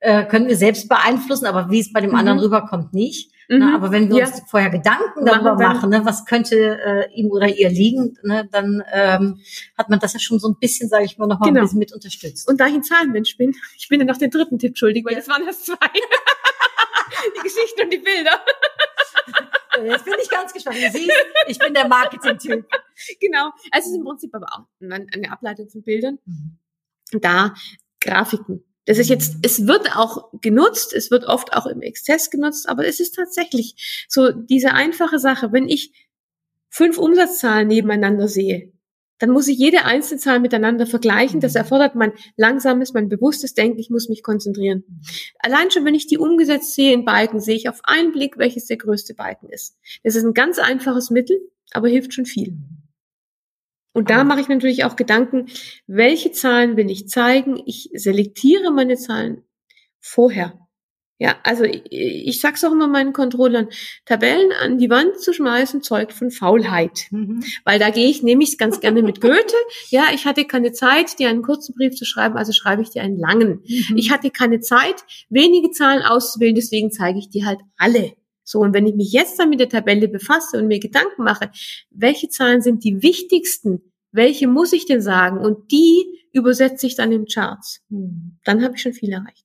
äh, 0.00 0.24
können 0.26 0.46
wir 0.46 0.56
selbst 0.56 0.88
beeinflussen, 0.88 1.46
aber 1.46 1.70
wie 1.70 1.80
es 1.80 1.92
bei 1.92 2.00
dem 2.00 2.10
Mhm. 2.10 2.16
anderen 2.16 2.38
rüberkommt, 2.40 2.92
nicht. 2.92 3.32
Mhm. 3.48 3.58
Ne? 3.60 3.74
Aber 3.74 3.90
wenn 3.90 4.10
wir 4.10 4.18
Ja. 4.18 4.26
uns 4.26 4.42
vorher 4.46 4.68
Gedanken 4.70 5.24
Machen 5.24 5.26
darüber 5.26 5.58
wir- 5.58 5.68
machen, 5.68 5.88
ne? 5.90 6.04
was 6.04 6.26
könnte 6.26 6.54
äh, 6.56 7.10
ihm 7.14 7.30
oder 7.30 7.48
ihr 7.48 7.70
liegen, 7.70 8.16
ne? 8.22 8.46
dann 8.52 8.84
ähm, 8.92 9.40
hat 9.76 9.88
man 9.88 9.98
das 10.00 10.12
ja 10.12 10.20
schon 10.20 10.38
so 10.38 10.48
ein 10.48 10.56
bisschen, 10.60 10.88
sage 10.90 11.04
ich 11.06 11.16
mal, 11.18 11.26
noch 11.26 11.40
mal 11.40 11.46
Genau. 11.48 11.60
ein 11.60 11.64
bisschen 11.64 11.78
mit 11.78 11.92
unterstützt. 11.94 12.46
Und 12.46 12.60
da 12.60 12.66
ich 12.66 12.74
ein 12.74 12.82
Zahlenmensch 12.84 13.36
bin, 13.38 13.54
ich 13.78 13.88
bin 13.88 14.00
ja 14.00 14.06
noch 14.06 14.18
den 14.18 14.30
dritten 14.30 14.58
Tipp 14.58 14.76
schuldig, 14.76 15.04
weil 15.06 15.14
das 15.16 15.28
waren 15.28 15.44
erst 15.46 15.64
zwei. 15.66 15.74
die 17.36 17.42
Geschichten 17.42 17.82
und 17.82 17.92
die 17.92 17.98
Bilder. 17.98 18.40
Jetzt 19.84 20.04
bin 20.04 20.14
ich 20.20 20.28
ganz 20.28 20.52
gespannt. 20.52 20.78
Du 20.78 20.90
siehst, 20.90 21.12
ich 21.46 21.58
bin 21.58 21.72
der 21.74 21.86
Marketing-Typ. 21.86 22.66
Genau. 23.20 23.50
Es 23.72 23.86
ist 23.86 23.94
im 23.94 24.04
Prinzip 24.04 24.34
aber 24.34 24.46
auch 24.52 24.66
eine 24.80 25.30
Ableitung 25.30 25.68
von 25.68 25.82
Bildern. 25.82 26.18
Mhm. 26.24 26.58
Da 27.20 27.54
Grafiken. 28.00 28.64
Das 28.86 28.98
ist 28.98 29.10
jetzt, 29.10 29.36
es 29.42 29.66
wird 29.66 29.96
auch 29.96 30.30
genutzt, 30.40 30.94
es 30.94 31.10
wird 31.10 31.26
oft 31.26 31.52
auch 31.52 31.66
im 31.66 31.82
Exzess 31.82 32.30
genutzt, 32.30 32.68
aber 32.68 32.86
es 32.86 33.00
ist 33.00 33.14
tatsächlich 33.14 34.06
so 34.08 34.32
diese 34.32 34.72
einfache 34.72 35.18
Sache, 35.18 35.52
wenn 35.52 35.68
ich 35.68 35.92
fünf 36.70 36.96
Umsatzzahlen 36.96 37.68
nebeneinander 37.68 38.28
sehe, 38.28 38.72
dann 39.18 39.30
muss 39.30 39.48
ich 39.48 39.58
jede 39.58 39.84
einzelne 39.84 40.20
Zahl 40.20 40.40
miteinander 40.40 40.86
vergleichen. 40.86 41.40
Das 41.40 41.54
erfordert 41.54 41.94
mein 41.94 42.12
langsames, 42.36 42.94
mein 42.94 43.08
bewusstes 43.08 43.54
Denken. 43.54 43.78
Ich 43.78 43.90
muss 43.90 44.08
mich 44.08 44.22
konzentrieren. 44.22 44.84
Allein 45.38 45.70
schon, 45.70 45.84
wenn 45.84 45.94
ich 45.94 46.06
die 46.06 46.18
umgesetzt 46.18 46.74
sehe 46.74 46.92
in 46.92 47.04
Balken, 47.04 47.40
sehe 47.40 47.56
ich 47.56 47.68
auf 47.68 47.80
einen 47.84 48.12
Blick, 48.12 48.38
welches 48.38 48.66
der 48.66 48.76
größte 48.76 49.14
Balken 49.14 49.48
ist. 49.48 49.76
Das 50.04 50.14
ist 50.14 50.24
ein 50.24 50.34
ganz 50.34 50.58
einfaches 50.58 51.10
Mittel, 51.10 51.40
aber 51.72 51.88
hilft 51.88 52.14
schon 52.14 52.26
viel. 52.26 52.56
Und 53.92 54.10
da 54.10 54.22
mache 54.22 54.40
ich 54.40 54.48
natürlich 54.48 54.84
auch 54.84 54.94
Gedanken, 54.94 55.46
welche 55.88 56.30
Zahlen 56.30 56.76
will 56.76 56.90
ich 56.90 57.08
zeigen? 57.08 57.60
Ich 57.66 57.90
selektiere 57.94 58.70
meine 58.70 58.96
Zahlen 58.96 59.42
vorher. 59.98 60.67
Ja, 61.20 61.36
also 61.42 61.64
ich, 61.64 61.82
ich 61.90 62.40
sag's 62.40 62.62
auch 62.62 62.70
immer 62.70 62.86
meinen 62.86 63.12
Controllern, 63.12 63.68
Tabellen 64.04 64.52
an 64.52 64.78
die 64.78 64.88
Wand 64.88 65.20
zu 65.20 65.32
schmeißen, 65.32 65.82
zeugt 65.82 66.12
von 66.12 66.30
Faulheit. 66.30 67.06
Mhm. 67.10 67.42
Weil 67.64 67.80
da 67.80 67.90
gehe 67.90 68.08
ich 68.08 68.22
nämlich 68.22 68.56
ganz 68.56 68.78
gerne 68.78 69.02
mit 69.02 69.20
Goethe. 69.20 69.56
Ja, 69.90 70.06
ich 70.14 70.26
hatte 70.26 70.44
keine 70.44 70.70
Zeit, 70.70 71.18
dir 71.18 71.28
einen 71.28 71.42
kurzen 71.42 71.74
Brief 71.74 71.96
zu 71.96 72.04
schreiben, 72.04 72.36
also 72.36 72.52
schreibe 72.52 72.82
ich 72.82 72.90
dir 72.90 73.02
einen 73.02 73.18
langen. 73.18 73.62
Mhm. 73.66 73.96
Ich 73.96 74.12
hatte 74.12 74.30
keine 74.30 74.60
Zeit, 74.60 75.04
wenige 75.28 75.72
Zahlen 75.72 76.02
auszuwählen, 76.02 76.54
deswegen 76.54 76.92
zeige 76.92 77.18
ich 77.18 77.28
dir 77.28 77.46
halt 77.46 77.60
alle. 77.76 78.12
So, 78.44 78.60
und 78.60 78.72
wenn 78.72 78.86
ich 78.86 78.94
mich 78.94 79.12
jetzt 79.12 79.38
dann 79.40 79.50
mit 79.50 79.60
der 79.60 79.68
Tabelle 79.68 80.08
befasse 80.08 80.56
und 80.58 80.68
mir 80.68 80.78
Gedanken 80.78 81.24
mache, 81.24 81.50
welche 81.90 82.28
Zahlen 82.28 82.62
sind 82.62 82.84
die 82.84 83.02
wichtigsten, 83.02 83.92
welche 84.12 84.46
muss 84.46 84.72
ich 84.72 84.86
denn 84.86 85.02
sagen, 85.02 85.38
und 85.38 85.72
die 85.72 86.04
übersetze 86.32 86.86
ich 86.86 86.94
dann 86.94 87.10
in 87.10 87.26
Charts, 87.26 87.80
Mhm. 87.88 88.38
dann 88.44 88.62
habe 88.62 88.76
ich 88.76 88.82
schon 88.82 88.92
viel 88.92 89.12
erreicht. 89.12 89.44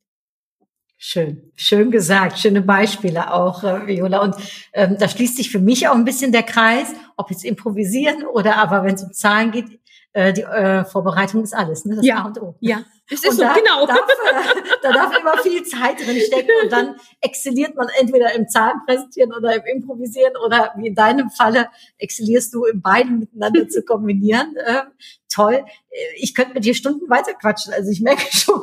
Schön, 1.06 1.52
schön 1.58 1.92
gesagt, 1.92 2.40
schöne 2.40 2.62
Beispiele 2.62 3.34
auch, 3.34 3.66
äh, 3.66 3.86
Viola. 3.88 4.22
Und 4.22 4.36
ähm, 4.72 4.96
da 4.98 5.10
schließt 5.10 5.36
sich 5.36 5.52
für 5.52 5.60
mich 5.60 5.90
auch 5.90 5.96
ein 5.96 6.06
bisschen 6.06 6.32
der 6.32 6.44
Kreis, 6.44 6.94
ob 7.18 7.30
jetzt 7.30 7.44
improvisieren 7.44 8.24
oder 8.26 8.56
aber 8.56 8.86
wenn 8.86 8.96
es 8.96 9.04
um 9.04 9.12
Zahlen 9.12 9.52
geht, 9.52 9.82
äh, 10.14 10.32
die 10.32 10.44
äh, 10.44 10.86
Vorbereitung 10.86 11.44
ist 11.44 11.54
alles, 11.54 11.84
ne? 11.84 11.98
Das 11.98 12.06
Ja. 12.06 12.20
A 12.20 12.28
und 12.28 12.42
O. 12.42 12.56
Ja, 12.62 12.86
es 13.10 13.22
Und 13.22 13.32
ist 13.32 13.36
so, 13.36 13.44
da, 13.44 13.54
genau. 13.54 13.86
Darf, 13.86 14.00
äh, 14.00 14.62
da 14.82 14.92
darf 14.94 15.20
immer 15.20 15.38
viel 15.40 15.64
Zeit 15.64 16.00
drin 16.00 16.22
stecken 16.22 16.52
und 16.64 16.72
dann 16.72 16.96
exzelliert 17.20 17.76
man 17.76 17.90
entweder 18.00 18.34
im 18.34 18.48
Zahlenpräsentieren 18.48 19.34
oder 19.34 19.56
im 19.56 19.64
Improvisieren 19.66 20.34
oder 20.46 20.72
wie 20.78 20.88
in 20.88 20.96
deinem 20.96 21.30
Falle 21.32 21.68
exzellierst 21.98 22.54
du 22.54 22.64
in 22.64 22.82
beiden 22.82 23.20
miteinander 23.20 23.68
zu 23.68 23.84
kombinieren. 23.84 24.56
Ähm, 24.66 24.84
toll. 25.34 25.64
Äh, 25.90 25.98
Ich 26.18 26.36
könnte 26.36 26.54
mit 26.54 26.66
dir 26.66 26.74
Stunden 26.76 27.10
weiter 27.10 27.34
quatschen. 27.34 27.74
Also 27.74 27.90
ich 27.92 28.02
merke 28.02 28.24
schon, 28.32 28.62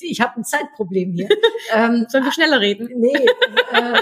ich 0.00 0.20
habe 0.20 0.36
ein 0.36 0.44
Zeitproblem 0.44 1.12
hier. 1.12 1.28
Ähm, 1.70 2.06
Sollen 2.08 2.24
wir 2.24 2.32
schneller 2.32 2.60
reden? 2.60 2.88
Nee, 2.96 3.12
äh, 3.12 3.92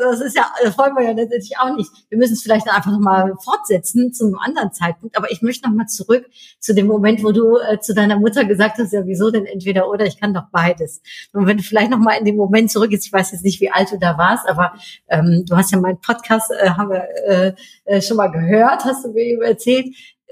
das 0.00 0.20
ist 0.20 0.36
ja, 0.36 0.52
das 0.62 0.76
wollen 0.76 0.94
wir 0.94 1.04
ja 1.04 1.12
letztendlich 1.12 1.56
auch 1.58 1.74
nicht. 1.74 1.90
Wir 2.10 2.18
müssen 2.18 2.34
es 2.34 2.42
vielleicht 2.42 2.66
dann 2.66 2.74
einfach 2.74 2.90
nochmal 2.90 3.34
fortsetzen 3.42 4.12
zu 4.12 4.26
einem 4.26 4.38
anderen 4.38 4.72
Zeitpunkt. 4.72 5.16
Aber 5.16 5.30
ich 5.30 5.40
möchte 5.40 5.66
nochmal 5.66 5.86
zurück 5.86 6.26
zu 6.60 6.74
dem 6.74 6.86
Moment, 6.86 7.24
wo 7.24 7.32
du 7.32 7.56
äh, 7.56 7.80
zu 7.80 7.94
deiner 7.94 8.18
Mutter 8.18 8.44
gesagt 8.44 8.78
hast, 8.78 8.92
ja, 8.92 9.06
wieso 9.06 9.30
denn 9.30 9.46
entweder 9.46 9.88
oder, 9.88 10.04
ich 10.04 10.20
kann 10.20 10.34
doch 10.34 10.44
beides. 10.52 11.00
Und 11.32 11.46
wenn 11.46 11.56
du 11.56 11.62
vielleicht 11.62 11.90
nochmal 11.90 12.18
in 12.18 12.26
den 12.26 12.36
Moment 12.36 12.70
zurück 12.70 12.92
ist, 12.92 13.06
ich 13.06 13.12
weiß 13.12 13.32
jetzt 13.32 13.44
nicht, 13.44 13.60
wie 13.60 13.70
alt 13.70 13.90
du 13.90 13.98
da 13.98 14.18
warst, 14.18 14.46
aber 14.46 14.74
ähm, 15.08 15.44
du 15.48 15.56
hast 15.56 15.72
ja 15.72 15.78
meinen 15.78 16.00
Podcast, 16.00 16.50
äh, 16.50 16.70
haben 16.70 16.90
wir 16.90 17.08
äh, 17.26 17.54
äh, 17.84 18.02
schon 18.02 18.18
mal 18.18 18.28
gehört, 18.28 18.84
hast 18.84 19.04
du 19.04 19.12
mir 19.12 19.22
eben 19.24 19.42
erzählt. 19.42 19.86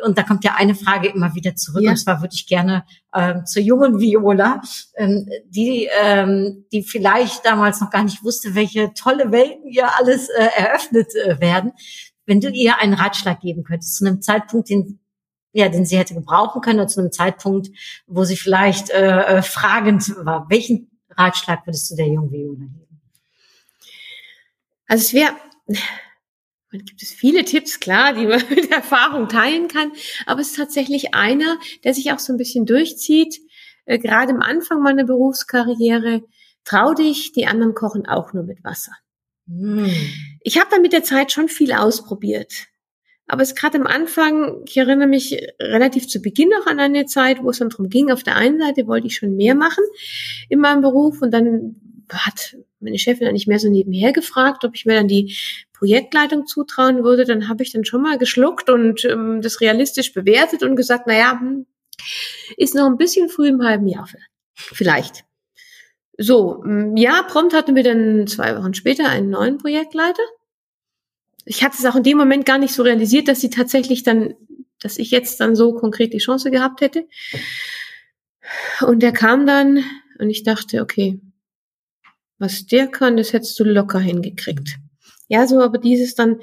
Und 0.05 0.19
da 0.19 0.23
kommt 0.23 0.45
ja 0.45 0.55
eine 0.57 0.75
Frage 0.75 1.09
immer 1.09 1.35
wieder 1.35 1.57
zurück. 1.57 1.83
Ja. 1.83 1.91
Und 1.91 1.97
zwar 1.97 2.21
würde 2.21 2.35
ich 2.35 2.47
gerne 2.47 2.85
ähm, 3.15 3.47
zur 3.47 3.63
jungen 3.63 3.99
Viola, 3.99 4.61
ähm, 4.97 5.27
die, 5.47 5.89
ähm, 6.01 6.67
die 6.73 6.83
vielleicht 6.83 7.47
damals 7.47 7.81
noch 7.81 7.91
gar 7.91 8.05
nicht 8.05 8.23
wusste, 8.23 8.55
welche 8.55 8.93
tolle 8.93 9.33
Welten 9.33 9.67
ihr 9.67 9.89
alles 9.99 10.29
äh, 10.29 10.49
eröffnet 10.57 11.15
äh, 11.15 11.41
werden. 11.41 11.73
Wenn 12.27 12.41
du 12.41 12.51
ihr 12.51 12.79
einen 12.79 12.95
Ratschlag 12.95 13.41
geben 13.41 13.65
könntest, 13.65 13.97
zu 13.97 14.07
einem 14.07 14.21
Zeitpunkt, 14.21 14.69
den, 14.69 15.01
ja, 15.53 15.69
den 15.69 15.87
sie 15.87 15.97
hätte 15.97 16.15
gebrauchen 16.15 16.61
können, 16.61 16.81
oder 16.81 16.89
zu 16.89 17.01
einem 17.01 17.13
Zeitpunkt, 17.13 17.69
wo 18.07 18.25
sie 18.25 18.37
vielleicht 18.37 18.91
äh, 18.91 19.39
äh, 19.39 19.43
fragend 19.43 20.15
war, 20.25 20.47
welchen 20.51 20.91
Ratschlag 21.11 21.67
würdest 21.67 21.91
du 21.91 21.97
der 21.97 22.09
jungen 22.09 22.31
Viola 22.31 22.67
geben? 22.67 22.99
Also 24.89 25.03
es 25.03 25.15
wäre, 25.15 25.33
man 26.77 26.85
gibt 26.85 27.03
es 27.03 27.11
viele 27.11 27.45
Tipps, 27.45 27.81
klar, 27.81 28.13
die 28.13 28.27
man 28.27 28.43
mit 28.51 28.71
Erfahrung 28.71 29.29
teilen 29.29 29.69
kann, 29.69 29.93
aber 30.27 30.41
es 30.41 30.49
ist 30.49 30.57
tatsächlich 30.57 31.15
einer, 31.15 31.59
der 31.85 31.95
sich 31.95 32.13
auch 32.13 32.19
so 32.19 32.33
ein 32.33 32.37
bisschen 32.37 32.67
durchzieht. 32.67 33.41
Äh, 33.87 33.99
gerade 33.99 34.33
am 34.33 34.41
Anfang 34.41 34.83
meiner 34.83 35.05
Berufskarriere, 35.05 36.23
trau 36.65 36.95
dich, 36.95 37.33
die 37.33 37.47
anderen 37.47 37.75
kochen 37.75 38.07
auch 38.07 38.33
nur 38.33 38.45
mit 38.45 38.63
Wasser. 38.65 38.93
Hm. 39.49 39.91
Ich 40.43 40.59
habe 40.59 40.69
dann 40.71 40.83
mit 40.83 40.93
der 40.93 41.05
Zeit 41.05 41.33
schon 41.33 41.49
viel 41.49 41.73
ausprobiert. 41.73 42.53
Aber 43.29 43.43
es 43.43 43.57
gerade 43.57 43.79
am 43.79 43.87
Anfang, 43.87 44.63
ich 44.67 44.77
erinnere 44.77 45.09
mich 45.09 45.37
relativ 45.61 46.07
zu 46.07 46.21
Beginn 46.21 46.49
noch 46.49 46.67
an 46.67 46.79
eine 46.79 47.07
Zeit, 47.07 47.43
wo 47.43 47.51
es 47.51 47.59
dann 47.59 47.71
darum 47.71 47.89
ging, 47.89 48.13
auf 48.13 48.23
der 48.23 48.37
einen 48.37 48.61
Seite 48.61 48.87
wollte 48.87 49.09
ich 49.09 49.17
schon 49.17 49.35
mehr 49.35 49.57
machen 49.57 49.83
in 50.49 50.61
meinem 50.61 50.81
Beruf 50.81 51.23
und 51.23 51.33
dann 51.33 51.75
hat 52.09 52.57
meine 52.81 52.99
Chefin 52.99 53.29
eigentlich 53.29 53.47
mehr 53.47 53.59
so 53.59 53.69
nebenher 53.69 54.13
gefragt, 54.13 54.65
ob 54.65 54.75
ich 54.75 54.87
mir 54.87 54.95
dann 54.95 55.09
die 55.09 55.37
Projektleitung 55.73 56.47
zutrauen 56.47 57.05
würde. 57.05 57.25
Dann 57.25 57.49
habe 57.49 57.63
ich 57.63 57.73
dann 57.73 57.85
schon 57.85 58.03
mal 58.03 58.19
geschluckt 58.19 58.71
und 58.71 59.05
ähm, 59.05 59.41
das 59.43 59.61
realistisch 59.61 60.13
bewertet 60.13 60.63
und 60.63 60.77
gesagt, 60.77 61.07
naja, 61.07 61.39
hm, 61.39 61.67
ist 62.57 62.75
noch 62.75 62.87
ein 62.87 62.99
bisschen 62.99 63.29
früh 63.29 63.49
im 63.49 63.63
halben 63.63 63.87
Jahr 63.87 64.09
vielleicht. 64.55 65.25
So, 66.19 66.63
mm, 66.65 66.97
ja, 66.97 67.23
prompt 67.23 67.55
hatten 67.55 67.75
wir 67.75 67.83
dann 67.83 68.27
zwei 68.27 68.57
Wochen 68.57 68.75
später 68.75 69.09
einen 69.09 69.31
neuen 69.31 69.59
Projektleiter. 69.59 70.23
Ich 71.45 71.63
hatte 71.63 71.77
es 71.79 71.85
auch 71.85 71.97
in 71.97 72.03
dem 72.03 72.19
Moment 72.19 72.47
gar 72.47 72.59
nicht 72.59 72.75
so 72.75 72.83
realisiert, 72.83 73.29
dass 73.29 73.41
sie 73.41 73.51
tatsächlich 73.51 74.03
dann, 74.03 74.35
dass 74.81 74.99
ich 74.99 75.11
jetzt 75.11 75.41
dann 75.41 75.55
so 75.55 75.75
konkret 75.75 76.13
die 76.13 76.19
Chance 76.19 76.51
gehabt 76.51 76.81
hätte. 76.81 77.07
Und 78.81 79.01
der 79.03 79.13
kam 79.13 79.47
dann 79.47 79.85
und 80.19 80.31
ich 80.31 80.43
dachte, 80.43 80.81
okay, 80.81 81.21
was 82.39 82.67
der 82.67 82.87
kann, 82.89 83.17
das 83.17 83.33
hättest 83.33 83.59
du 83.59 83.65
locker 83.65 83.99
hingekriegt. 83.99 84.77
Ja, 85.29 85.47
so 85.47 85.61
aber 85.63 85.79
dieses 85.79 86.15
dann, 86.15 86.41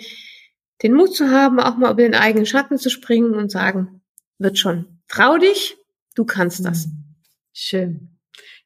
den 0.81 0.93
Mut 0.93 1.15
zu 1.15 1.29
haben, 1.29 1.59
auch 1.59 1.77
mal 1.77 1.91
über 1.91 2.01
den 2.03 2.15
eigenen 2.15 2.45
Schatten 2.45 2.77
zu 2.77 2.89
springen 2.89 3.35
und 3.35 3.51
sagen, 3.51 4.01
wird 4.39 4.57
schon. 4.57 4.99
Trau 5.07 5.37
dich, 5.37 5.77
du 6.15 6.25
kannst 6.25 6.65
das. 6.65 6.87
Schön. 7.53 8.09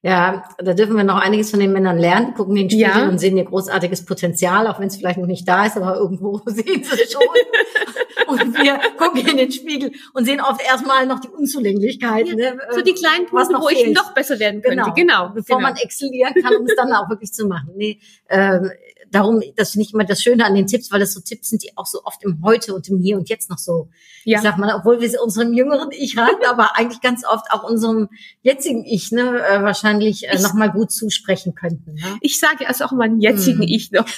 Ja, 0.01 0.47
da 0.59 0.73
dürfen 0.73 0.95
wir 0.95 1.03
noch 1.03 1.19
einiges 1.19 1.49
von 1.51 1.59
den 1.59 1.73
Männern 1.73 1.97
lernen. 1.97 2.33
Gucken 2.35 2.55
den 2.55 2.69
Spiegel 2.69 2.87
Ja. 2.87 3.09
und 3.09 3.19
sehen 3.19 3.35
ihr 3.35 3.43
großartiges 3.45 4.05
Potenzial, 4.05 4.67
auch 4.67 4.79
wenn 4.79 4.87
es 4.87 4.95
vielleicht 4.95 5.19
noch 5.19 5.27
nicht 5.27 5.47
da 5.47 5.65
ist, 5.65 5.75
aber 5.75 5.95
irgendwo 5.97 6.37
sehen 6.45 6.83
sie 6.83 7.01
es 7.01 7.11
schon. 7.11 7.21
und 8.27 8.57
wir 8.57 8.79
gucken 8.97 9.25
in 9.27 9.37
den 9.37 9.51
Spiegel 9.51 9.91
und 10.13 10.25
sehen 10.25 10.41
oft 10.41 10.61
erstmal 10.61 11.05
noch 11.05 11.19
die 11.19 11.29
Unzulänglichkeiten. 11.29 12.35
ne? 12.35 12.57
So 12.73 12.81
die 12.81 12.93
kleinen 12.93 13.25
Was 13.31 13.47
Punkte, 13.47 13.63
wo 13.65 13.69
ich 13.69 13.79
fehlt. 13.83 13.95
noch 13.95 14.13
besser 14.13 14.39
werden 14.39 14.61
könnte. 14.61 14.77
Genau, 14.77 14.93
Genau. 14.95 15.29
bevor 15.33 15.57
genau. 15.57 15.69
man 15.69 15.77
exzellieren 15.77 16.33
kann, 16.41 16.55
um 16.55 16.65
es 16.65 16.75
dann 16.75 16.91
auch 16.93 17.09
wirklich 17.09 17.31
zu 17.33 17.45
machen. 17.47 17.71
Nee, 17.75 17.99
ähm, 18.29 18.71
darum, 19.09 19.41
das 19.55 19.71
finde 19.71 19.85
ich 19.87 19.93
immer 19.93 20.03
das 20.03 20.21
Schöne 20.21 20.45
an 20.45 20.53
den 20.53 20.67
Tipps, 20.67 20.91
weil 20.91 20.99
das 20.99 21.13
so 21.13 21.21
Tipps 21.21 21.49
sind, 21.49 21.63
die 21.63 21.71
auch 21.77 21.85
so 21.85 21.99
oft 22.03 22.21
im 22.25 22.41
Heute 22.43 22.73
und 22.75 22.89
im 22.89 22.99
Hier 22.99 23.17
und 23.17 23.29
Jetzt 23.29 23.49
noch 23.49 23.57
so, 23.57 23.89
ja. 24.25 24.37
ich 24.37 24.43
sag 24.43 24.57
mal, 24.57 24.75
obwohl 24.75 24.99
wir 24.99 25.09
sie 25.09 25.17
unserem 25.17 25.53
jüngeren 25.53 25.89
Ich 25.91 26.17
raten, 26.17 26.45
aber 26.45 26.75
eigentlich 26.77 26.99
ganz 27.01 27.25
oft 27.25 27.45
auch 27.51 27.63
unserem 27.63 28.09
jetzigen 28.41 28.83
Ich, 28.83 29.11
ne, 29.13 29.41
äh, 29.47 29.63
wahrscheinlich 29.63 30.27
äh, 30.27 30.35
Ich- 30.35 30.41
nochmal 30.41 30.71
gut 30.71 30.91
zusprechen 30.91 31.55
könnten. 31.55 31.93
Ne? 31.93 32.17
ich 32.21 32.37
sage 32.39 32.67
also 32.67 32.83
auch 32.83 32.91
meinen 32.91 33.21
jetzigen 33.21 33.59
Hm. 33.61 33.67
Ich 33.69 33.91
noch. 33.91 34.05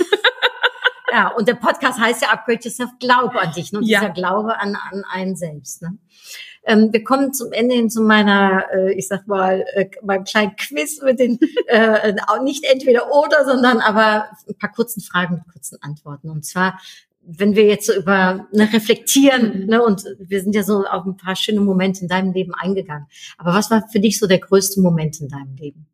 Ja, 1.12 1.30
und 1.30 1.48
der 1.48 1.56
Podcast 1.56 2.00
heißt 2.00 2.22
ja 2.22 2.30
Upgrade 2.30 2.60
Yourself, 2.64 2.92
Glaube 3.00 3.40
an 3.42 3.52
dich, 3.54 3.72
ne? 3.72 3.80
Und 3.80 3.86
Ja. 3.88 4.00
dieser 4.02 4.12
Glaube 4.14 4.60
an, 4.60 4.76
an 4.76 5.04
einen 5.12 5.36
selbst, 5.36 5.82
ne? 5.82 5.98
Ähm, 6.66 6.90
wir 6.92 7.04
kommen 7.04 7.34
zum 7.34 7.52
Ende 7.54 7.74
hin 7.76 7.90
zu 7.90 8.02
meiner, 8.02 8.66
äh, 8.74 8.94
ich 8.94 9.08
sag 9.08 9.28
mal, 9.28 9.64
äh, 9.76 9.90
meinem 10.04 10.26
kleinen 10.26 10.56
Quiz 10.58 11.02
mit 11.02 11.20
den, 11.20 11.40
äh, 11.68 12.14
auch 12.28 12.42
nicht 12.44 12.66
entweder 12.66 13.12
oder, 13.16 13.46
sondern 13.46 13.80
aber 13.80 14.28
ein 14.48 14.58
paar 14.58 14.72
kurzen 14.72 15.02
Fragen 15.02 15.36
mit 15.36 15.54
kurzen 15.54 15.82
Antworten. 15.82 16.30
Und 16.30 16.46
zwar, 16.46 16.78
wenn 17.22 17.56
wir 17.56 17.66
jetzt 17.66 17.88
so 17.88 17.94
über 17.96 18.48
ne, 18.52 18.70
reflektieren, 18.74 19.62
Mhm. 19.62 19.66
ne, 19.68 19.84
und 19.84 20.04
wir 20.20 20.42
sind 20.44 20.54
ja 20.54 20.64
so 20.64 20.86
auf 20.86 21.06
ein 21.06 21.16
paar 21.18 21.36
schöne 21.38 21.62
Momente 21.62 22.02
in 22.02 22.08
deinem 22.08 22.34
Leben 22.34 22.54
eingegangen. 22.54 23.08
Aber 23.38 23.54
was 23.54 23.72
war 23.72 23.88
für 23.90 24.00
dich 24.02 24.20
so 24.20 24.28
der 24.28 24.40
größte 24.40 24.82
Moment 24.82 25.20
in 25.22 25.30
deinem 25.30 25.56
Leben? 25.56 25.88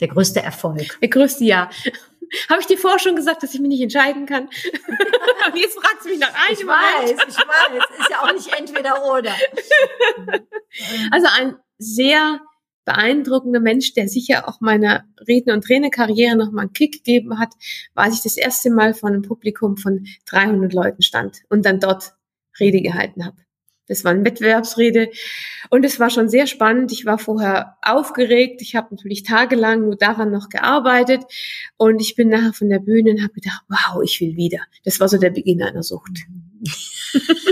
Der 0.00 0.08
größte 0.08 0.40
Erfolg? 0.40 0.98
Der 1.00 1.08
größte 1.08 1.44
Ja. 1.44 1.68
Habe 2.48 2.60
ich 2.60 2.66
dir 2.66 2.78
vorher 2.78 2.98
schon 2.98 3.16
gesagt, 3.16 3.42
dass 3.42 3.54
ich 3.54 3.60
mich 3.60 3.68
nicht 3.68 3.82
entscheiden 3.82 4.26
kann? 4.26 4.44
Und 5.46 5.56
jetzt 5.56 5.78
fragst 5.78 6.04
du 6.04 6.10
mich 6.10 6.18
nach 6.18 6.34
einem 6.34 6.52
Ich 6.52 6.66
weiß, 6.66 7.10
ich 7.10 7.36
weiß. 7.36 8.00
Ist 8.00 8.10
ja 8.10 8.22
auch 8.22 8.32
nicht 8.32 8.58
entweder 8.58 9.04
oder. 9.04 9.34
Also 11.10 11.26
ein 11.34 11.56
sehr 11.78 12.40
beeindruckender 12.84 13.60
Mensch, 13.60 13.94
der 13.94 14.08
sicher 14.08 14.48
auch 14.48 14.60
meiner 14.60 15.04
Redner- 15.26 15.54
und 15.54 15.64
Trainerkarriere 15.64 16.36
nochmal 16.36 16.66
einen 16.66 16.72
Kick 16.72 16.92
gegeben 16.92 17.38
hat, 17.38 17.54
war, 17.94 18.04
als 18.04 18.16
ich 18.16 18.22
das 18.22 18.36
erste 18.36 18.70
Mal 18.70 18.94
vor 18.94 19.08
einem 19.08 19.22
Publikum 19.22 19.76
von 19.76 20.06
300 20.26 20.72
Leuten 20.72 21.02
stand 21.02 21.38
und 21.48 21.64
dann 21.64 21.80
dort 21.80 22.14
Rede 22.60 22.80
gehalten 22.80 23.24
habe. 23.24 23.36
Das 23.88 24.04
war 24.04 24.10
eine 24.12 24.24
Wettbewerbsrede 24.24 25.10
und 25.70 25.84
es 25.84 25.98
war 25.98 26.10
schon 26.10 26.28
sehr 26.28 26.46
spannend. 26.46 26.92
Ich 26.92 27.06
war 27.06 27.18
vorher 27.18 27.76
aufgeregt. 27.82 28.60
Ich 28.62 28.76
habe 28.76 28.88
natürlich 28.94 29.22
tagelang 29.22 29.80
nur 29.82 29.96
daran 29.96 30.30
noch 30.30 30.48
gearbeitet 30.50 31.22
und 31.76 32.00
ich 32.00 32.14
bin 32.14 32.28
nachher 32.28 32.52
von 32.52 32.68
der 32.68 32.78
Bühne 32.80 33.12
und 33.12 33.22
habe 33.22 33.32
gedacht, 33.32 33.62
wow, 33.68 34.02
ich 34.02 34.20
will 34.20 34.36
wieder. 34.36 34.60
Das 34.84 35.00
war 35.00 35.08
so 35.08 35.16
der 35.18 35.30
Beginn 35.30 35.62
einer 35.62 35.82
Sucht. 35.82 36.10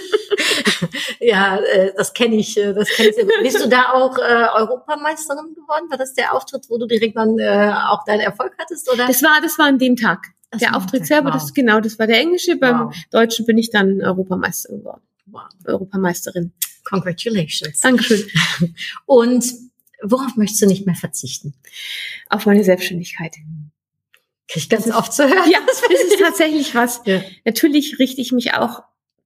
Ja, 1.20 1.58
äh, 1.58 1.92
das 1.96 2.12
kenne 2.12 2.36
ich, 2.36 2.56
äh, 2.56 2.72
das 2.74 2.88
kenne 2.90 3.08
ich. 3.08 3.14
sehr. 3.14 3.24
Bist 3.42 3.64
du 3.64 3.68
da 3.68 3.92
auch 3.92 4.16
äh, 4.18 4.46
Europameisterin 4.60 5.54
geworden? 5.54 5.86
War 5.90 5.96
das 5.98 6.14
der 6.14 6.34
Auftritt, 6.34 6.66
wo 6.68 6.78
du 6.78 6.86
direkt 6.86 7.16
dann 7.16 7.38
äh, 7.38 7.72
auch 7.88 8.04
deinen 8.04 8.20
Erfolg 8.20 8.52
hattest, 8.58 8.92
oder? 8.92 9.06
Das 9.06 9.22
war, 9.22 9.40
das 9.42 9.58
war 9.58 9.66
an 9.66 9.78
dem 9.78 9.96
Tag. 9.96 10.26
So, 10.52 10.58
Der 10.60 10.76
Auftritt 10.76 11.06
selber, 11.06 11.28
Wow. 11.30 11.34
das 11.34 11.54
genau, 11.54 11.80
das 11.80 11.98
war 11.98 12.06
der 12.06 12.18
englische. 12.20 12.56
Beim 12.56 12.86
Wow. 12.88 12.94
Deutschen 13.10 13.46
bin 13.46 13.58
ich 13.58 13.70
dann 13.70 14.02
Europameister 14.02 14.76
geworden. 14.76 15.02
Wow. 15.26 15.42
Europameisterin. 15.64 16.52
Congratulations. 16.84 17.80
Dankeschön. 17.80 18.26
Und 19.06 19.44
worauf 20.02 20.36
möchtest 20.36 20.62
du 20.62 20.66
nicht 20.66 20.86
mehr 20.86 20.94
verzichten? 20.94 21.54
Auf 22.28 22.46
meine 22.46 22.64
Selbstständigkeit. 22.64 23.34
Krieg 24.48 24.62
ich 24.62 24.68
ganz 24.68 24.88
oft 24.88 25.12
zu 25.12 25.24
hören. 25.24 25.50
Ja, 25.50 25.58
das 25.66 25.82
ist 25.82 26.20
tatsächlich 26.20 26.74
was. 26.74 27.02
Ja. 27.06 27.22
Natürlich 27.44 27.98
richte 27.98 28.20
ich 28.20 28.32
mich 28.32 28.54
auch 28.54 28.82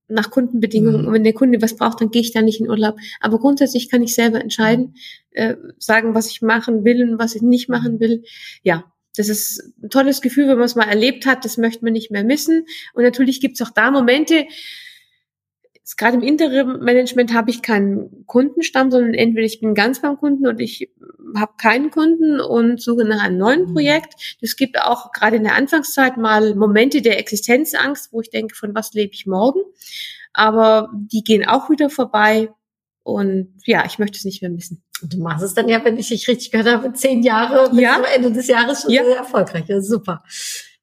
nach 0.08 0.30
Kundenbedingungen. 0.30 1.02
Mhm. 1.02 1.08
Und 1.08 1.14
wenn 1.14 1.24
der 1.24 1.32
Kunde 1.32 1.62
was 1.62 1.76
braucht, 1.76 2.00
dann 2.00 2.10
gehe 2.10 2.22
ich 2.22 2.32
da 2.32 2.42
nicht 2.42 2.60
in 2.60 2.68
Urlaub. 2.68 2.96
Aber 3.20 3.38
grundsätzlich 3.38 3.90
kann 3.90 4.02
ich 4.02 4.14
selber 4.14 4.40
entscheiden, 4.40 4.96
äh, 5.32 5.56
sagen, 5.78 6.14
was 6.14 6.30
ich 6.30 6.42
machen 6.42 6.84
will 6.84 7.02
und 7.08 7.18
was 7.18 7.34
ich 7.34 7.42
nicht 7.42 7.68
machen 7.68 8.00
will. 8.00 8.24
Ja, 8.62 8.84
das 9.16 9.28
ist 9.28 9.72
ein 9.82 9.90
tolles 9.90 10.20
Gefühl, 10.20 10.48
wenn 10.48 10.56
man 10.56 10.64
es 10.64 10.74
mal 10.76 10.88
erlebt 10.88 11.26
hat. 11.26 11.44
Das 11.44 11.58
möchte 11.58 11.84
man 11.84 11.92
nicht 11.92 12.10
mehr 12.10 12.24
missen. 12.24 12.66
Und 12.94 13.02
natürlich 13.02 13.40
gibt 13.40 13.60
es 13.60 13.66
auch 13.66 13.72
da 13.72 13.90
Momente, 13.90 14.46
gerade 15.96 16.16
im 16.16 16.22
Interim-Management 16.22 17.32
habe 17.34 17.50
ich 17.50 17.62
keinen 17.62 18.24
Kundenstamm, 18.26 18.90
sondern 18.90 19.14
entweder 19.14 19.46
ich 19.46 19.60
bin 19.60 19.74
ganz 19.74 20.00
beim 20.00 20.16
Kunden 20.18 20.46
und 20.46 20.60
ich 20.60 20.90
habe 21.36 21.52
keinen 21.58 21.90
Kunden 21.90 22.40
und 22.40 22.80
suche 22.80 23.04
nach 23.04 23.22
einem 23.22 23.38
neuen 23.38 23.66
Mhm. 23.68 23.72
Projekt. 23.72 24.38
Es 24.40 24.56
gibt 24.56 24.78
auch 24.80 25.12
gerade 25.12 25.36
in 25.36 25.44
der 25.44 25.54
Anfangszeit 25.54 26.16
mal 26.16 26.54
Momente 26.54 27.02
der 27.02 27.18
Existenzangst, 27.18 28.12
wo 28.12 28.20
ich 28.20 28.30
denke, 28.30 28.54
von 28.54 28.74
was 28.74 28.92
lebe 28.92 29.12
ich 29.12 29.26
morgen? 29.26 29.60
Aber 30.32 30.90
die 30.94 31.22
gehen 31.24 31.46
auch 31.46 31.70
wieder 31.70 31.90
vorbei. 31.90 32.50
Und 33.02 33.54
ja, 33.64 33.84
ich 33.86 33.98
möchte 33.98 34.16
es 34.18 34.24
nicht 34.24 34.42
mehr 34.42 34.50
missen. 34.50 34.82
Und 35.02 35.14
du 35.14 35.18
machst 35.18 35.42
es 35.42 35.54
dann 35.54 35.68
ja, 35.68 35.82
wenn 35.84 35.96
ich 35.96 36.08
dich 36.08 36.28
richtig 36.28 36.50
gehört 36.52 36.68
habe, 36.68 36.92
zehn 36.92 37.22
Jahre 37.22 37.70
bis 37.70 37.80
Ja. 37.80 37.94
zum 37.96 38.04
Ende 38.14 38.30
des 38.32 38.46
Jahres 38.46 38.82
schon 38.82 38.90
Ja. 38.92 39.02
sehr 39.04 39.16
erfolgreich. 39.16 39.64
Ja, 39.66 39.80
super. 39.80 40.22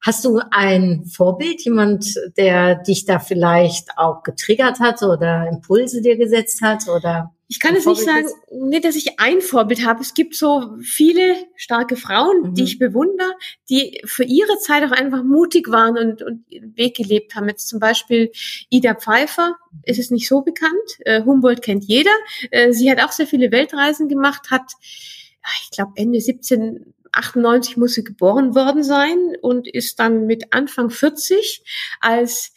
Hast 0.00 0.24
du 0.24 0.40
ein 0.50 1.04
Vorbild, 1.06 1.62
jemand, 1.64 2.14
der 2.36 2.76
dich 2.76 3.04
da 3.04 3.18
vielleicht 3.18 3.88
auch 3.96 4.22
getriggert 4.22 4.78
hat 4.80 5.02
oder 5.02 5.48
Impulse 5.52 6.00
dir 6.02 6.16
gesetzt 6.16 6.62
hat 6.62 6.88
oder? 6.88 7.34
Ich 7.50 7.60
kann 7.60 7.74
es 7.74 7.86
nicht 7.86 8.02
sagen, 8.02 8.26
nicht, 8.68 8.84
dass 8.84 8.94
ich 8.94 9.18
ein 9.18 9.40
Vorbild 9.40 9.86
habe. 9.86 10.02
Es 10.02 10.12
gibt 10.12 10.34
so 10.36 10.76
viele 10.82 11.34
starke 11.56 11.96
Frauen, 11.96 12.42
Mhm. 12.50 12.54
die 12.54 12.64
ich 12.64 12.78
bewundere, 12.78 13.32
die 13.70 14.02
für 14.04 14.24
ihre 14.24 14.58
Zeit 14.58 14.84
auch 14.84 14.92
einfach 14.92 15.24
mutig 15.24 15.70
waren 15.70 15.96
und, 15.96 16.22
und 16.22 16.44
ihren 16.50 16.76
Weg 16.76 16.96
gelebt 16.96 17.34
haben. 17.34 17.48
Jetzt 17.48 17.68
zum 17.68 17.80
Beispiel 17.80 18.30
Ida 18.68 18.94
Pfeiffer 18.94 19.56
ist 19.84 19.98
es 19.98 20.10
nicht 20.10 20.28
so 20.28 20.42
bekannt. 20.42 20.74
Äh, 21.00 21.24
Humboldt 21.24 21.62
kennt 21.62 21.84
jeder. 21.84 22.10
Äh, 22.50 22.72
sie 22.72 22.90
hat 22.90 23.02
auch 23.02 23.12
sehr 23.12 23.26
viele 23.26 23.50
Weltreisen 23.50 24.08
gemacht, 24.08 24.50
hat, 24.50 24.70
ja, 25.42 25.48
ich 25.64 25.70
glaube, 25.70 25.92
Ende 25.96 26.20
1798 27.12 27.76
muss 27.76 27.94
sie 27.94 28.04
geboren 28.04 28.54
worden 28.54 28.82
sein 28.82 29.36
und 29.40 29.68
ist 29.68 29.98
dann 29.98 30.26
mit 30.26 30.52
Anfang 30.52 30.90
40 30.90 31.62
als 32.00 32.52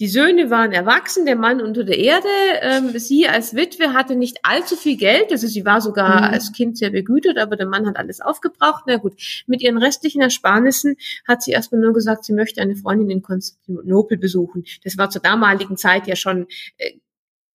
die 0.00 0.06
Söhne 0.06 0.48
waren 0.48 0.70
erwachsen, 0.70 1.26
der 1.26 1.34
Mann 1.34 1.60
unter 1.60 1.82
der 1.82 1.98
Erde. 1.98 2.28
Ähm, 2.60 2.96
sie 3.00 3.26
als 3.26 3.56
Witwe 3.56 3.94
hatte 3.94 4.14
nicht 4.14 4.38
allzu 4.44 4.76
viel 4.76 4.96
Geld, 4.96 5.32
also 5.32 5.48
sie 5.48 5.64
war 5.64 5.80
sogar 5.80 6.18
Mhm. 6.28 6.34
als 6.34 6.52
Kind 6.52 6.78
sehr 6.78 6.90
begütert, 6.90 7.36
aber 7.36 7.56
der 7.56 7.66
Mann 7.66 7.84
hat 7.84 7.96
alles 7.96 8.20
aufgebraucht. 8.20 8.84
Na 8.86 8.98
gut, 8.98 9.14
mit 9.48 9.60
ihren 9.60 9.76
restlichen 9.76 10.22
Ersparnissen 10.22 10.96
hat 11.26 11.42
sie 11.42 11.50
erstmal 11.50 11.80
nur 11.80 11.92
gesagt, 11.94 12.24
sie 12.24 12.32
möchte 12.32 12.60
eine 12.60 12.76
Freundin 12.76 13.10
in 13.10 13.22
Konstantinopel 13.22 14.18
besuchen. 14.18 14.64
Das 14.84 14.96
war 14.98 15.10
zur 15.10 15.20
damaligen 15.20 15.76
Zeit 15.76 16.06
ja 16.06 16.14
schon 16.14 16.46
äh, 16.76 16.92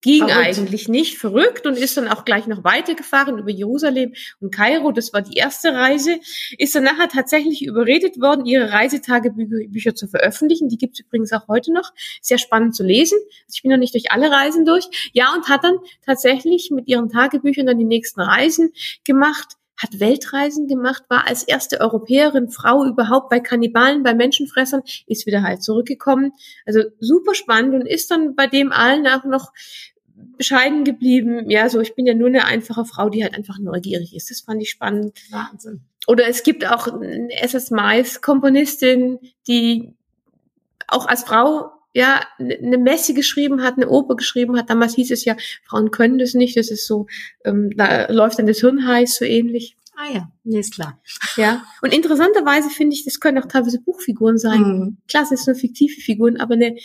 ging 0.03 0.27
Verrückt. 0.27 0.37
eigentlich 0.37 0.87
nicht 0.89 1.17
verrückt 1.17 1.65
und 1.65 1.77
ist 1.77 1.95
dann 1.95 2.09
auch 2.09 2.25
gleich 2.25 2.45
noch 2.45 2.63
weitergefahren 2.63 3.39
über 3.39 3.49
Jerusalem 3.49 4.13
und 4.41 4.53
Kairo. 4.53 4.91
Das 4.91 5.13
war 5.13 5.21
die 5.21 5.37
erste 5.37 5.73
Reise. 5.73 6.19
Ist 6.57 6.75
dann 6.75 6.83
nachher 6.83 7.07
tatsächlich 7.07 7.65
überredet 7.65 8.19
worden, 8.19 8.45
ihre 8.45 8.69
Reisetagebücher 8.69 9.95
zu 9.95 10.07
veröffentlichen. 10.07 10.67
Die 10.67 10.77
gibt's 10.77 10.99
übrigens 10.99 11.31
auch 11.31 11.47
heute 11.47 11.71
noch. 11.71 11.91
Sehr 12.21 12.37
spannend 12.37 12.75
zu 12.75 12.83
lesen. 12.83 13.17
Also 13.45 13.55
ich 13.55 13.61
bin 13.63 13.71
noch 13.71 13.77
nicht 13.77 13.93
durch 13.93 14.11
alle 14.11 14.29
Reisen 14.29 14.65
durch. 14.65 15.11
Ja, 15.13 15.33
und 15.33 15.47
hat 15.47 15.63
dann 15.63 15.77
tatsächlich 16.05 16.69
mit 16.69 16.87
ihren 16.89 17.07
Tagebüchern 17.07 17.65
dann 17.65 17.79
die 17.79 17.85
nächsten 17.85 18.19
Reisen 18.19 18.73
gemacht 19.05 19.55
hat 19.83 19.99
Weltreisen 19.99 20.67
gemacht, 20.67 21.03
war 21.09 21.27
als 21.27 21.43
erste 21.43 21.81
Europäerin, 21.81 22.49
Frau 22.49 22.85
überhaupt 22.85 23.29
bei 23.29 23.39
Kannibalen, 23.39 24.03
bei 24.03 24.13
Menschenfressern, 24.13 24.81
ist 25.07 25.25
wieder 25.25 25.43
halt 25.43 25.63
zurückgekommen. 25.63 26.31
Also 26.65 26.83
super 26.99 27.33
spannend 27.33 27.73
und 27.75 27.87
ist 27.87 28.09
dann 28.11 28.35
bei 28.35 28.47
dem 28.47 28.71
allen 28.71 29.07
auch 29.07 29.25
noch 29.25 29.51
bescheiden 30.37 30.83
geblieben. 30.83 31.49
Ja, 31.49 31.69
so 31.69 31.79
ich 31.79 31.95
bin 31.95 32.05
ja 32.05 32.13
nur 32.13 32.27
eine 32.27 32.45
einfache 32.45 32.85
Frau, 32.85 33.09
die 33.09 33.23
halt 33.23 33.35
einfach 33.35 33.59
neugierig 33.59 34.15
ist. 34.15 34.29
Das 34.29 34.41
fand 34.41 34.61
ich 34.61 34.69
spannend. 34.69 35.17
Wahnsinn. 35.31 35.81
Oder 36.07 36.27
es 36.27 36.43
gibt 36.43 36.65
auch 36.65 36.87
eine 36.87 37.31
SS 37.41 37.71
Mais 37.71 38.21
Komponistin, 38.21 39.19
die 39.47 39.93
auch 40.87 41.07
als 41.07 41.23
Frau 41.23 41.71
ja 41.93 42.21
eine 42.39 42.77
Messe 42.77 43.13
geschrieben 43.13 43.61
hat, 43.61 43.77
eine 43.77 43.89
Oper 43.89 44.15
geschrieben 44.15 44.57
hat. 44.57 44.69
Damals 44.69 44.95
hieß 44.95 45.11
es 45.11 45.25
ja, 45.25 45.35
Frauen 45.65 45.91
können 45.91 46.17
das 46.17 46.33
nicht. 46.33 46.57
Das 46.57 46.71
ist 46.71 46.87
so, 46.87 47.07
ähm, 47.45 47.71
da 47.75 48.11
läuft 48.11 48.39
dann 48.39 48.47
das 48.47 48.59
Hirn 48.59 48.87
heiß, 48.87 49.17
so 49.17 49.25
ähnlich. 49.25 49.77
Ah 49.95 50.11
ja, 50.11 50.31
nee, 50.43 50.59
ist 50.59 50.73
klar. 50.73 50.99
Ja. 51.37 51.63
Und 51.83 51.93
interessanterweise 51.93 52.69
finde 52.69 52.95
ich, 52.95 53.05
das 53.05 53.19
können 53.19 53.37
auch 53.37 53.47
teilweise 53.47 53.79
Buchfiguren 53.79 54.39
sein. 54.39 54.61
Mhm. 54.61 54.97
Klar, 55.07 55.23
es 55.23 55.29
sind 55.29 55.45
nur 55.45 55.55
fiktive 55.55 56.01
Figuren, 56.01 56.37
aber 56.37 56.55
eine 56.55 56.77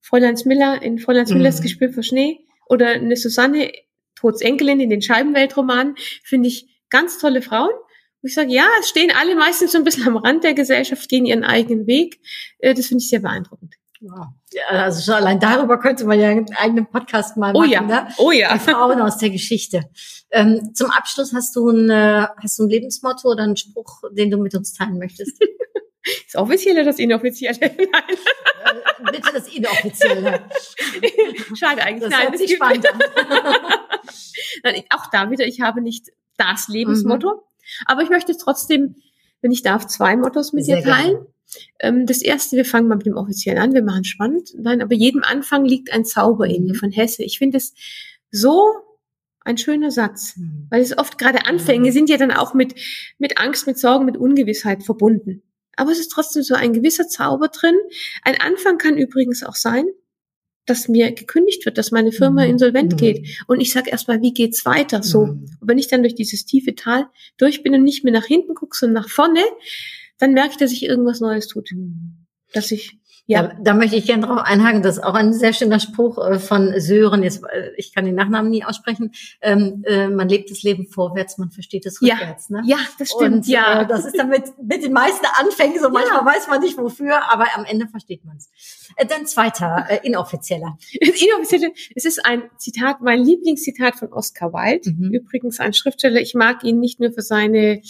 Fräuleins 0.00 0.44
Miller 0.44 0.82
in 0.82 0.98
Fräuleins 0.98 1.30
Mhm. 1.30 1.38
Millers 1.38 1.62
Gespür 1.62 1.92
für 1.92 2.02
Schnee 2.02 2.45
oder 2.66 2.88
eine 2.88 3.16
Susanne 3.16 3.70
Tods 4.14 4.40
Enkelin 4.40 4.80
in 4.80 4.90
den 4.90 5.02
Scheibenweltromanen 5.02 5.94
finde 6.24 6.48
ich 6.48 6.66
ganz 6.90 7.18
tolle 7.18 7.42
Frauen. 7.42 7.70
Wo 8.22 8.26
ich 8.28 8.34
sage, 8.34 8.50
ja, 8.50 8.64
es 8.80 8.88
stehen 8.88 9.12
alle 9.14 9.36
meistens 9.36 9.72
so 9.72 9.78
ein 9.78 9.84
bisschen 9.84 10.06
am 10.08 10.16
Rand 10.16 10.42
der 10.42 10.54
Gesellschaft, 10.54 11.08
gehen 11.08 11.26
ihren 11.26 11.44
eigenen 11.44 11.86
Weg. 11.86 12.20
Äh, 12.58 12.74
Das 12.74 12.86
finde 12.86 13.02
ich 13.02 13.10
sehr 13.10 13.20
beeindruckend. 13.20 13.74
Wow. 14.00 14.26
Ja, 14.52 14.62
also 14.84 15.00
schon 15.02 15.14
allein 15.14 15.40
darüber 15.40 15.78
könnte 15.78 16.04
man 16.04 16.18
ja 16.20 16.28
einen 16.28 16.46
eigenen 16.54 16.86
Podcast 16.86 17.36
mal 17.36 17.52
Oh 17.54 17.60
machen. 17.60 17.70
ja, 17.70 17.80
Ne? 17.82 18.08
oh 18.18 18.30
Die 18.30 18.38
ja. 18.38 18.58
Frauen 18.58 19.00
aus 19.00 19.18
der 19.18 19.30
Geschichte. 19.30 19.84
Ähm, 20.30 20.72
zum 20.74 20.90
Abschluss 20.90 21.32
hast 21.34 21.54
du 21.56 21.68
ein, 21.70 21.88
äh, 21.90 22.26
hast 22.42 22.58
du 22.58 22.64
ein 22.64 22.68
Lebensmotto 22.70 23.28
oder 23.30 23.42
einen 23.44 23.56
Spruch, 23.56 24.02
den 24.12 24.30
du 24.30 24.38
mit 24.38 24.54
uns 24.54 24.72
teilen 24.74 24.98
möchtest? 24.98 25.40
Das 26.32 26.40
Offizielle, 26.40 26.84
das 26.84 26.98
Inoffizielle. 26.98 27.58
Nein, 27.60 27.78
Äh, 27.88 29.10
Bitte 29.12 29.30
das 29.32 29.48
Inoffizielle. 29.48 30.44
schade 31.54 31.82
eigentlich. 31.82 32.10
Das 32.10 32.10
Nein, 32.10 32.28
hört 32.28 32.38
sich 32.38 32.54
spannend 32.54 32.86
an. 32.92 33.00
Nein, 34.64 34.82
auch 34.90 35.06
da 35.10 35.30
wieder, 35.30 35.46
ich 35.46 35.60
habe 35.60 35.80
nicht 35.80 36.10
das 36.36 36.68
Lebensmotto, 36.68 37.42
aber 37.86 38.02
ich 38.02 38.10
möchte 38.10 38.36
trotzdem, 38.36 38.96
wenn 39.40 39.52
ich 39.52 39.62
darf, 39.62 39.86
zwei 39.86 40.16
Mottos 40.16 40.52
mit 40.52 40.64
Sehr 40.64 40.76
dir 40.82 40.84
teilen. 40.84 41.26
Ähm, 41.80 42.06
das 42.06 42.22
erste, 42.22 42.56
wir 42.56 42.64
fangen 42.64 42.88
mal 42.88 42.96
mit 42.96 43.06
dem 43.06 43.16
offiziellen 43.16 43.60
an, 43.62 43.72
wir 43.74 43.82
machen 43.82 44.04
spannend. 44.04 44.50
Nein, 44.58 44.82
aber 44.82 44.94
jedem 44.94 45.22
Anfang 45.22 45.64
liegt 45.64 45.92
ein 45.92 46.04
Zauber 46.04 46.46
in 46.46 46.64
Mhm. 46.64 46.66
dir 46.68 46.74
von 46.74 46.90
Hesse. 46.90 47.22
Ich 47.22 47.38
finde 47.38 47.58
es 47.58 47.72
so 48.30 48.74
ein 49.44 49.56
schöner 49.56 49.90
Satz, 49.92 50.34
Hm. 50.34 50.66
weil 50.70 50.82
es 50.82 50.98
oft 50.98 51.18
gerade 51.18 51.46
Anfänge 51.46 51.92
sind 51.92 52.10
ja 52.10 52.16
dann 52.16 52.32
auch 52.32 52.52
mit, 52.52 52.74
mit 53.18 53.38
Angst, 53.38 53.66
mit 53.68 53.78
Sorgen, 53.78 54.04
mit 54.04 54.16
Ungewissheit 54.16 54.82
verbunden. 54.82 55.42
Aber 55.76 55.92
es 55.92 55.98
ist 55.98 56.08
trotzdem 56.10 56.42
so 56.42 56.54
ein 56.54 56.72
gewisser 56.72 57.06
Zauber 57.08 57.48
drin. 57.48 57.76
Ein 58.22 58.40
Anfang 58.40 58.78
kann 58.78 58.96
übrigens 58.96 59.42
auch 59.42 59.54
sein, 59.54 59.86
dass 60.64 60.88
mir 60.88 61.12
gekündigt 61.12 61.64
wird, 61.64 61.78
dass 61.78 61.92
meine 61.92 62.10
Firma 62.10 62.44
Mhm. 62.44 62.50
insolvent 62.50 62.92
Mhm. 62.94 62.96
geht. 62.96 63.44
Und 63.46 63.60
ich 63.60 63.72
sage 63.72 63.90
erstmal, 63.90 64.20
wie 64.20 64.32
geht's 64.32 64.64
weiter? 64.64 65.02
So. 65.02 65.26
Mhm. 65.26 65.46
Und 65.60 65.68
wenn 65.68 65.78
ich 65.78 65.86
dann 65.88 66.02
durch 66.02 66.14
dieses 66.16 66.44
tiefe 66.44 66.74
Tal 66.74 67.06
durch 67.36 67.62
bin 67.62 67.74
und 67.74 67.84
nicht 67.84 68.02
mehr 68.02 68.12
nach 68.12 68.26
hinten 68.26 68.54
gucke, 68.54 68.76
sondern 68.76 69.04
nach 69.04 69.08
vorne, 69.10 69.40
dann 70.18 70.32
merke 70.32 70.52
ich, 70.52 70.56
dass 70.56 70.70
sich 70.70 70.82
irgendwas 70.82 71.20
Neues 71.20 71.46
tut. 71.46 71.70
Dass 72.52 72.70
ich, 72.72 72.98
ja, 73.28 73.42
Da, 73.42 73.56
da 73.60 73.74
möchte 73.74 73.96
ich 73.96 74.06
gerne 74.06 74.24
drauf 74.26 74.38
einhaken. 74.44 74.82
Das 74.82 74.98
ist 74.98 75.02
auch 75.02 75.14
ein 75.14 75.32
sehr 75.32 75.52
schöner 75.52 75.80
Spruch 75.80 76.18
äh, 76.18 76.38
von 76.38 76.72
Sören. 76.80 77.22
Jetzt, 77.24 77.42
äh, 77.44 77.70
ich 77.76 77.92
kann 77.92 78.04
den 78.04 78.14
Nachnamen 78.14 78.50
nie 78.50 78.64
aussprechen. 78.64 79.12
Ähm, 79.40 79.82
äh, 79.86 80.08
man 80.08 80.28
lebt 80.28 80.50
das 80.50 80.62
Leben 80.62 80.86
vorwärts, 80.86 81.36
man 81.38 81.50
versteht 81.50 81.86
es 81.86 81.98
Ja. 82.00 82.14
rückwärts. 82.14 82.50
Ne? 82.50 82.62
ja, 82.66 82.76
das 82.98 83.10
stimmt, 83.10 83.34
Und 83.36 83.48
ja. 83.48 83.82
äh, 83.82 83.86
das 83.86 84.04
ist 84.04 84.16
damit 84.18 84.44
mit 84.62 84.84
den 84.84 84.92
meisten 84.92 85.26
Anfängen 85.40 85.78
so. 85.80 85.90
Manchmal 85.90 86.24
weiß 86.24 86.46
man 86.48 86.60
nicht 86.60 86.78
wofür, 86.78 87.20
aber 87.32 87.46
am 87.56 87.64
Ende 87.64 87.88
versteht 87.88 88.24
man 88.24 88.36
es. 88.36 88.48
Äh, 88.96 89.06
dann 89.06 89.26
zweiter, 89.26 89.86
äh, 89.88 90.06
inoffizieller. 90.06 90.78
Das 91.00 91.20
Inoffizielle, 91.20 91.72
es 91.94 92.04
ist 92.04 92.24
ein 92.24 92.42
Zitat, 92.58 93.00
mein 93.00 93.18
Lieblingszitat 93.24 93.96
von 93.96 94.12
Oscar 94.12 94.52
Wilde. 94.52 94.90
Mhm. 94.92 95.12
Übrigens 95.12 95.58
ein 95.60 95.72
Schriftsteller. 95.74 96.20
Ich 96.20 96.34
mag 96.34 96.62
ihn 96.64 96.78
nicht 96.80 97.00
nur 97.00 97.12
für 97.12 97.22
seine 97.22 97.80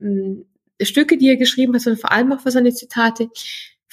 mh, 0.00 0.42
Stücke, 0.80 1.16
die 1.16 1.28
er 1.28 1.36
geschrieben 1.36 1.74
hat, 1.74 1.80
sondern 1.82 2.00
vor 2.00 2.12
allem 2.12 2.32
auch 2.32 2.40
für 2.40 2.50
seine 2.50 2.72
Zitate. 2.74 3.28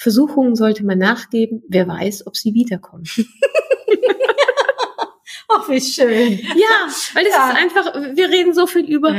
Versuchungen 0.00 0.56
sollte 0.56 0.82
man 0.82 0.96
nachgeben. 0.98 1.62
Wer 1.68 1.86
weiß, 1.86 2.26
ob 2.26 2.34
sie 2.34 2.54
wiederkommen. 2.54 3.04
Ach, 5.48 5.68
wie 5.68 5.80
schön. 5.80 6.38
Ja, 6.56 6.88
weil 7.14 7.24
das 7.24 7.34
Ja. 7.34 7.50
ist 7.50 7.56
einfach, 7.56 7.94
wir 8.14 8.28
reden 8.30 8.54
so 8.54 8.66
viel 8.66 8.84
über 8.88 9.14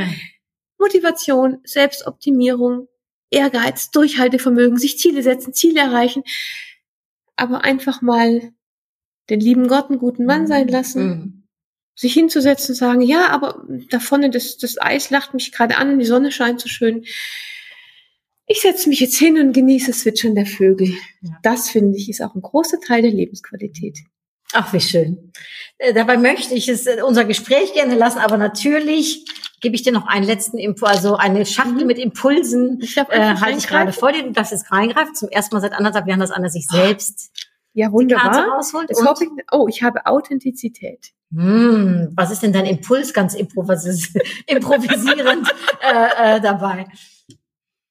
Motivation, 0.78 1.58
Selbstoptimierung, 1.64 2.88
Ehrgeiz, 3.30 3.90
Durchhaltevermögen, 3.90 4.76
sich 4.78 4.98
Ziele 4.98 5.22
setzen, 5.22 5.52
Ziele 5.52 5.80
erreichen, 5.80 6.22
aber 7.36 7.62
einfach 7.64 8.02
mal 8.02 8.52
den 9.30 9.40
lieben 9.40 9.68
Gott 9.68 9.88
einen 9.90 9.98
guten 9.98 10.24
Mann 10.24 10.46
sein 10.46 10.66
lassen, 10.68 11.06
Mhm. 11.06 11.42
sich 11.94 12.12
hinzusetzen 12.14 12.72
und 12.72 12.76
sagen, 12.76 13.00
ja, 13.02 13.28
aber 13.28 13.64
da 13.90 14.00
vorne 14.00 14.30
das, 14.30 14.56
das 14.58 14.80
Eis 14.80 15.10
lacht 15.10 15.34
mich 15.34 15.52
gerade 15.52 15.76
an 15.76 15.98
die 15.98 16.04
Sonne 16.06 16.32
scheint 16.32 16.60
so 16.60 16.68
schön. 16.68 17.04
Ich 18.52 18.60
setze 18.60 18.90
mich 18.90 19.00
jetzt 19.00 19.16
hin 19.16 19.38
und 19.38 19.54
genieße 19.54 19.86
das 19.92 20.00
Zwitschern 20.00 20.34
der 20.34 20.44
Vögel. 20.44 20.88
Ja. 21.22 21.30
Das 21.42 21.70
finde 21.70 21.96
ich 21.96 22.10
ist 22.10 22.20
auch 22.20 22.34
ein 22.34 22.42
großer 22.42 22.80
Teil 22.80 23.00
der 23.00 23.10
Lebensqualität. 23.10 23.98
Ach, 24.52 24.74
wie 24.74 24.80
schön. 24.80 25.32
Äh, 25.78 25.94
dabei 25.94 26.18
möchte 26.18 26.54
ich 26.54 26.68
es 26.68 26.86
äh, 26.86 27.00
unser 27.02 27.24
Gespräch 27.24 27.72
gerne 27.72 27.94
lassen, 27.94 28.18
aber 28.18 28.36
natürlich 28.36 29.24
gebe 29.62 29.74
ich 29.74 29.82
dir 29.84 29.92
noch 29.92 30.06
einen 30.06 30.26
letzten 30.26 30.58
Info, 30.58 30.84
also 30.84 31.16
eine 31.16 31.46
Schachtel 31.46 31.80
Mhm. 31.82 31.86
mit 31.86 31.98
Impulsen 31.98 32.78
Ich 32.82 32.94
äh, 32.98 33.04
halte 33.06 33.56
ich 33.58 33.66
gerade 33.66 33.92
vor 33.94 34.12
dir. 34.12 34.22
Du 34.24 34.32
darfst 34.32 34.52
jetzt 34.52 34.70
reingreifen. 34.70 35.14
Zum 35.14 35.30
ersten 35.30 35.54
Mal 35.54 35.62
seit 35.62 35.72
anderthalb 35.72 36.06
Jahren, 36.06 36.20
dass 36.20 36.30
Anna 36.30 36.50
sich 36.50 36.66
selbst 36.66 37.30
Ja, 37.72 37.86
die 37.86 37.92
Karte 37.92 37.94
wunderbar. 37.94 38.48
rausholt. 38.56 38.90
Ich, 38.90 38.98
oh, 39.50 39.66
ich 39.68 39.82
habe 39.82 40.04
Authentizität. 40.04 41.12
hm, 41.34 42.12
was 42.14 42.30
ist 42.30 42.42
denn 42.42 42.52
dein 42.52 42.66
Impuls 42.66 43.14
ganz 43.14 43.32
improvis 43.32 44.12
improvisierend 44.46 45.48
äh, 45.80 46.36
äh, 46.36 46.40
dabei? 46.42 46.84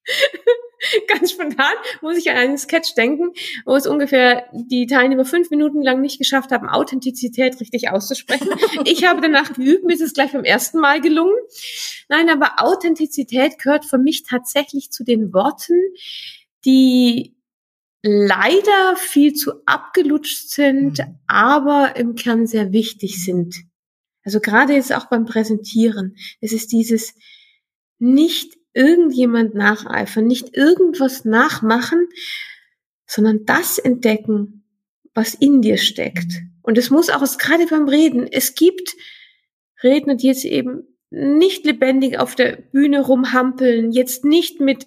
Ganz 1.08 1.32
spontan 1.32 1.74
muss 2.02 2.18
ich 2.18 2.32
an 2.32 2.38
einen 2.38 2.58
Sketch 2.58 2.96
denken, 2.96 3.34
wo 3.66 3.76
es 3.76 3.86
ungefähr 3.86 4.48
die 4.52 4.88
Teilnehmer 4.88 5.26
fünf 5.26 5.52
Minuten 5.52 5.82
lang 5.84 6.02
nicht 6.02 6.18
geschafft 6.18 6.52
haben, 6.52 6.68
Authentizität 6.70 7.60
richtig 7.60 7.90
auszusprechen. 7.90 8.50
Ich 8.86 9.06
habe 9.06 9.22
danach 9.22 9.54
geübt, 9.54 9.84
mir 9.86 9.94
ist 9.94 10.02
es 10.02 10.14
gleich 10.14 10.32
beim 10.32 10.44
ersten 10.44 10.80
Mal 10.80 11.02
gelungen. 11.02 11.36
Nein, 12.10 12.30
aber 12.30 12.56
Authentizität 12.58 13.60
gehört 13.60 13.86
für 13.86 14.00
mich 14.00 14.24
tatsächlich 14.24 14.92
zu 14.92 15.04
den 15.04 15.34
Worten, 15.34 15.80
die 16.66 17.36
leider 18.04 18.96
viel 18.98 19.34
zu 19.34 19.52
abgelutscht 19.68 20.50
sind, 20.50 20.98
Mhm. 21.00 21.20
aber 21.28 21.96
im 21.96 22.16
Kern 22.16 22.48
sehr 22.48 22.72
wichtig 22.72 23.24
sind. 23.24 23.56
Also 24.24 24.40
gerade 24.40 24.74
jetzt 24.74 24.94
auch 24.94 25.06
beim 25.06 25.26
Präsentieren. 25.26 26.16
Es 26.42 26.52
ist 26.54 26.72
dieses 26.72 27.14
nicht 28.00 28.58
irgendjemand 28.74 29.56
nacheifern, 29.56 30.26
nicht 30.26 30.56
irgendwas 30.56 31.26
nachmachen, 31.26 32.08
sondern 33.06 33.46
das 33.46 33.78
entdecken, 33.78 34.64
was 35.14 35.34
in 35.34 35.62
dir 35.62 35.78
steckt. 35.78 36.42
Und 36.62 36.78
es 36.78 36.90
muss 36.90 37.10
auch, 37.10 37.22
gerade 37.38 37.68
beim 37.68 37.88
Reden, 37.88 38.28
es 38.32 38.56
gibt 38.56 38.96
Redner, 39.84 40.16
die 40.16 40.28
jetzt 40.28 40.46
eben 40.46 40.84
nicht 41.10 41.66
lebendig 41.66 42.20
auf 42.20 42.36
der 42.36 42.58
Bühne 42.72 43.02
rumhampeln, 43.02 43.92
jetzt 43.92 44.24
nicht 44.24 44.62
mit, 44.62 44.86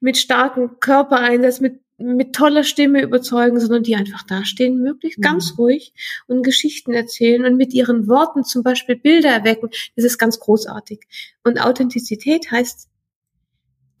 mit 0.00 0.16
starkem 0.16 0.80
Körpereinsatz, 0.80 1.60
mit, 1.60 1.80
mit 1.98 2.34
toller 2.34 2.64
Stimme 2.64 3.02
überzeugen, 3.02 3.60
sondern 3.60 3.84
die 3.84 3.94
einfach 3.94 4.24
dastehen, 4.24 4.82
möglichst 4.82 5.18
Mhm. 5.20 5.22
ganz 5.22 5.54
ruhig 5.56 5.92
und 6.26 6.42
Geschichten 6.42 6.92
erzählen 6.92 7.44
und 7.44 7.56
mit 7.56 7.72
ihren 7.72 8.08
Worten 8.08 8.42
zum 8.42 8.64
Beispiel 8.64 8.96
Bilder 8.96 9.30
erwecken. 9.30 9.70
Das 9.94 10.04
ist 10.04 10.18
ganz 10.18 10.40
großartig. 10.40 11.02
Und 11.44 11.60
Authentizität 11.60 12.50
heißt, 12.50 12.88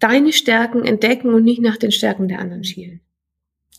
deine 0.02 0.32
Stärken 0.32 0.84
entdecken 0.84 1.32
und 1.32 1.44
nicht 1.44 1.60
nach 1.60 1.76
den 1.76 1.92
Stärken 1.92 2.28
der 2.28 2.40
anderen 2.40 2.64
schielen. 2.64 3.00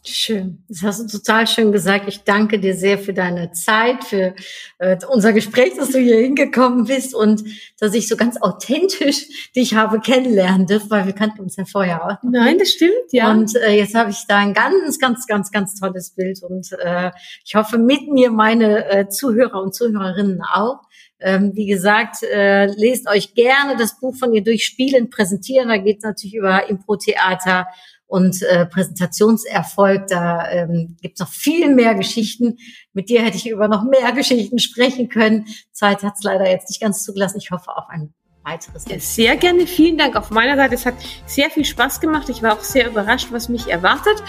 Schön. 0.05 0.65
Das 0.67 0.83
hast 0.83 0.99
du 0.99 1.17
total 1.17 1.47
schön 1.47 1.71
gesagt. 1.71 2.09
Ich 2.09 2.25
danke 2.25 2.59
dir 2.59 2.75
sehr 2.75 2.97
für 2.97 3.13
deine 3.13 3.53
Zeit, 3.53 4.03
für 4.03 4.35
äh, 4.79 4.97
unser 5.09 5.31
Gespräch, 5.31 5.75
dass 5.77 5.91
du 5.91 5.99
hier 5.99 6.17
hingekommen 6.17 6.85
bist 6.85 7.15
und 7.15 7.41
dass 7.79 7.93
ich 7.93 8.09
so 8.09 8.17
ganz 8.17 8.35
authentisch 8.41 9.49
dich 9.55 9.75
habe 9.75 10.01
kennenlernen 10.01 10.67
dürfen, 10.67 10.89
weil 10.89 11.05
wir 11.05 11.13
kannten 11.13 11.39
uns 11.39 11.55
ja 11.55 11.63
vorher 11.63 12.05
auch. 12.05 12.17
Nein, 12.21 12.59
das 12.59 12.71
stimmt, 12.71 12.91
ja. 13.11 13.31
Und 13.31 13.55
äh, 13.55 13.77
jetzt 13.77 13.95
habe 13.95 14.09
ich 14.09 14.25
da 14.27 14.39
ein 14.39 14.53
ganz, 14.53 14.99
ganz, 14.99 15.25
ganz, 15.25 15.51
ganz 15.51 15.79
tolles 15.79 16.09
Bild 16.09 16.43
und 16.43 16.73
äh, 16.83 17.11
ich 17.45 17.55
hoffe 17.55 17.77
mit 17.77 18.09
mir 18.09 18.29
meine 18.29 18.89
äh, 18.89 19.07
Zuhörer 19.07 19.61
und 19.61 19.73
Zuhörerinnen 19.73 20.41
auch. 20.41 20.81
Ähm, 21.23 21.51
wie 21.55 21.65
gesagt, 21.65 22.21
äh, 22.23 22.65
lest 22.65 23.07
euch 23.07 23.33
gerne 23.33 23.77
das 23.77 23.99
Buch 23.99 24.15
von 24.15 24.33
ihr 24.33 24.43
durch 24.43 24.65
Spielen, 24.65 25.09
Präsentieren. 25.09 25.69
Da 25.69 25.77
geht 25.77 25.97
es 25.97 26.03
natürlich 26.03 26.35
über 26.35 26.69
Impro-Theater 26.69 27.67
und 28.07 28.41
äh, 28.43 28.65
Präsentationserfolg. 28.65 30.07
Da 30.07 30.51
ähm, 30.51 30.97
gibt 31.01 31.15
es 31.15 31.25
noch 31.25 31.33
viel 31.33 31.73
mehr 31.73 31.95
Geschichten. 31.95 32.57
Mit 32.93 33.09
dir 33.09 33.23
hätte 33.23 33.37
ich 33.37 33.49
über 33.49 33.67
noch 33.67 33.83
mehr 33.83 34.11
Geschichten 34.11 34.59
sprechen 34.59 35.09
können. 35.09 35.47
Zeit 35.71 36.03
hat 36.03 36.15
es 36.17 36.23
leider 36.23 36.49
jetzt 36.49 36.69
nicht 36.69 36.81
ganz 36.81 37.03
zugelassen. 37.03 37.39
Ich 37.39 37.51
hoffe 37.51 37.75
auf 37.75 37.89
ein 37.89 38.13
weiteres. 38.43 38.85
Ja, 38.87 38.99
sehr 38.99 39.37
gerne. 39.37 39.65
Vielen 39.65 39.97
Dank 39.97 40.15
auf 40.15 40.29
meiner 40.29 40.55
Seite. 40.55 40.75
Es 40.75 40.85
hat 40.85 40.95
sehr 41.25 41.49
viel 41.49 41.65
Spaß 41.65 42.01
gemacht. 42.01 42.29
Ich 42.29 42.43
war 42.43 42.53
auch 42.53 42.63
sehr 42.63 42.87
überrascht, 42.87 43.29
was 43.31 43.49
mich 43.49 43.67
erwartet. 43.67 44.21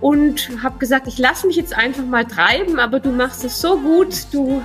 Und 0.00 0.62
habe 0.62 0.78
gesagt, 0.78 1.06
ich 1.06 1.18
lasse 1.18 1.46
mich 1.46 1.56
jetzt 1.56 1.76
einfach 1.76 2.04
mal 2.04 2.24
treiben, 2.24 2.80
aber 2.80 2.98
du 2.98 3.12
machst 3.12 3.44
es 3.44 3.60
so 3.60 3.78
gut. 3.78 4.32
Du 4.32 4.62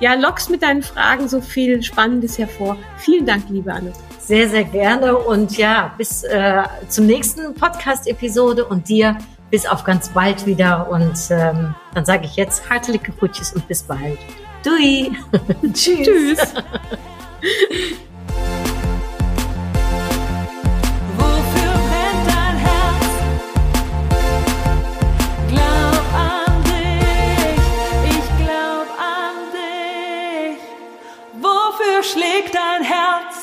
ja, 0.00 0.14
lockst 0.14 0.50
mit 0.50 0.62
deinen 0.62 0.82
Fragen 0.82 1.28
so 1.28 1.40
viel 1.40 1.82
Spannendes 1.82 2.38
hervor. 2.38 2.76
Vielen 2.98 3.26
Dank, 3.26 3.44
liebe 3.48 3.72
Anne. 3.72 3.92
Sehr, 4.18 4.48
sehr 4.48 4.64
gerne. 4.64 5.16
Und 5.16 5.56
ja, 5.56 5.92
bis 5.96 6.24
äh, 6.24 6.62
zum 6.88 7.06
nächsten 7.06 7.54
Podcast-Episode 7.54 8.64
und 8.64 8.88
dir 8.88 9.18
bis 9.50 9.66
auf 9.66 9.84
ganz 9.84 10.08
bald 10.10 10.46
wieder. 10.46 10.90
Und 10.90 11.18
ähm, 11.30 11.74
dann 11.94 12.04
sage 12.04 12.24
ich 12.24 12.36
jetzt 12.36 12.68
hartliche 12.70 13.12
Grüße 13.12 13.54
und 13.54 13.68
bis 13.68 13.82
bald. 13.82 14.18
Dui. 14.64 15.12
Tschüss. 15.72 16.06
Tschüss. 16.06 16.54
schlägt 32.02 32.54
dein 32.54 32.82
Herz? 32.82 33.39